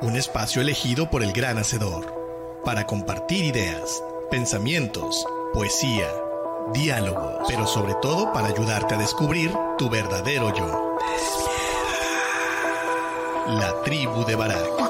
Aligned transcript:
Un 0.00 0.14
espacio 0.14 0.62
elegido 0.62 1.10
por 1.10 1.24
el 1.24 1.32
gran 1.32 1.58
hacedor, 1.58 2.60
para 2.64 2.86
compartir 2.86 3.44
ideas 3.44 4.00
pensamientos, 4.30 5.26
poesía, 5.52 6.06
diálogo, 6.72 7.40
pero 7.48 7.66
sobre 7.66 7.94
todo 8.00 8.32
para 8.32 8.46
ayudarte 8.46 8.94
a 8.94 8.98
descubrir 8.98 9.50
tu 9.76 9.90
verdadero 9.90 10.54
yo. 10.54 10.96
La 13.48 13.74
tribu 13.82 14.24
de 14.24 14.36
Barak. 14.36 14.88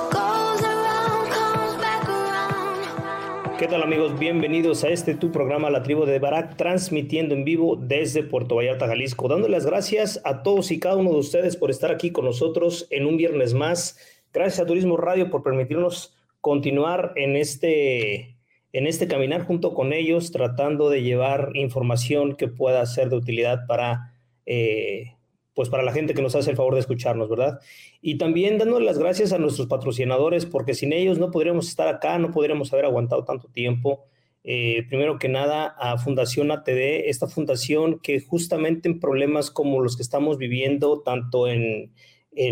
¿Qué 3.59 3.67
tal 3.67 3.83
amigos? 3.83 4.19
Bienvenidos 4.19 4.85
a 4.85 4.89
este 4.91 5.15
tu 5.15 5.33
programa 5.33 5.71
La 5.71 5.83
Tribu 5.83 6.05
de 6.05 6.19
Barak, 6.19 6.57
transmitiendo 6.57 7.35
en 7.35 7.45
vivo 7.45 7.77
desde 7.77 8.23
Puerto 8.23 8.57
Vallarta, 8.57 8.87
Jalisco, 8.87 9.27
dándole 9.27 9.57
las 9.57 9.67
gracias 9.67 10.21
a 10.25 10.43
todos 10.43 10.71
y 10.71 10.79
cada 10.79 10.97
uno 10.97 11.11
de 11.11 11.19
ustedes 11.19 11.57
por 11.57 11.71
estar 11.71 11.91
aquí 11.91 12.13
con 12.13 12.25
nosotros 12.25 12.87
en 12.91 13.07
un 13.07 13.17
viernes 13.17 13.55
más. 13.55 13.99
Gracias 14.33 14.61
a 14.61 14.67
Turismo 14.67 14.97
Radio 14.97 15.31
por 15.31 15.43
permitirnos 15.43 16.15
continuar 16.41 17.13
en 17.17 17.37
este 17.37 18.39
en 18.73 18.87
este 18.87 19.09
caminar 19.09 19.45
junto 19.45 19.73
con 19.75 19.93
ellos, 19.93 20.31
tratando 20.31 20.91
de 20.91 21.03
llevar 21.03 21.53
información 21.55 22.37
que 22.37 22.49
pueda 22.49 22.85
ser 22.87 23.09
de 23.09 23.17
utilidad 23.17 23.67
para, 23.67 24.13
eh, 24.45 25.15
pues 25.55 25.71
para 25.71 25.83
la 25.83 25.93
gente 25.93 26.15
que 26.15 26.23
nos 26.23 26.35
hace 26.35 26.51
el 26.51 26.57
favor 26.57 26.75
de 26.75 26.81
escucharnos, 26.81 27.31
¿verdad? 27.31 27.61
Y 28.03 28.19
también 28.19 28.59
dándole 28.59 28.85
las 28.85 28.99
gracias 28.99 29.33
a 29.33 29.39
nuestros 29.39 29.69
patrocinadores, 29.69 30.45
porque 30.45 30.75
sin 30.75 30.93
ellos 30.93 31.19
no 31.19 31.31
podríamos 31.31 31.69
estar 31.69 31.89
acá, 31.89 32.19
no 32.19 32.31
podríamos 32.31 32.73
haber 32.73 32.85
aguantado 32.85 33.25
tanto 33.25 33.49
tiempo. 33.49 34.05
Eh, 34.45 34.85
primero 34.89 35.19
que 35.19 35.29
nada, 35.29 35.75
a 35.79 35.99
Fundación 35.99 36.51
ATD, 36.51 37.09
esta 37.09 37.27
fundación 37.27 37.99
que 38.01 38.21
justamente 38.21 38.89
en 38.89 39.01
problemas 39.01 39.51
como 39.51 39.81
los 39.81 39.97
que 39.97 40.03
estamos 40.03 40.39
viviendo, 40.39 41.01
tanto 41.01 41.49
en, 41.49 41.93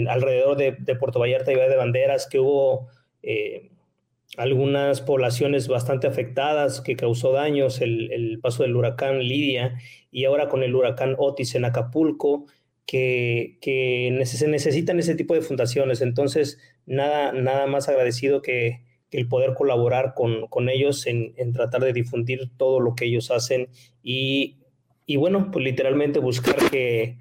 alrededor 0.08 0.56
de, 0.56 0.96
Puerto 0.96 1.18
Vallarta 1.18 1.52
y 1.52 1.56
de 1.56 1.76
Banderas, 1.76 2.26
que 2.28 2.40
hubo... 2.40 2.88
Eh, 3.22 3.70
algunas 4.36 5.00
poblaciones 5.00 5.68
bastante 5.68 6.06
afectadas 6.06 6.80
que 6.80 6.96
causó 6.96 7.32
daños 7.32 7.80
el, 7.80 8.38
paso 8.42 8.62
del 8.62 8.76
huracán 8.76 9.20
Lidia 9.20 9.78
y 10.10 10.24
ahora 10.24 10.48
con 10.48 10.62
el 10.62 10.74
huracán 10.74 11.14
Otis 11.18 11.54
en 11.54 11.64
Acapulco, 11.64 12.46
que, 12.86 13.58
se 14.24 14.48
necesitan 14.48 14.98
ese 14.98 15.14
tipo 15.14 15.34
de 15.34 15.42
fundaciones. 15.42 16.00
Entonces, 16.02 16.58
nada, 16.86 17.32
nada 17.32 17.66
más 17.66 17.88
agradecido 17.88 18.42
que, 18.42 18.84
el 19.12 19.28
poder 19.28 19.54
colaborar 19.54 20.12
con, 20.14 20.68
ellos 20.68 21.06
en, 21.06 21.32
tratar 21.54 21.82
de 21.82 21.94
difundir 21.94 22.50
todo 22.58 22.80
lo 22.80 22.94
que 22.94 23.06
ellos 23.06 23.30
hacen 23.30 23.68
y, 24.02 24.58
y 25.06 25.16
bueno, 25.16 25.50
pues 25.50 25.64
literalmente 25.64 26.18
buscar 26.18 26.56
que, 26.70 27.16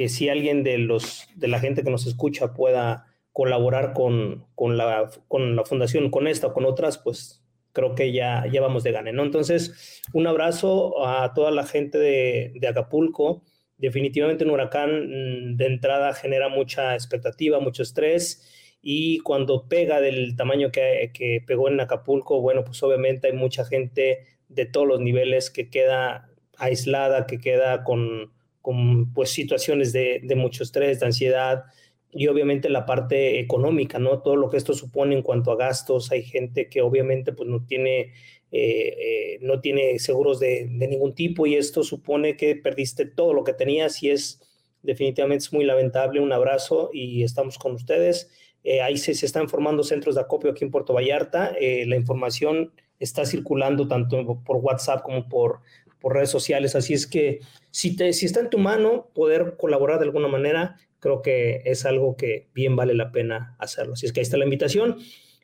que 0.00 0.08
si 0.08 0.30
alguien 0.30 0.64
de, 0.64 0.78
los, 0.78 1.28
de 1.36 1.46
la 1.46 1.60
gente 1.60 1.84
que 1.84 1.90
nos 1.90 2.06
escucha 2.06 2.54
pueda 2.54 3.04
colaborar 3.32 3.92
con, 3.92 4.46
con, 4.54 4.78
la, 4.78 5.10
con 5.28 5.56
la 5.56 5.66
fundación, 5.66 6.10
con 6.10 6.26
esta 6.26 6.46
o 6.46 6.52
con 6.54 6.64
otras, 6.64 6.96
pues 6.96 7.44
creo 7.74 7.94
que 7.94 8.10
ya, 8.10 8.46
ya 8.50 8.62
vamos 8.62 8.82
de 8.82 8.92
gane, 8.92 9.12
¿no? 9.12 9.22
Entonces, 9.24 10.00
un 10.14 10.26
abrazo 10.26 11.06
a 11.06 11.34
toda 11.34 11.50
la 11.50 11.66
gente 11.66 11.98
de, 11.98 12.54
de 12.54 12.66
Acapulco. 12.66 13.42
Definitivamente 13.76 14.42
un 14.42 14.52
huracán 14.52 14.88
mm, 14.88 15.56
de 15.58 15.66
entrada 15.66 16.14
genera 16.14 16.48
mucha 16.48 16.94
expectativa, 16.94 17.60
mucho 17.60 17.82
estrés 17.82 18.78
y 18.80 19.18
cuando 19.18 19.68
pega 19.68 20.00
del 20.00 20.34
tamaño 20.34 20.72
que, 20.72 21.10
que, 21.12 21.44
pegó 21.46 21.68
en 21.68 21.78
Acapulco, 21.78 22.40
bueno, 22.40 22.64
pues 22.64 22.82
obviamente 22.82 23.26
hay 23.26 23.34
mucha 23.34 23.66
gente 23.66 24.20
de 24.48 24.64
todos 24.64 24.86
los 24.86 25.00
niveles 25.00 25.50
que 25.50 25.68
queda 25.68 26.30
aislada, 26.56 27.26
que 27.26 27.36
queda 27.38 27.84
con, 27.84 28.32
con 28.62 29.12
pues 29.12 29.30
situaciones 29.30 29.92
de, 29.92 30.20
de 30.22 30.34
mucho 30.34 30.62
estrés, 30.62 31.00
de 31.00 31.06
ansiedad, 31.06 31.64
y 32.12 32.26
obviamente 32.26 32.68
la 32.68 32.86
parte 32.86 33.38
económica, 33.38 33.98
¿no? 33.98 34.20
Todo 34.20 34.36
lo 34.36 34.50
que 34.50 34.56
esto 34.56 34.74
supone 34.74 35.14
en 35.14 35.22
cuanto 35.22 35.52
a 35.52 35.56
gastos. 35.56 36.10
Hay 36.10 36.22
gente 36.22 36.68
que 36.68 36.82
obviamente 36.82 37.32
pues 37.32 37.48
no 37.48 37.64
tiene, 37.64 38.12
eh, 38.50 38.96
eh, 38.98 39.38
no 39.42 39.60
tiene 39.60 39.98
seguros 39.98 40.40
de, 40.40 40.66
ningún 40.66 41.14
tipo 41.14 41.46
y 41.46 41.54
esto 41.54 41.84
supone 41.84 42.36
que 42.36 42.56
perdiste 42.56 43.06
todo 43.06 43.32
lo 43.32 43.44
que 43.44 43.52
tenías 43.52 44.02
y 44.02 44.10
es 44.10 44.40
definitivamente 44.82 45.44
es 45.44 45.52
muy 45.52 45.64
lamentable. 45.64 46.20
Un 46.20 46.32
abrazo 46.32 46.90
y 46.92 47.22
estamos 47.22 47.58
con 47.58 47.74
ustedes. 47.74 48.30
Eh, 48.64 48.80
ahí 48.80 48.96
se, 48.96 49.14
se, 49.14 49.26
están 49.26 49.48
formando 49.48 49.84
centros 49.84 50.16
de 50.16 50.22
acopio 50.22 50.50
aquí 50.50 50.64
en 50.64 50.70
Puerto 50.70 50.92
Vallarta. 50.92 51.54
la 51.60 51.96
información 51.96 52.72
está 52.98 53.24
circulando 53.24 53.88
tanto 53.88 54.42
por 54.44 54.56
WhatsApp 54.56 55.02
como 55.02 55.28
por, 55.28 55.60
por 56.00 56.14
redes 56.14 56.30
sociales. 56.30 56.74
Así 56.74 56.94
es 56.94 57.06
que 57.06 57.40
si, 57.70 57.96
te, 57.96 58.12
si 58.12 58.26
está 58.26 58.40
en 58.40 58.50
tu 58.50 58.58
mano 58.58 59.10
poder 59.14 59.56
colaborar 59.56 59.98
de 59.98 60.06
alguna 60.06 60.28
manera, 60.28 60.76
creo 60.98 61.22
que 61.22 61.62
es 61.64 61.84
algo 61.84 62.16
que 62.16 62.48
bien 62.54 62.76
vale 62.76 62.94
la 62.94 63.12
pena 63.12 63.56
hacerlo. 63.58 63.94
Así 63.94 64.06
es 64.06 64.12
que 64.12 64.20
ahí 64.20 64.22
está 64.22 64.36
la 64.36 64.44
invitación. 64.44 64.96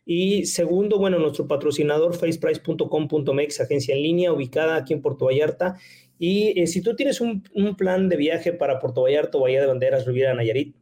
Y 0.04 0.46
segundo, 0.46 0.98
bueno, 0.98 1.18
nuestro 1.18 1.48
patrocinador, 1.48 2.14
faceprice.com.mx, 2.14 3.60
agencia 3.60 3.94
en 3.94 4.02
línea 4.02 4.32
ubicada 4.32 4.76
aquí 4.76 4.92
en 4.92 5.02
Puerto 5.02 5.24
Vallarta. 5.24 5.76
Y 6.18 6.60
eh, 6.60 6.68
si 6.68 6.80
tú 6.80 6.94
tienes 6.94 7.20
un, 7.20 7.42
plan 7.76 8.08
de 8.08 8.16
viaje 8.16 8.52
para 8.52 8.78
Puerto 8.78 9.02
Vallarta, 9.02 9.38
Bahía 9.38 9.60
de 9.60 9.66
Banderas, 9.66 10.06
Riviera 10.06 10.32
Nayarit, 10.34 10.76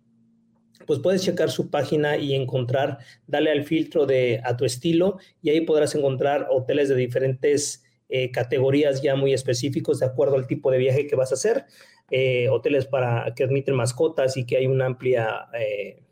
pues 0.87 1.01
puedes 1.01 1.23
checar 1.23 1.51
su 1.51 1.71
página 1.71 2.19
y 2.19 2.35
encontrar, 2.35 2.99
dale 3.27 3.51
al 3.51 3.65
filtro 3.65 4.05
de 4.05 4.43
a 4.45 4.57
tu 4.57 4.67
estilo 4.67 5.19
y 5.41 5.51
ahí 5.51 5.63
podrás 5.63 5.95
encontrar 5.95 6.49
hoteles 6.51 6.91
de 6.91 6.97
diferentes 6.97 7.84
eh, 8.09 8.31
categorías 8.31 9.03
ya 9.03 9.17
muy 9.17 9.33
específicos 9.33 10.01
de 10.01 10.07
acuerdo 10.07 10.37
al 10.37 10.47
tipo 10.47 10.71
de 10.71 10.79
viaje 10.79 11.07
que 11.07 11.17
vas 11.17 11.33
a 11.33 11.35
hacer. 11.35 11.65
Eh, 12.11 12.49
hoteles 12.51 12.87
para 12.87 13.33
que 13.35 13.45
admiten 13.45 13.75
mascotas 13.75 14.37
y 14.37 14.45
que 14.45 14.59
hay 14.59 14.67
una 14.67 14.87
amplia 14.87 15.47
eh, 15.59 16.04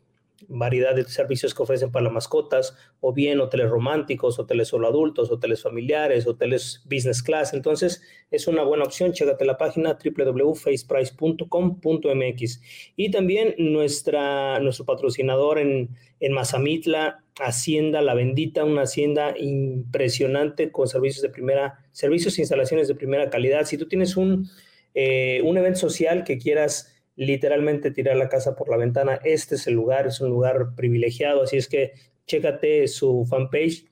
variedad 0.47 0.95
de 0.95 1.03
servicios 1.05 1.53
que 1.53 1.61
ofrecen 1.63 1.91
para 1.91 2.05
las 2.05 2.13
mascotas, 2.13 2.75
o 2.99 3.13
bien 3.13 3.39
hoteles 3.39 3.69
románticos, 3.69 4.39
hoteles 4.39 4.67
solo 4.67 4.87
adultos, 4.87 5.31
hoteles 5.31 5.61
familiares, 5.61 6.25
hoteles 6.27 6.81
business 6.85 7.23
class. 7.23 7.53
Entonces, 7.53 8.01
es 8.31 8.47
una 8.47 8.63
buena 8.63 8.83
opción. 8.83 9.13
Chécate 9.13 9.45
la 9.45 9.57
página 9.57 9.97
www.faceprice.com.mx. 10.03 12.61
Y 12.95 13.11
también 13.11 13.55
nuestra, 13.57 14.59
nuestro 14.59 14.85
patrocinador 14.85 15.59
en, 15.59 15.89
en 16.19 16.33
Mazamitla, 16.33 17.23
Hacienda 17.39 18.01
La 18.01 18.13
Bendita, 18.13 18.63
una 18.63 18.83
hacienda 18.83 19.35
impresionante 19.37 20.71
con 20.71 20.87
servicios 20.87 21.21
de 21.21 21.27
primera, 21.29 21.79
servicios 21.91 22.37
e 22.37 22.41
instalaciones 22.41 22.87
de 22.87 22.95
primera 22.95 23.29
calidad. 23.29 23.65
Si 23.65 23.77
tú 23.77 23.87
tienes 23.87 24.15
un 24.17 24.49
eh, 24.95 25.41
un 25.43 25.57
evento 25.57 25.79
social 25.79 26.23
que 26.23 26.37
quieras 26.37 26.92
literalmente 27.15 27.91
tirar 27.91 28.17
la 28.17 28.29
casa 28.29 28.55
por 28.55 28.69
la 28.69 28.77
ventana, 28.77 29.19
este 29.23 29.55
es 29.55 29.67
el 29.67 29.75
lugar, 29.75 30.07
es 30.07 30.19
un 30.21 30.29
lugar 30.29 30.75
privilegiado, 30.75 31.43
así 31.43 31.57
es 31.57 31.67
que 31.67 31.93
chécate 32.25 32.87
su 32.87 33.25
fanpage, 33.29 33.85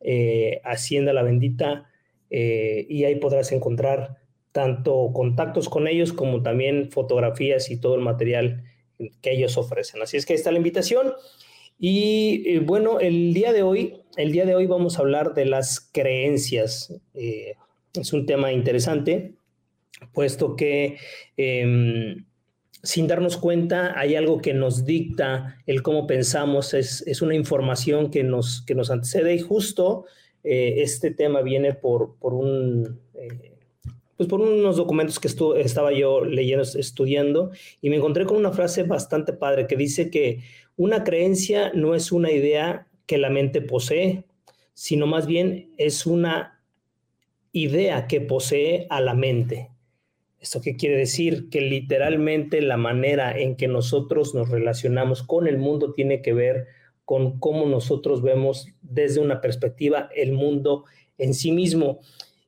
eh, 0.00 0.60
Hacienda 0.64 1.12
la 1.12 1.22
Bendita, 1.22 1.90
eh, 2.30 2.86
y 2.88 3.04
ahí 3.04 3.16
podrás 3.16 3.52
encontrar 3.52 4.18
tanto 4.52 5.10
contactos 5.12 5.68
con 5.68 5.88
ellos 5.88 6.12
como 6.12 6.42
también 6.42 6.90
fotografías 6.90 7.70
y 7.70 7.80
todo 7.80 7.94
el 7.94 8.02
material 8.02 8.64
que 9.22 9.32
ellos 9.32 9.56
ofrecen. 9.56 10.02
Así 10.02 10.16
es 10.16 10.26
que 10.26 10.32
ahí 10.32 10.36
está 10.36 10.50
la 10.50 10.58
invitación. 10.58 11.12
Y 11.78 12.58
bueno, 12.58 12.98
el 12.98 13.32
día 13.34 13.52
de 13.52 13.62
hoy, 13.62 14.02
el 14.16 14.32
día 14.32 14.44
de 14.44 14.56
hoy 14.56 14.66
vamos 14.66 14.98
a 14.98 15.02
hablar 15.02 15.34
de 15.34 15.44
las 15.44 15.80
creencias. 15.92 16.92
es 17.14 18.12
un 18.12 18.26
tema 18.26 18.52
interesante 18.52 19.38
puesto 20.12 20.56
que 20.56 20.98
em, 21.36 22.24
sin 22.82 23.06
darnos 23.06 23.36
cuenta, 23.36 23.98
hay 23.98 24.14
algo 24.14 24.40
que 24.40 24.54
nos 24.54 24.84
dicta 24.84 25.56
el 25.66 25.82
cómo 25.82 26.06
pensamos, 26.06 26.74
es, 26.74 27.02
es 27.06 27.22
una 27.22 27.34
información 27.34 28.10
que 28.10 28.22
nos, 28.22 28.62
que 28.62 28.74
nos 28.74 28.90
antecede 28.90 29.34
y 29.34 29.40
justo 29.40 30.06
eh, 30.44 30.82
este 30.82 31.10
tema 31.10 31.42
viene 31.42 31.74
por, 31.74 32.16
por 32.16 32.34
un... 32.34 33.00
Eh, 33.14 33.54
pues 34.16 34.28
por 34.28 34.40
unos 34.40 34.76
documentos 34.76 35.20
que 35.20 35.28
estaba 35.28 35.92
yo 35.92 36.24
leyendo, 36.24 36.64
estudiando, 36.64 37.52
y 37.80 37.88
me 37.88 37.96
encontré 37.96 38.26
con 38.26 38.36
una 38.36 38.50
frase 38.50 38.82
bastante 38.82 39.32
padre 39.32 39.68
que 39.68 39.76
dice 39.76 40.10
que 40.10 40.40
una 40.76 41.04
creencia 41.04 41.70
no 41.72 41.94
es 41.94 42.10
una 42.10 42.32
idea 42.32 42.88
que 43.06 43.16
la 43.16 43.30
mente 43.30 43.60
posee, 43.60 44.24
sino 44.74 45.06
más 45.06 45.28
bien 45.28 45.70
es 45.78 46.04
una 46.04 46.60
idea 47.52 48.08
que 48.08 48.20
posee 48.20 48.88
a 48.90 49.00
la 49.00 49.14
mente. 49.14 49.70
¿Esto 50.40 50.60
qué 50.60 50.76
quiere 50.76 50.96
decir? 50.96 51.48
Que 51.50 51.60
literalmente 51.60 52.62
la 52.62 52.76
manera 52.76 53.36
en 53.36 53.56
que 53.56 53.66
nosotros 53.66 54.34
nos 54.34 54.48
relacionamos 54.50 55.22
con 55.22 55.48
el 55.48 55.58
mundo 55.58 55.92
tiene 55.94 56.22
que 56.22 56.32
ver 56.32 56.66
con 57.04 57.40
cómo 57.40 57.66
nosotros 57.66 58.22
vemos 58.22 58.68
desde 58.82 59.20
una 59.20 59.40
perspectiva 59.40 60.10
el 60.14 60.32
mundo 60.32 60.84
en 61.16 61.34
sí 61.34 61.52
mismo. 61.52 62.00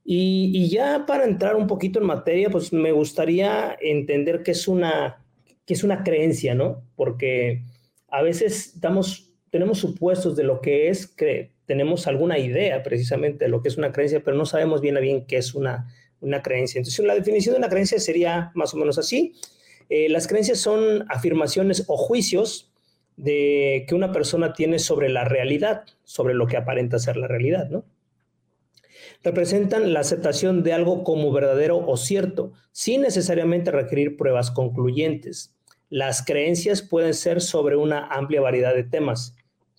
Y, 0.05 0.69
ya 0.69 1.05
para 1.07 1.25
entrar 1.25 1.57
un 1.57 1.67
poquito 1.67 1.99
en 2.01 2.07
materia, 2.07 2.51
pues 2.51 2.73
me 2.73 2.93
gustaría 2.93 3.77
entender 3.81 4.43
qué 4.43 4.53
es 4.53 4.69
una, 4.69 5.25
qué 5.67 5.75
es 5.75 5.85
una 5.85 6.03
creencia, 6.03 6.55
¿no? 6.55 6.83
Porque 6.97 7.63
a 8.09 8.23
veces 8.23 8.81
damos, 8.81 9.33
tenemos 9.51 9.79
supuestos 9.79 10.37
de 10.37 10.45
lo 10.45 10.61
que 10.61 10.89
es, 10.89 11.07
que 11.07 11.53
tenemos 11.67 12.07
alguna 12.07 12.39
idea 12.39 12.83
precisamente 12.83 13.45
de 13.45 13.51
lo 13.51 13.63
que 13.63 13.69
es 13.69 13.79
una 13.79 13.93
creencia, 13.93 14.23
pero 14.25 14.37
no 14.37 14.47
sabemos 14.47 14.81
bien 14.81 14.97
a 14.97 15.01
bien 15.01 15.27
qué 15.27 15.37
es 15.37 15.55
una, 15.55 15.89
una 16.21 16.43
creencia. 16.43 16.79
Entonces, 16.79 17.05
la 17.05 17.15
definición 17.15 17.55
de 17.55 17.59
una 17.59 17.69
creencia 17.69 17.99
sería 17.99 18.53
más 18.55 18.75
o 18.75 18.77
menos 18.77 18.99
así. 18.99 19.35
Eh, 19.89 20.09
las 20.09 20.29
creencias 20.29 20.59
son 20.59 21.05
afirmaciones 21.09 21.85
o 21.89 21.97
juicios 21.97 22.73
de 23.17 23.85
que 23.89 23.95
una 23.95 24.13
persona 24.13 24.53
tiene 24.53 24.79
sobre 24.79 25.09
la 25.09 25.25
realidad, 25.25 25.85
sobre 26.05 26.35
lo 26.35 26.47
que 26.47 26.57
aparenta 26.57 26.99
ser 26.99 27.17
la 27.17 27.27
realidad, 27.27 27.69
¿no? 27.69 27.85
Representan 29.23 29.93
la 29.93 30.01
aceptación 30.01 30.63
de 30.63 30.73
algo 30.73 31.05
como 31.05 31.33
verdadero 31.33 31.85
o 31.87 31.97
cierto, 31.97 32.53
sin 32.73 33.03
necesariamente 33.03 33.71
requerir 33.71 34.17
pruebas 34.17 34.51
concluyentes. 34.51 35.55
Las 35.91 36.25
creencias 36.25 36.81
pueden 36.81 37.13
ser 37.13 37.41
sobre 37.41 37.77
una 37.77 38.07
amplia 38.07 38.41
variedad 38.41 38.75
de 38.75 38.85
temas, 38.85 39.35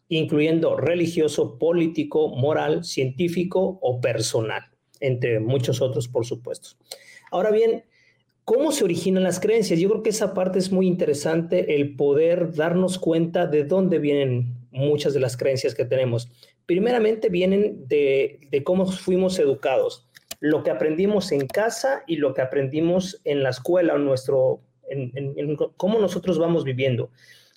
incluyendo 0.10 0.76
religioso, 0.76 1.58
político, 1.58 2.36
moral, 2.36 2.84
científico 2.84 3.80
o 3.82 4.02
personal 4.02 4.71
entre 5.02 5.40
muchos 5.40 5.82
otros, 5.82 6.08
por 6.08 6.26
supuesto. 6.26 6.70
Ahora 7.32 7.52
bien, 7.52 7.84
¿cómo 8.46 8.72
se 8.72 8.84
originan 8.84 9.24
las 9.24 9.40
creencias? 9.40 9.80
Yo 9.80 9.90
creo 9.90 10.04
que 10.04 10.12
esa 10.12 10.34
parte 10.34 10.60
es 10.60 10.72
muy 10.72 10.88
interesante, 10.88 11.76
el 11.76 11.96
poder 11.96 12.54
darnos 12.54 12.98
cuenta 12.98 13.48
de 13.48 13.66
dónde 13.66 14.00
vienen 14.00 14.56
muchas 14.72 15.14
de 15.14 15.20
las 15.20 15.38
creencias 15.38 15.76
que 15.76 15.86
tenemos. 15.86 16.30
Primeramente 16.66 17.30
vienen 17.30 17.88
de, 17.88 18.40
cómo 18.64 18.86
fuimos 18.86 19.38
educados, 19.40 20.08
lo 20.40 20.64
que 20.64 20.72
aprendimos 20.72 21.32
en 21.32 21.48
casa 21.48 22.04
y 22.08 22.16
lo 22.16 22.34
que 22.34 22.42
aprendimos 22.42 23.22
en 23.26 23.44
la 23.44 23.50
escuela, 23.50 23.96
en 23.96 24.06
nuestro, 24.06 24.62
en, 24.90 25.56
cómo 25.78 26.00
nosotros 26.00 26.40
vamos 26.40 26.64
viviendo. 26.64 27.12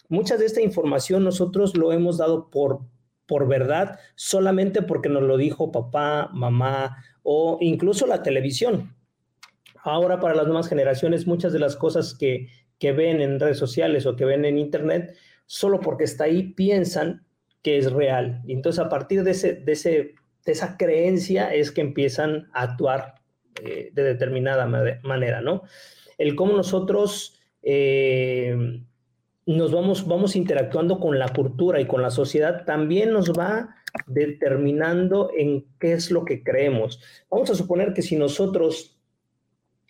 Mucha 0.08 0.37
de 0.37 0.46
esta 0.46 0.61
información 0.61 1.25
nosotros 1.25 1.76
lo 1.76 1.93
hemos 1.93 2.19
dado 2.19 2.50
por, 2.50 2.81
por 3.26 3.49
verdad 3.49 3.99
solamente 4.17 4.82
porque 4.82 5.08
nos 5.08 5.23
lo 5.23 5.37
dijo 5.37 5.73
papá, 5.73 6.29
mamá 6.32 6.99
o 7.25 7.59
incluso 7.61 8.06
la 8.06 8.23
televisión. 8.23 8.94
Ahora 9.82 10.21
para 10.21 10.37
las 10.37 10.47
nuevas 10.47 10.69
generaciones 10.69 11.26
muchas 11.26 11.53
de 11.53 11.59
las 11.59 11.75
cosas 11.75 12.15
que, 12.15 12.49
ven 12.81 13.23
en 13.23 13.41
redes 13.41 13.56
sociales 13.56 14.05
o 14.05 14.15
que 14.15 14.26
ven 14.26 14.44
en 14.44 14.59
internet, 14.59 15.17
solo 15.47 15.81
porque 15.81 16.05
está 16.05 16.25
ahí 16.25 16.53
piensan 16.53 17.25
que 17.62 17.79
es 17.79 17.91
real. 17.91 18.43
Y 18.47 18.53
entonces 18.53 18.85
a 18.85 18.91
partir 18.91 19.25
de, 19.25 19.31
ese, 19.31 19.55
de, 19.55 19.73
ese, 19.73 20.15
de 20.44 20.53
esa 20.53 20.76
creencia 20.76 21.55
es 21.55 21.73
que 21.73 21.81
empiezan 21.81 22.50
a 22.53 22.61
actuar 22.62 23.15
eh, 23.62 23.91
de 23.94 24.03
determinada 24.03 24.67
manera, 25.03 25.41
¿no? 25.41 25.62
El 26.19 26.37
cómo 26.37 26.55
nosotros 26.55 27.41
eh, 27.62 28.82
nos 29.47 29.73
vamos, 29.73 30.06
vamos 30.06 30.37
interactuando 30.37 31.00
con 31.00 31.19
la 31.19 31.29
cultura 31.29 31.81
y 31.81 31.87
con 31.87 32.03
la 32.03 32.11
sociedad 32.11 32.67
también 32.67 33.12
nos 33.12 33.32
va 33.32 33.77
determinando 34.06 35.31
en 35.37 35.67
qué 35.79 35.93
es 35.93 36.11
lo 36.11 36.25
que 36.25 36.43
creemos. 36.43 37.00
Vamos 37.31 37.50
a 37.50 37.55
suponer 37.55 37.93
que 37.94 38.02
si 38.02 38.17
nosotros 38.17 38.99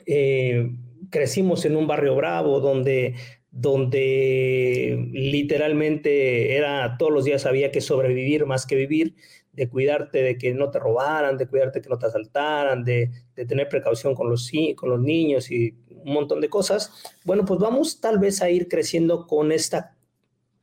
eh, 0.06 0.70
crecimos 1.10 1.64
en 1.64 1.76
un 1.76 1.86
barrio 1.86 2.14
bravo 2.14 2.60
donde, 2.60 3.14
donde 3.50 5.08
literalmente 5.12 6.56
era 6.56 6.96
todos 6.98 7.12
los 7.12 7.24
días 7.24 7.46
había 7.46 7.70
que 7.72 7.80
sobrevivir 7.80 8.46
más 8.46 8.66
que 8.66 8.76
vivir, 8.76 9.14
de 9.52 9.68
cuidarte 9.68 10.22
de 10.22 10.36
que 10.36 10.52
no 10.52 10.70
te 10.70 10.80
robaran, 10.80 11.38
de 11.38 11.46
cuidarte 11.46 11.80
que 11.80 11.88
no 11.88 11.98
te 11.98 12.06
asaltaran, 12.06 12.82
de, 12.84 13.10
de 13.36 13.46
tener 13.46 13.68
precaución 13.68 14.14
con 14.14 14.28
los, 14.28 14.50
con 14.76 14.90
los 14.90 15.00
niños 15.00 15.50
y 15.50 15.74
un 16.04 16.12
montón 16.12 16.40
de 16.40 16.48
cosas, 16.48 16.92
bueno, 17.24 17.44
pues 17.44 17.58
vamos 17.60 18.00
tal 18.00 18.18
vez 18.18 18.42
a 18.42 18.50
ir 18.50 18.68
creciendo 18.68 19.26
con 19.26 19.52
esta 19.52 19.96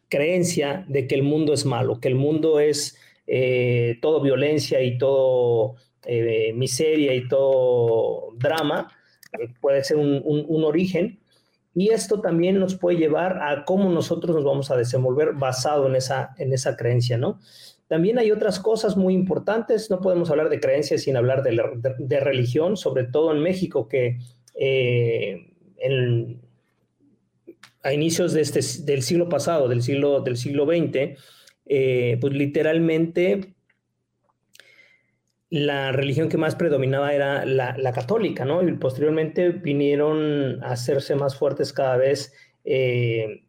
creencia 0.09 0.85
de 0.87 1.07
que 1.07 1.15
el 1.15 1.23
mundo 1.23 1.53
es 1.53 1.65
malo, 1.65 1.99
que 1.99 2.09
el 2.09 2.15
mundo 2.15 2.59
es 2.59 2.97
eh, 3.27 3.97
todo 4.01 4.21
violencia 4.21 4.81
y 4.81 4.97
todo 4.97 5.75
eh, 6.05 6.53
miseria 6.53 7.13
y 7.13 7.27
todo 7.27 8.33
drama, 8.37 8.91
eh, 9.39 9.49
puede 9.59 9.83
ser 9.83 9.97
un, 9.97 10.63
origen. 10.63 11.19
Y 11.73 11.89
esto 11.89 12.19
también 12.19 12.59
nos 12.59 12.75
puede 12.75 12.97
llevar 12.97 13.41
a 13.41 13.63
cómo 13.63 13.89
nosotros 13.89 14.35
nos 14.35 14.43
vamos 14.43 14.71
a 14.71 14.75
desenvolver 14.75 15.33
basado 15.33 15.87
en 15.87 15.95
esa, 15.95 16.35
en 16.37 16.51
esa 16.51 16.75
creencia, 16.75 17.17
¿no? 17.17 17.39
También 17.87 18.19
hay 18.19 18.31
otras 18.31 18.59
cosas 18.59 18.97
muy 18.97 19.13
importantes, 19.13 19.89
no 19.89 19.99
podemos 20.01 20.29
hablar 20.29 20.49
de 20.49 20.59
creencias 20.59 21.03
sin 21.03 21.17
hablar 21.17 21.43
de, 21.43 21.61
de 21.97 22.19
religión, 22.19 22.77
sobre 22.77 23.05
todo 23.05 23.33
en 23.33 23.41
México, 23.41 23.87
que 23.87 24.17
a 27.83 27.93
inicios 27.93 28.33
de 28.33 28.41
este, 28.41 28.61
del 28.83 29.01
siglo 29.01 29.29
pasado, 29.29 29.67
del 29.67 29.81
siglo, 29.81 30.21
del 30.21 30.37
siglo 30.37 30.65
XX, 30.65 31.17
eh, 31.73 32.17
pues 32.19 32.33
literalmente 32.33 33.53
la 35.49 35.91
religión 35.91 36.27
que 36.27 36.37
más 36.37 36.55
predominaba 36.55 37.13
era 37.13 37.45
la, 37.45 37.93
católica, 37.93 38.45
¿no? 38.45 38.61
Y 38.67 38.71
posteriormente 38.73 39.49
vinieron 39.49 40.63
a 40.63 40.71
hacerse 40.71 41.15
más 41.15 41.37
fuertes 41.37 41.73
cada 41.73 41.97
vez 41.97 42.33
eh, 42.63 43.43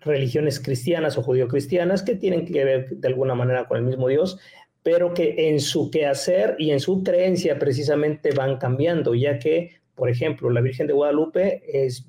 religiones 0.00 0.60
cristianas 0.60 1.18
o 1.18 1.22
judío-cristianas 1.22 2.02
que 2.02 2.16
tienen 2.16 2.46
que 2.46 2.64
ver 2.64 2.88
de 2.90 3.08
alguna 3.08 3.34
manera 3.34 3.66
con 3.66 3.78
el 3.78 3.84
mismo 3.84 4.08
Dios, 4.08 4.38
pero 4.82 5.14
que 5.14 5.48
en 5.48 5.60
su 5.60 5.90
quehacer 5.90 6.56
y 6.58 6.70
en 6.70 6.80
su 6.80 7.02
creencia 7.02 7.58
precisamente 7.58 8.32
van 8.32 8.58
cambiando, 8.58 9.14
ya 9.14 9.38
que 9.38 9.82
por 9.94 10.08
ejemplo, 10.08 10.50
la 10.50 10.60
Virgen 10.60 10.86
de 10.86 10.92
Guadalupe 10.94 11.62
es 11.64 12.06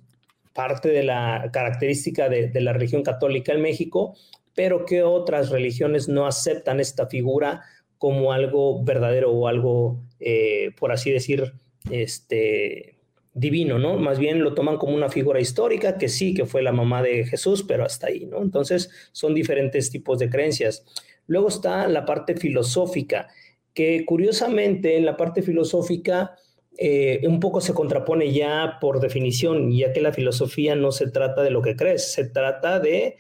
parte 0.54 0.90
de 0.90 1.04
la 1.04 1.50
característica 1.52 2.30
de, 2.30 2.52
la 2.62 2.74
religión 2.74 3.04
católica 3.04 3.54
en 3.54 3.62
México, 3.62 4.16
pero 4.56 4.86
que 4.86 5.04
otras 5.04 5.50
religiones 5.50 6.08
no 6.08 6.28
aceptan 6.28 6.80
esta 6.80 7.08
figura 7.08 7.62
como 7.98 8.34
algo 8.34 8.84
verdadero 8.84 9.32
o 9.32 9.48
algo, 9.48 10.02
eh, 10.20 10.72
por 10.80 10.92
así 10.92 11.12
decir, 11.12 11.54
este, 11.90 12.98
divino, 13.34 13.80
¿no? 13.80 13.98
Más 13.98 14.20
bien 14.20 14.44
lo 14.44 14.54
toman 14.54 14.78
como 14.78 14.94
una 14.94 15.10
figura 15.10 15.40
histórica, 15.40 15.98
que 15.98 16.08
sí, 16.08 16.34
que 16.34 16.46
fue 16.46 16.62
la 16.62 16.72
mamá 16.72 17.02
de 17.02 17.26
Jesús, 17.26 17.64
pero 17.68 17.86
hasta 17.86 18.08
ahí, 18.08 18.26
¿no? 18.26 18.42
Entonces, 18.42 18.92
son 19.12 19.34
diferentes 19.34 19.90
tipos 19.90 20.20
de 20.20 20.30
creencias. 20.30 20.86
Luego 21.26 21.48
está 21.48 21.88
la 21.88 22.06
parte 22.06 22.36
filosófica, 22.36 23.28
que 23.74 24.06
curiosamente 24.06 24.98
en 24.98 25.06
la 25.06 25.18
parte 25.18 25.42
filosófica 25.42 26.36
eh, 26.78 27.22
un 27.28 27.40
poco 27.40 27.62
se 27.62 27.74
contrapone 27.74 28.32
ya 28.32 28.78
por 28.80 29.00
definición, 29.00 29.72
ya 29.72 29.94
que 29.94 30.02
la 30.02 30.14
filosofía 30.14 30.76
no 30.76 30.92
se 30.92 31.10
trata 31.10 31.42
de 31.42 31.52
lo 31.52 31.62
que 31.62 31.76
crees, 31.76 32.12
se 32.12 32.26
trata 32.30 32.80
de 32.80 33.18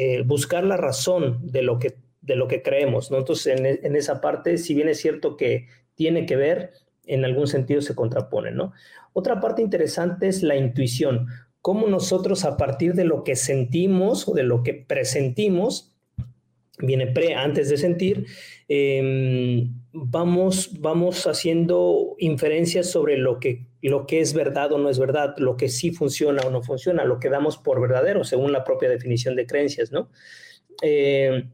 eh, 0.00 0.22
buscar 0.22 0.62
la 0.62 0.76
razón 0.76 1.40
de 1.42 1.60
lo 1.62 1.80
que, 1.80 1.96
de 2.20 2.36
lo 2.36 2.46
que 2.46 2.62
creemos. 2.62 3.10
¿no? 3.10 3.18
Entonces, 3.18 3.58
en, 3.58 3.96
esa 3.96 4.20
parte, 4.20 4.56
si 4.56 4.72
bien 4.72 4.88
es 4.88 5.00
cierto 5.00 5.36
que 5.36 5.66
tiene 5.96 6.24
que 6.24 6.36
ver, 6.36 6.70
en 7.04 7.24
algún 7.24 7.48
sentido 7.48 7.80
se 7.80 7.96
contrapone. 7.96 8.52
¿no? 8.52 8.72
Otra 9.12 9.40
parte 9.40 9.60
interesante 9.60 10.28
es 10.28 10.44
la 10.44 10.54
intuición, 10.54 11.26
cómo 11.60 11.88
nosotros 11.88 12.44
a 12.44 12.56
partir 12.56 12.94
de 12.94 13.02
lo 13.02 13.24
que 13.24 13.34
sentimos 13.34 14.28
o 14.28 14.34
de 14.34 14.44
lo 14.44 14.62
que 14.62 14.72
presentimos, 14.74 15.96
viene 16.78 17.08
pre 17.08 17.34
antes 17.34 17.68
de 17.68 17.76
sentir, 17.76 18.24
em, 18.68 19.74
vamos, 19.90 20.78
vamos 20.78 21.26
haciendo 21.26 22.14
inferencias 22.20 22.88
sobre 22.88 23.16
lo 23.16 23.40
que, 23.40 23.66
lo 23.82 24.06
que 24.06 24.20
es 24.20 24.34
verdad 24.34 24.72
o 24.72 24.78
no 24.78 24.88
es 24.88 24.98
verdad, 24.98 25.36
lo 25.38 25.56
que 25.56 25.68
sí 25.68 25.92
funciona 25.92 26.42
o 26.42 26.50
no 26.50 26.62
funciona, 26.62 27.04
lo 27.04 27.20
que 27.20 27.30
damos 27.30 27.58
por 27.58 27.80
verdadero, 27.80 28.24
según 28.24 28.52
la 28.52 28.64
propia 28.64 28.88
definición 28.88 29.36
de 29.36 29.46
creencias, 29.46 29.92
¿no? 29.92 30.10
Eh, 30.82 31.48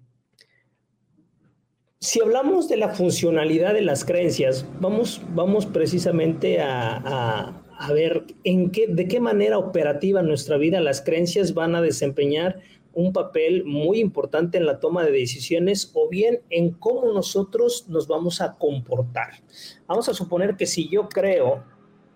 si 2.00 2.20
hablamos 2.20 2.68
de 2.68 2.76
la 2.76 2.90
funcionalidad 2.90 3.72
de 3.74 3.80
las 3.82 4.04
creencias, 4.04 4.66
vamos, 4.80 5.22
vamos 5.34 5.64
precisamente 5.66 6.60
a, 6.60 7.62
a 7.78 7.92
ver 7.92 8.24
en 8.44 8.70
qué, 8.70 8.86
de 8.88 9.08
qué 9.08 9.20
manera 9.20 9.58
operativa 9.58 10.20
en 10.20 10.26
nuestra 10.26 10.56
vida 10.56 10.80
las 10.80 11.02
creencias 11.02 11.54
van 11.54 11.74
a 11.74 11.82
desempeñar 11.82 12.60
un 12.92 13.12
papel 13.12 13.64
muy 13.64 13.98
importante 13.98 14.58
en 14.58 14.66
la 14.66 14.78
toma 14.78 15.04
de 15.04 15.10
decisiones 15.10 15.90
o 15.94 16.08
bien 16.08 16.42
en 16.50 16.70
cómo 16.70 17.12
nosotros 17.12 17.86
nos 17.88 18.06
vamos 18.06 18.40
a 18.40 18.54
comportar. 18.54 19.42
Vamos 19.88 20.08
a 20.08 20.14
suponer 20.14 20.56
que 20.56 20.66
si 20.66 20.88
yo 20.88 21.08
creo, 21.08 21.64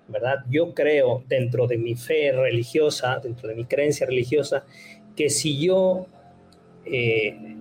¿verdad? 0.08 0.44
Yo 0.50 0.74
creo 0.74 1.22
dentro 1.28 1.66
de 1.66 1.78
mi 1.78 1.94
fe 1.94 2.32
religiosa, 2.32 3.20
dentro 3.22 3.48
de 3.48 3.54
mi 3.54 3.64
creencia 3.64 4.06
religiosa, 4.06 4.64
que 5.14 5.30
si 5.30 5.58
yo 5.64 6.06
eh, 6.84 7.56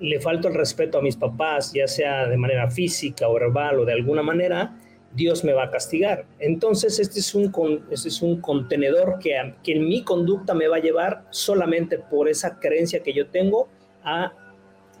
le 0.00 0.20
falto 0.20 0.48
el 0.48 0.54
respeto 0.54 0.98
a 0.98 1.02
mis 1.02 1.16
papás, 1.16 1.72
ya 1.72 1.86
sea 1.86 2.26
de 2.26 2.36
manera 2.36 2.70
física 2.70 3.28
o 3.28 3.34
verbal 3.34 3.80
o 3.80 3.84
de 3.84 3.92
alguna 3.92 4.22
manera, 4.22 4.76
Dios 5.12 5.44
me 5.44 5.52
va 5.52 5.64
a 5.64 5.70
castigar. 5.70 6.24
Entonces, 6.38 6.98
este 6.98 7.18
es 7.20 7.34
un, 7.34 7.52
este 7.90 8.08
es 8.08 8.22
un 8.22 8.40
contenedor 8.40 9.18
que, 9.18 9.54
que 9.62 9.72
en 9.72 9.88
mi 9.88 10.02
conducta 10.02 10.54
me 10.54 10.68
va 10.68 10.76
a 10.76 10.80
llevar 10.80 11.24
solamente 11.30 11.98
por 11.98 12.28
esa 12.28 12.58
creencia 12.58 13.02
que 13.02 13.12
yo 13.12 13.26
tengo 13.26 13.68
a 14.04 14.32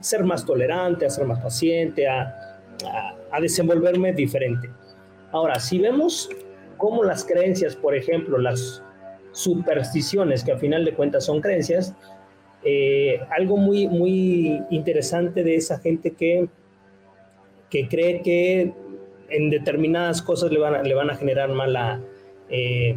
ser 0.00 0.24
más 0.24 0.44
tolerante, 0.44 1.06
a 1.06 1.10
ser 1.10 1.26
más 1.26 1.40
paciente, 1.40 2.08
a, 2.08 2.60
a, 3.30 3.40
desenvolverme 3.40 4.12
diferente. 4.12 4.70
Ahora, 5.32 5.60
si 5.60 5.78
vemos 5.78 6.28
cómo 6.80 7.04
las 7.04 7.24
creencias, 7.24 7.76
por 7.76 7.94
ejemplo, 7.94 8.38
las 8.38 8.82
supersticiones, 9.30 10.42
que 10.42 10.52
a 10.52 10.56
final 10.56 10.84
de 10.84 10.94
cuentas 10.94 11.24
son 11.24 11.40
creencias, 11.40 11.94
eh, 12.64 13.20
algo 13.30 13.56
muy, 13.56 13.86
muy 13.86 14.60
interesante 14.70 15.44
de 15.44 15.54
esa 15.54 15.78
gente 15.78 16.12
que, 16.12 16.48
que 17.68 17.86
cree 17.86 18.22
que 18.22 18.72
en 19.28 19.50
determinadas 19.50 20.22
cosas 20.22 20.50
le 20.50 20.58
van 20.58 20.74
a, 20.74 20.82
le 20.82 20.94
van 20.94 21.10
a 21.10 21.16
generar 21.16 21.50
mala, 21.50 22.00
eh, 22.48 22.96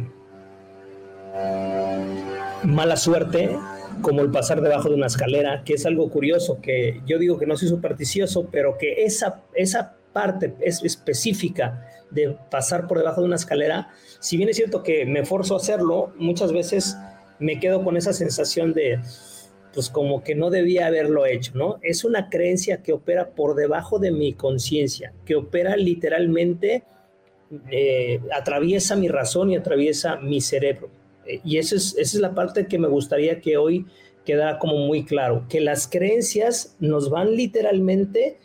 mala 2.64 2.96
suerte, 2.96 3.56
como 4.02 4.22
el 4.22 4.30
pasar 4.30 4.60
debajo 4.60 4.88
de 4.88 4.96
una 4.96 5.06
escalera, 5.06 5.62
que 5.64 5.74
es 5.74 5.86
algo 5.86 6.10
curioso, 6.10 6.60
que 6.60 7.00
yo 7.06 7.18
digo 7.18 7.38
que 7.38 7.46
no 7.46 7.56
soy 7.56 7.68
supersticioso, 7.68 8.48
pero 8.50 8.76
que 8.76 9.04
esa, 9.04 9.42
esa 9.54 9.96
parte 10.14 10.54
es 10.60 10.82
específica 10.82 11.86
de 12.10 12.38
pasar 12.50 12.86
por 12.86 12.96
debajo 12.96 13.20
de 13.20 13.26
una 13.26 13.36
escalera, 13.36 13.90
si 14.20 14.38
bien 14.38 14.48
es 14.48 14.56
cierto 14.56 14.82
que 14.82 15.04
me 15.04 15.26
forzo 15.26 15.54
a 15.54 15.58
hacerlo, 15.58 16.14
muchas 16.16 16.52
veces 16.52 16.96
me 17.38 17.58
quedo 17.60 17.84
con 17.84 17.96
esa 17.98 18.14
sensación 18.14 18.72
de, 18.72 19.00
pues 19.74 19.90
como 19.90 20.22
que 20.22 20.34
no 20.34 20.48
debía 20.50 20.86
haberlo 20.86 21.26
hecho, 21.26 21.52
¿no? 21.54 21.78
Es 21.82 22.04
una 22.04 22.30
creencia 22.30 22.82
que 22.82 22.92
opera 22.92 23.30
por 23.30 23.56
debajo 23.56 23.98
de 23.98 24.12
mi 24.12 24.32
conciencia, 24.32 25.12
que 25.26 25.34
opera 25.34 25.76
literalmente, 25.76 26.84
eh, 27.70 28.20
atraviesa 28.32 28.96
mi 28.96 29.08
razón 29.08 29.50
y 29.50 29.56
atraviesa 29.56 30.16
mi 30.16 30.40
cerebro. 30.40 30.88
Eh, 31.26 31.40
y 31.44 31.58
eso 31.58 31.76
es, 31.76 31.96
esa 31.98 32.16
es 32.16 32.20
la 32.20 32.34
parte 32.34 32.66
que 32.66 32.78
me 32.78 32.88
gustaría 32.88 33.40
que 33.40 33.56
hoy 33.56 33.86
quedara 34.24 34.58
como 34.58 34.78
muy 34.78 35.04
claro, 35.04 35.46
que 35.48 35.60
las 35.60 35.86
creencias 35.86 36.76
nos 36.80 37.10
van 37.10 37.36
literalmente 37.36 38.38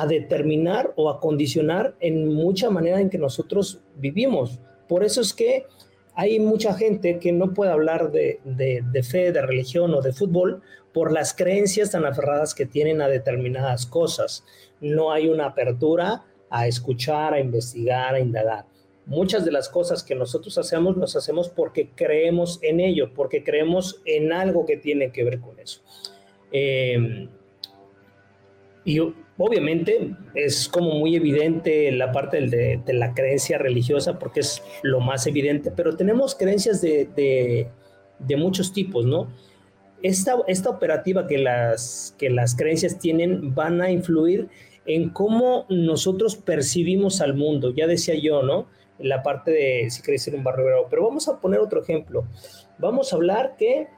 a 0.00 0.06
determinar 0.06 0.92
o 0.94 1.10
a 1.10 1.18
condicionar 1.18 1.96
en 1.98 2.32
mucha 2.32 2.70
manera 2.70 3.00
en 3.00 3.10
que 3.10 3.18
nosotros 3.18 3.80
vivimos. 3.96 4.60
Por 4.86 5.02
eso 5.02 5.20
es 5.20 5.34
que 5.34 5.66
hay 6.14 6.38
mucha 6.38 6.74
gente 6.74 7.18
que 7.18 7.32
no 7.32 7.52
puede 7.52 7.72
hablar 7.72 8.12
de, 8.12 8.38
fe, 9.08 9.32
de 9.32 9.42
religión 9.42 9.92
o 9.94 10.00
de 10.00 10.12
fútbol 10.12 10.62
por 10.92 11.12
las 11.12 11.34
creencias 11.34 11.90
tan 11.90 12.04
aferradas 12.04 12.54
que 12.54 12.64
tienen 12.64 13.02
a 13.02 13.08
determinadas 13.08 13.86
cosas. 13.86 14.44
No 14.80 15.10
hay 15.10 15.28
una 15.28 15.46
apertura 15.46 16.24
a 16.48 16.68
escuchar, 16.68 17.34
a 17.34 17.40
investigar, 17.40 18.14
a 18.14 18.20
indagar. 18.20 18.66
Muchas 19.04 19.44
de 19.44 19.50
las 19.50 19.68
cosas 19.68 20.04
que 20.04 20.14
nosotros 20.14 20.58
hacemos, 20.58 20.96
las 20.96 21.16
hacemos 21.16 21.48
porque 21.48 21.90
creemos 21.90 22.60
en 22.62 22.78
ello, 22.78 23.12
porque 23.14 23.42
creemos 23.42 24.00
en 24.04 24.32
algo 24.32 24.64
que 24.64 24.76
tiene 24.76 25.10
que 25.10 25.24
ver 25.24 25.40
con 25.40 25.58
eso. 25.58 25.80
Eh, 26.52 27.28
y 28.84 29.00
obviamente 29.38 30.14
es 30.34 30.68
como 30.68 30.94
muy 30.94 31.16
evidente 31.16 31.90
la 31.92 32.12
parte 32.12 32.40
de, 32.46 32.82
la 32.88 33.14
creencia 33.14 33.56
religiosa 33.56 34.18
porque 34.18 34.40
es 34.40 34.62
lo 34.82 35.00
más 35.00 35.26
evidente, 35.26 35.70
pero 35.70 35.96
tenemos 35.96 36.34
creencias 36.34 36.80
de, 36.80 37.68
muchos 38.36 38.72
tipos, 38.72 39.06
¿no? 39.06 39.28
Esta, 40.02 40.36
esta 40.46 40.70
operativa 40.70 41.26
que 41.26 41.38
las, 41.38 42.14
que 42.18 42.30
las 42.30 42.54
creencias 42.54 42.98
tienen 42.98 43.54
van 43.54 43.80
a 43.80 43.90
influir 43.90 44.48
en 44.86 45.10
cómo 45.10 45.66
nosotros 45.68 46.36
percibimos 46.36 47.20
al 47.20 47.34
mundo. 47.34 47.72
Ya 47.74 47.86
decía 47.86 48.14
yo, 48.14 48.42
¿no? 48.42 48.68
La 48.98 49.22
parte 49.22 49.50
de 49.50 49.90
si 49.90 50.02
queréis 50.02 50.22
ser 50.22 50.34
un 50.34 50.44
barrio 50.44 50.86
pero 50.88 51.04
vamos 51.04 51.28
a 51.28 51.40
poner 51.40 51.60
otro 51.60 51.82
ejemplo. 51.82 52.26
Vamos 52.78 53.12
a 53.12 53.16
hablar 53.16 53.56
que 53.56 53.88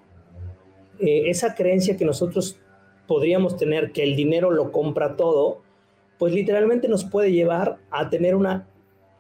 eh, 1.01 1.31
esa 1.31 1.55
creencia 1.55 1.97
que 1.97 2.05
nosotros 2.05 2.59
podríamos 3.11 3.57
tener 3.57 3.91
que 3.91 4.05
el 4.05 4.15
dinero 4.15 4.53
lo 4.53 4.71
compra 4.71 5.17
todo, 5.17 5.63
pues 6.17 6.33
literalmente 6.33 6.87
nos 6.87 7.05
puede 7.05 7.33
llevar 7.33 7.79
a 7.91 8.09
tener 8.09 8.37
una 8.37 8.69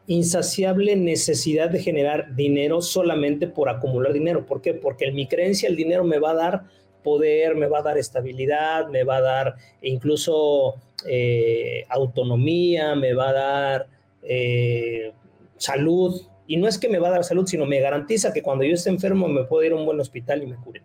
insaciable 0.06 0.94
necesidad 0.94 1.70
de 1.70 1.80
generar 1.80 2.36
dinero 2.36 2.82
solamente 2.82 3.48
por 3.48 3.68
acumular 3.68 4.12
dinero. 4.12 4.46
¿Por 4.46 4.62
qué? 4.62 4.74
Porque 4.74 5.06
en 5.06 5.16
mi 5.16 5.26
creencia 5.26 5.68
el 5.68 5.74
dinero 5.74 6.04
me 6.04 6.20
va 6.20 6.30
a 6.30 6.34
dar 6.34 6.62
poder, 7.02 7.56
me 7.56 7.66
va 7.66 7.80
a 7.80 7.82
dar 7.82 7.98
estabilidad, 7.98 8.86
me 8.86 9.02
va 9.02 9.16
a 9.16 9.22
dar 9.22 9.54
incluso 9.82 10.76
eh, 11.04 11.84
autonomía, 11.88 12.94
me 12.94 13.12
va 13.12 13.30
a 13.30 13.32
dar 13.32 13.86
eh, 14.22 15.10
salud. 15.56 16.22
Y 16.46 16.58
no 16.58 16.68
es 16.68 16.78
que 16.78 16.88
me 16.88 17.00
va 17.00 17.08
a 17.08 17.10
dar 17.10 17.24
salud, 17.24 17.44
sino 17.44 17.66
me 17.66 17.80
garantiza 17.80 18.32
que 18.32 18.40
cuando 18.40 18.62
yo 18.62 18.74
esté 18.74 18.90
enfermo 18.90 19.26
me 19.26 19.42
puedo 19.46 19.64
ir 19.64 19.72
a 19.72 19.74
un 19.74 19.84
buen 19.84 19.98
hospital 19.98 20.44
y 20.44 20.46
me 20.46 20.54
cure. 20.54 20.80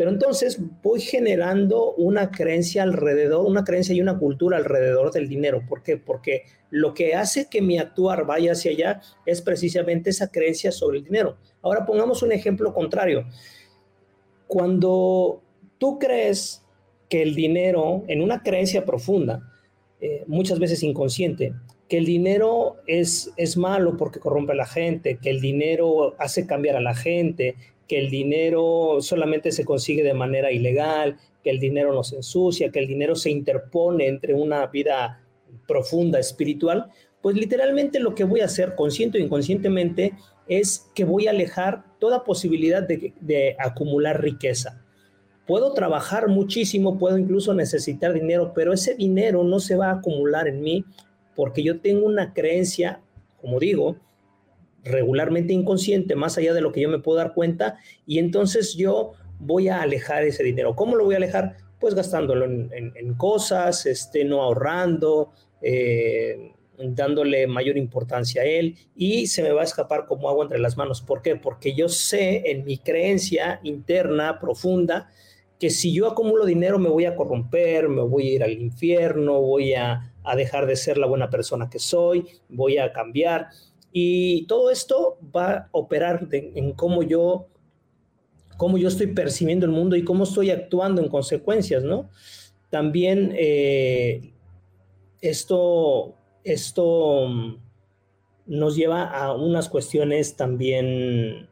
Pero 0.00 0.12
entonces 0.12 0.58
voy 0.82 0.98
generando 0.98 1.92
una 1.92 2.30
creencia 2.30 2.84
alrededor, 2.84 3.44
una 3.44 3.64
creencia 3.64 3.94
y 3.94 4.00
una 4.00 4.18
cultura 4.18 4.56
alrededor 4.56 5.12
del 5.12 5.28
dinero. 5.28 5.62
¿Por 5.68 5.82
qué? 5.82 5.98
Porque 5.98 6.44
lo 6.70 6.94
que 6.94 7.14
hace 7.14 7.50
que 7.50 7.60
mi 7.60 7.76
actuar 7.76 8.24
vaya 8.24 8.52
hacia 8.52 8.70
allá 8.70 9.02
es 9.26 9.42
precisamente 9.42 10.08
esa 10.08 10.30
creencia 10.30 10.72
sobre 10.72 11.00
el 11.00 11.04
dinero. 11.04 11.36
Ahora 11.60 11.84
pongamos 11.84 12.22
un 12.22 12.32
ejemplo 12.32 12.72
contrario. 12.72 13.26
Cuando 14.46 15.42
tú 15.76 15.98
crees 15.98 16.64
que 17.10 17.20
el 17.20 17.34
dinero, 17.34 18.02
en 18.08 18.22
una 18.22 18.42
creencia 18.42 18.86
profunda, 18.86 19.52
eh, 20.00 20.24
muchas 20.26 20.58
veces 20.58 20.82
inconsciente, 20.82 21.52
que 21.90 21.98
el 21.98 22.06
dinero 22.06 22.76
es, 22.86 23.34
es 23.36 23.58
malo 23.58 23.98
porque 23.98 24.18
corrompe 24.18 24.52
a 24.52 24.56
la 24.56 24.66
gente, 24.66 25.18
que 25.18 25.28
el 25.28 25.42
dinero 25.42 26.14
hace 26.18 26.46
cambiar 26.46 26.76
a 26.76 26.80
la 26.80 26.94
gente, 26.94 27.56
que 27.90 27.98
el 27.98 28.08
dinero 28.08 28.98
solamente 29.00 29.50
se 29.50 29.64
consigue 29.64 30.04
de 30.04 30.14
manera 30.14 30.52
ilegal, 30.52 31.16
que 31.42 31.50
el 31.50 31.58
dinero 31.58 31.92
nos 31.92 32.12
ensucia, 32.12 32.70
que 32.70 32.78
el 32.78 32.86
dinero 32.86 33.16
se 33.16 33.30
interpone 33.30 34.06
entre 34.06 34.32
una 34.32 34.64
vida 34.68 35.24
profunda 35.66 36.20
espiritual, 36.20 36.86
pues 37.20 37.34
literalmente 37.34 37.98
lo 37.98 38.14
que 38.14 38.22
voy 38.22 38.42
a 38.42 38.44
hacer, 38.44 38.76
consciente 38.76 39.18
o 39.18 39.20
inconscientemente, 39.20 40.12
es 40.46 40.88
que 40.94 41.04
voy 41.04 41.26
a 41.26 41.30
alejar 41.30 41.82
toda 41.98 42.22
posibilidad 42.22 42.80
de, 42.80 43.12
de 43.20 43.56
acumular 43.58 44.22
riqueza. 44.22 44.84
Puedo 45.44 45.74
trabajar 45.74 46.28
muchísimo, 46.28 46.96
puedo 46.96 47.18
incluso 47.18 47.54
necesitar 47.54 48.12
dinero, 48.12 48.52
pero 48.54 48.72
ese 48.72 48.94
dinero 48.94 49.42
no 49.42 49.58
se 49.58 49.74
va 49.74 49.88
a 49.88 49.94
acumular 49.94 50.46
en 50.46 50.60
mí 50.60 50.84
porque 51.34 51.64
yo 51.64 51.80
tengo 51.80 52.06
una 52.06 52.34
creencia, 52.34 53.00
como 53.40 53.58
digo, 53.58 53.96
regularmente 54.84 55.52
inconsciente, 55.52 56.14
más 56.14 56.38
allá 56.38 56.54
de 56.54 56.60
lo 56.60 56.72
que 56.72 56.80
yo 56.80 56.88
me 56.88 56.98
puedo 56.98 57.18
dar 57.18 57.34
cuenta, 57.34 57.78
y 58.06 58.18
entonces 58.18 58.74
yo 58.76 59.12
voy 59.38 59.68
a 59.68 59.82
alejar 59.82 60.24
ese 60.24 60.42
dinero. 60.42 60.76
¿Cómo 60.76 60.96
lo 60.96 61.04
voy 61.04 61.14
a 61.14 61.18
alejar? 61.18 61.56
Pues 61.78 61.94
gastándolo 61.94 62.44
en, 62.44 63.14
cosas, 63.14 63.86
este, 63.86 64.24
no 64.24 64.42
ahorrando, 64.42 65.32
eh, 65.62 66.52
dándole 66.78 67.46
mayor 67.46 67.76
importancia 67.76 68.42
a 68.42 68.44
él 68.44 68.76
y 68.94 69.26
se 69.26 69.42
me 69.42 69.52
va 69.52 69.62
a 69.62 69.64
escapar 69.64 70.06
como 70.06 70.28
agua 70.28 70.44
entre 70.44 70.58
las 70.58 70.76
manos. 70.76 71.02
¿Por 71.02 71.22
qué? 71.22 71.36
Porque 71.36 71.74
yo 71.74 71.88
sé 71.88 72.50
en 72.50 72.64
mi 72.64 72.78
creencia 72.78 73.60
interna, 73.62 74.38
profunda, 74.40 75.10
que 75.58 75.70
si 75.70 75.92
yo 75.92 76.06
acumulo 76.06 76.46
dinero 76.46 76.78
me 76.78 76.88
voy 76.88 77.04
a 77.04 77.14
corromper, 77.14 77.88
me 77.88 78.02
voy 78.02 78.28
a 78.28 78.34
ir 78.34 78.42
al 78.42 78.52
infierno, 78.52 79.40
voy 79.40 79.74
a, 79.74 80.12
a 80.24 80.36
dejar 80.36 80.66
de 80.66 80.76
ser 80.76 80.96
la 80.96 81.06
buena 81.06 81.28
persona 81.28 81.68
que 81.68 81.78
soy, 81.78 82.26
voy 82.48 82.78
a 82.78 82.92
cambiar. 82.92 83.48
Y 83.92 84.46
todo 84.46 84.70
esto 84.70 85.18
va 85.34 85.52
a 85.52 85.68
operar 85.72 86.28
en 86.30 86.72
cómo 86.72 87.02
yo, 87.02 87.48
cómo 88.56 88.78
yo 88.78 88.88
estoy 88.88 89.08
percibiendo 89.08 89.66
el 89.66 89.72
mundo 89.72 89.96
y 89.96 90.04
cómo 90.04 90.24
estoy 90.24 90.50
actuando 90.50 91.02
en 91.02 91.08
consecuencias, 91.08 91.82
¿no? 91.82 92.08
También 92.70 93.34
eh, 93.36 94.32
esto, 95.20 96.14
esto 96.44 97.26
mm, 97.28 97.56
nos 98.46 98.76
lleva 98.76 99.04
a 99.04 99.34
unas 99.34 99.68
cuestiones 99.68 100.36
también 100.36 101.48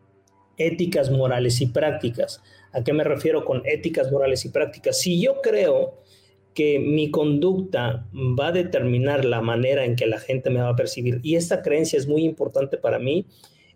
éticas, 0.57 1.11
morales 1.11 1.61
y 1.61 1.67
prácticas. 1.67 2.43
¿A 2.73 2.85
qué 2.85 2.93
me 2.93 3.05
refiero 3.05 3.45
con 3.45 3.63
éticas, 3.65 4.13
morales 4.13 4.45
y 4.45 4.51
prácticas? 4.51 4.99
Si 4.99 5.21
yo 5.21 5.41
creo 5.41 5.99
que 6.59 6.81
mi 6.81 7.13
conducta 7.13 8.05
va 8.13 8.49
a 8.49 8.53
determinar 8.53 9.25
la 9.25 9.41
manera 9.41 9.85
en 9.85 9.95
que 9.95 10.09
la 10.09 10.19
gente 10.19 10.51
me 10.51 10.61
va 10.61 10.71
a 10.71 10.75
percibir. 10.75 11.21
Y 11.23 11.37
esta 11.37 11.63
creencia 11.63 11.97
es 11.97 12.09
muy 12.09 12.25
importante 12.25 12.79
para 12.79 12.99
mí. 12.99 13.27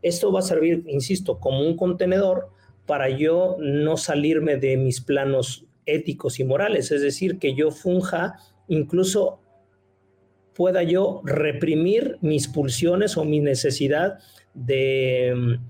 Esto 0.03 0.33
va 0.33 0.41
a 0.41 0.43
servir, 0.43 0.83
insisto, 0.89 1.39
como 1.39 1.61
un 1.61 1.77
contenedor 1.77 2.49
para 2.85 3.09
yo 3.09 3.57
no 3.61 3.97
salirme 3.97 4.57
de 4.57 4.77
mis 4.77 5.01
planos 5.01 5.65
éticos 5.87 6.41
y 6.41 6.45
morales, 6.45 6.91
es 6.91 7.03
decir, 7.03 7.39
que 7.39 7.55
yo 7.55 7.71
funja, 7.71 8.35
incluso 8.67 9.39
pueda 10.53 10.83
yo 10.83 11.23
reprimir 11.25 12.19
mis 12.21 12.49
pulsiones 12.49 13.17
o 13.17 13.25
mi 13.25 13.39
necesidad 13.39 14.19
de, 14.55 15.61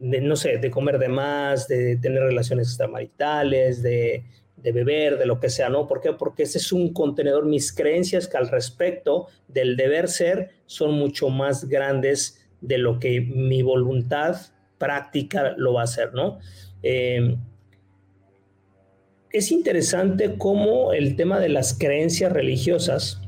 no 0.00 0.36
sé, 0.36 0.58
de 0.58 0.70
comer 0.70 0.98
de 0.98 1.08
más, 1.08 1.66
de 1.66 1.96
tener 1.96 2.22
relaciones 2.22 2.68
extramaritales, 2.68 3.82
de, 3.82 4.26
de 4.62 4.72
beber, 4.72 5.18
de 5.18 5.26
lo 5.26 5.40
que 5.40 5.50
sea, 5.50 5.68
¿no? 5.68 5.86
¿Por 5.86 6.00
qué? 6.00 6.12
Porque 6.12 6.44
ese 6.44 6.58
es 6.58 6.72
un 6.72 6.92
contenedor, 6.92 7.46
mis 7.46 7.72
creencias 7.72 8.28
que 8.28 8.36
al 8.36 8.48
respecto 8.48 9.26
del 9.48 9.76
deber 9.76 10.08
ser 10.08 10.50
son 10.66 10.92
mucho 10.92 11.28
más 11.30 11.68
grandes 11.68 12.46
de 12.60 12.78
lo 12.78 12.98
que 12.98 13.20
mi 13.20 13.62
voluntad 13.62 14.36
práctica 14.78 15.54
lo 15.56 15.74
va 15.74 15.82
a 15.82 15.84
hacer, 15.84 16.14
¿no? 16.14 16.38
Eh, 16.82 17.36
es 19.32 19.50
interesante 19.50 20.34
cómo 20.36 20.92
el 20.92 21.16
tema 21.16 21.40
de 21.40 21.48
las 21.48 21.74
creencias 21.74 22.32
religiosas 22.32 23.20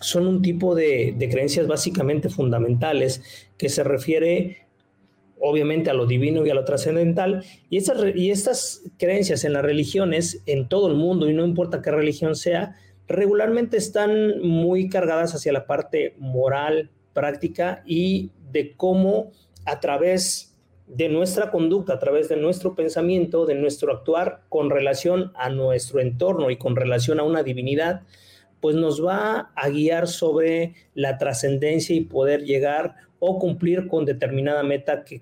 son 0.00 0.26
un 0.26 0.42
tipo 0.42 0.74
de, 0.74 1.16
creencias 1.30 1.66
básicamente 1.66 2.28
fundamentales 2.28 3.22
que 3.56 3.68
se 3.68 3.84
refiere 3.84 4.63
obviamente 5.46 5.90
a 5.90 5.94
lo 5.94 6.06
divino 6.06 6.44
y 6.46 6.50
a 6.50 6.54
lo 6.54 6.64
trascendental. 6.64 7.44
Y 7.68 7.76
estas, 7.76 7.98
y 8.14 8.30
estas 8.30 8.82
creencias 8.98 9.44
en 9.44 9.52
las 9.52 9.62
religiones, 9.62 10.42
en 10.46 10.68
todo 10.68 10.88
el 10.88 10.94
mundo, 10.94 11.28
y 11.28 11.34
no 11.34 11.44
importa 11.44 11.82
qué 11.82 11.90
religión 11.90 12.34
sea, 12.34 12.76
regularmente 13.06 13.76
están 13.76 14.40
muy 14.40 14.88
cargadas 14.88 15.34
hacia 15.34 15.52
la 15.52 15.66
parte 15.66 16.14
moral, 16.18 16.90
práctica 17.12 17.82
y 17.86 18.30
de 18.50 18.74
cómo 18.74 19.32
a 19.66 19.80
través 19.80 20.56
de 20.86 21.10
nuestra 21.10 21.50
conducta, 21.50 21.94
a 21.94 21.98
través 21.98 22.28
de 22.30 22.36
nuestro 22.36 22.74
pensamiento, 22.74 23.44
de 23.44 23.54
nuestro 23.54 23.92
actuar 23.92 24.42
con 24.48 24.70
relación 24.70 25.32
a 25.34 25.50
nuestro 25.50 26.00
entorno 26.00 26.50
y 26.50 26.56
con 26.56 26.74
relación 26.74 27.20
a 27.20 27.22
una 27.22 27.42
divinidad, 27.42 28.02
pues 28.60 28.76
nos 28.76 29.04
va 29.04 29.52
a 29.54 29.68
guiar 29.68 30.08
sobre 30.08 30.74
la 30.94 31.18
trascendencia 31.18 31.94
y 31.94 32.00
poder 32.00 32.44
llegar 32.44 32.96
o 33.18 33.38
cumplir 33.38 33.88
con 33.88 34.06
determinada 34.06 34.62
meta 34.62 35.04
que, 35.04 35.20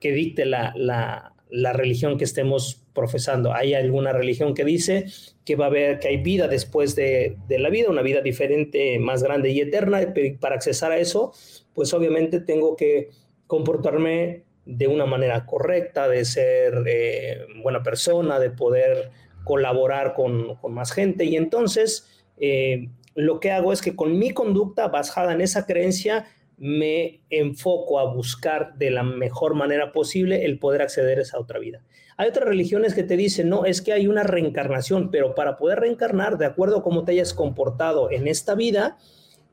dicte 0.00 0.44
la, 0.44 0.72
la, 0.76 1.72
religión 1.72 2.18
que 2.18 2.24
estemos 2.24 2.82
profesando. 2.94 3.52
Hay 3.52 3.74
alguna 3.74 4.12
religión 4.12 4.54
que 4.54 4.64
dice 4.64 5.06
que 5.44 5.56
va 5.56 5.66
a 5.66 5.68
haber, 5.68 5.98
que 5.98 6.08
hay 6.08 6.16
vida 6.18 6.48
después 6.48 6.96
de, 6.96 7.36
de 7.48 7.58
la 7.58 7.70
vida, 7.70 7.90
una 7.90 8.02
vida 8.02 8.20
diferente, 8.20 8.98
más 8.98 9.22
grande 9.22 9.50
y 9.50 9.60
eterna, 9.60 10.02
y 10.02 10.32
para 10.32 10.56
accesar 10.56 10.92
a 10.92 10.98
eso, 10.98 11.32
pues 11.74 11.92
obviamente 11.92 12.40
tengo 12.40 12.76
que 12.76 13.10
comportarme 13.46 14.44
de 14.66 14.88
una 14.88 15.06
manera 15.06 15.46
correcta, 15.46 16.08
de 16.08 16.24
ser 16.24 16.82
eh, 16.86 17.46
buena 17.62 17.82
persona, 17.82 18.38
de 18.40 18.50
poder 18.50 19.10
colaborar 19.44 20.12
con, 20.12 20.58
más 20.68 20.92
gente. 20.92 21.24
Y 21.24 21.36
entonces 21.36 22.24
eh, 22.36 22.88
lo 23.14 23.38
que 23.38 23.52
hago 23.52 23.72
es 23.72 23.80
que 23.80 23.94
con 23.94 24.18
mi 24.18 24.30
conducta 24.32 24.88
basada 24.88 25.32
en 25.32 25.40
esa 25.40 25.66
creencia, 25.66 26.26
me 26.58 27.20
enfoco 27.28 27.98
a 27.98 28.12
buscar 28.12 28.76
de 28.76 28.90
la 28.90 29.02
mejor 29.02 29.54
manera 29.54 29.92
posible 29.92 30.44
el 30.44 30.58
poder 30.58 30.82
acceder 30.82 31.18
a 31.18 31.22
esa 31.22 31.38
otra 31.38 31.58
vida. 31.58 31.82
Hay 32.16 32.28
otras 32.28 32.48
religiones 32.48 32.94
que 32.94 33.02
te 33.02 33.16
dicen, 33.16 33.50
no, 33.50 33.66
es 33.66 33.82
que 33.82 33.92
hay 33.92 34.06
una 34.06 34.22
reencarnación, 34.22 35.10
pero 35.10 35.34
para 35.34 35.58
poder 35.58 35.80
reencarnar, 35.80 36.38
de 36.38 36.46
acuerdo 36.46 36.78
a 36.78 36.82
cómo 36.82 37.04
te 37.04 37.12
hayas 37.12 37.34
comportado 37.34 38.10
en 38.10 38.26
esta 38.26 38.54
vida, 38.54 38.96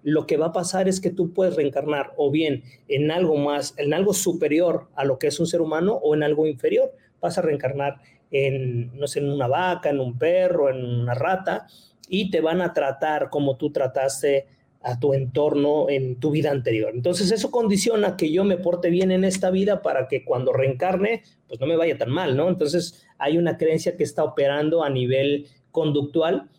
lo 0.01 0.25
que 0.27 0.37
va 0.37 0.47
a 0.47 0.53
pasar 0.53 0.87
es 0.87 1.01
que 1.01 1.09
tú 1.09 1.33
puedes 1.33 1.55
reencarnar 1.55 2.13
o 2.17 2.31
bien 2.31 2.63
en 2.87 3.11
algo 3.11 3.37
más, 3.37 3.73
en 3.77 3.93
algo 3.93 4.13
superior 4.13 4.87
a 4.95 5.05
lo 5.05 5.19
que 5.19 5.27
es 5.27 5.39
un 5.39 5.47
ser 5.47 5.61
humano 5.61 5.93
o 5.93 6.13
en 6.13 6.23
algo 6.23 6.45
inferior. 6.45 6.93
Vas 7.21 7.37
a 7.37 7.41
reencarnar 7.41 8.01
en, 8.31 8.97
no 8.97 9.07
sé, 9.07 9.19
en 9.19 9.29
una 9.29 9.47
vaca, 9.47 9.89
en 9.89 9.99
un 9.99 10.17
perro, 10.17 10.69
en 10.69 10.83
una 10.83 11.13
rata 11.13 11.67
y 12.09 12.31
te 12.31 12.41
van 12.41 12.61
a 12.61 12.73
tratar 12.73 13.29
como 13.29 13.55
tú 13.57 13.71
trataste 13.71 14.47
a 14.83 14.99
tu 14.99 15.13
entorno 15.13 15.89
en 15.89 16.19
tu 16.19 16.31
vida 16.31 16.51
anterior. 16.51 16.91
Entonces 16.93 17.31
eso 17.31 17.51
condiciona 17.51 18.17
que 18.17 18.31
yo 18.31 18.43
me 18.43 18.57
porte 18.57 18.89
bien 18.89 19.11
en 19.11 19.23
esta 19.23 19.49
vida 19.49 19.81
para 19.81 20.07
que 20.07 20.25
cuando 20.25 20.51
reencarne, 20.51 21.23
pues 21.47 21.59
no 21.59 21.67
me 21.67 21.77
vaya 21.77 21.97
tan 21.97 22.11
mal, 22.11 22.35
¿no? 22.35 22.49
Entonces 22.49 23.05
hay 23.17 23.37
una 23.37 23.57
creencia 23.57 23.95
que 23.95 24.03
está 24.03 24.23
operando 24.23 24.83
a 24.83 24.89
nivel 24.89 25.47
conductual, 25.71 26.49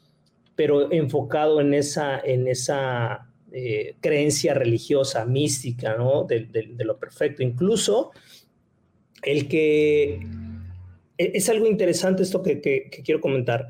pero 0.56 0.90
enfocado 0.90 1.60
en 1.60 1.74
esa, 1.74 2.18
en 2.18 2.48
esa 2.48 3.30
eh, 3.52 3.96
creencia 4.00 4.54
religiosa, 4.54 5.26
mística, 5.26 5.96
¿no? 5.96 6.24
De, 6.24 6.48
lo 6.78 6.98
perfecto. 6.98 7.42
Incluso 7.42 8.12
el 9.22 9.48
que... 9.48 10.20
E, 11.18 11.32
es 11.34 11.48
algo 11.50 11.66
interesante 11.66 12.22
esto 12.22 12.42
que 12.42 12.88
quiero 13.04 13.20
comentar 13.20 13.68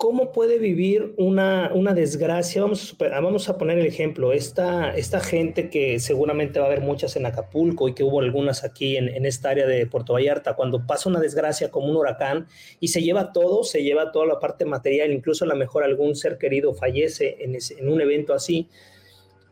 ¿Cómo 0.00 0.32
puede 0.32 0.58
vivir 0.58 1.12
una, 1.18 1.72
una 1.74 1.92
desgracia? 1.92 2.62
Vamos 2.62 2.96
a, 2.98 3.20
vamos 3.20 3.50
a 3.50 3.58
poner 3.58 3.78
el 3.78 3.84
ejemplo, 3.84 4.32
esta, 4.32 4.96
esta 4.96 5.20
gente 5.20 5.68
que 5.68 6.00
seguramente 6.00 6.58
va 6.58 6.64
a 6.64 6.68
haber 6.68 6.80
muchas 6.80 7.16
en 7.16 7.26
Acapulco 7.26 7.86
y 7.86 7.92
que 7.92 8.02
hubo 8.02 8.20
algunas 8.20 8.64
aquí 8.64 8.96
en, 8.96 9.10
en, 9.10 9.26
esta 9.26 9.50
área 9.50 9.66
de 9.66 9.84
Puerto 9.84 10.14
Vallarta, 10.14 10.56
cuando 10.56 10.86
pasa 10.86 11.10
una 11.10 11.20
desgracia 11.20 11.70
como 11.70 11.88
un 11.88 11.96
huracán 11.96 12.46
y 12.80 12.88
se 12.88 13.02
lleva 13.02 13.34
todo, 13.34 13.62
se 13.62 13.82
lleva 13.82 14.10
toda 14.10 14.24
la 14.24 14.40
parte 14.40 14.64
material, 14.64 15.12
incluso 15.12 15.44
a 15.44 15.48
lo 15.48 15.54
mejor 15.54 15.84
algún 15.84 16.16
ser 16.16 16.38
querido 16.38 16.72
fallece 16.72 17.36
en, 17.40 17.54
en 17.54 17.92
un 17.92 18.00
evento 18.00 18.32
así, 18.32 18.68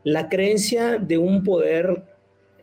la 0.02 0.30
creencia 0.30 0.96
de 0.96 1.18
un 1.18 1.44
poder 1.44 2.04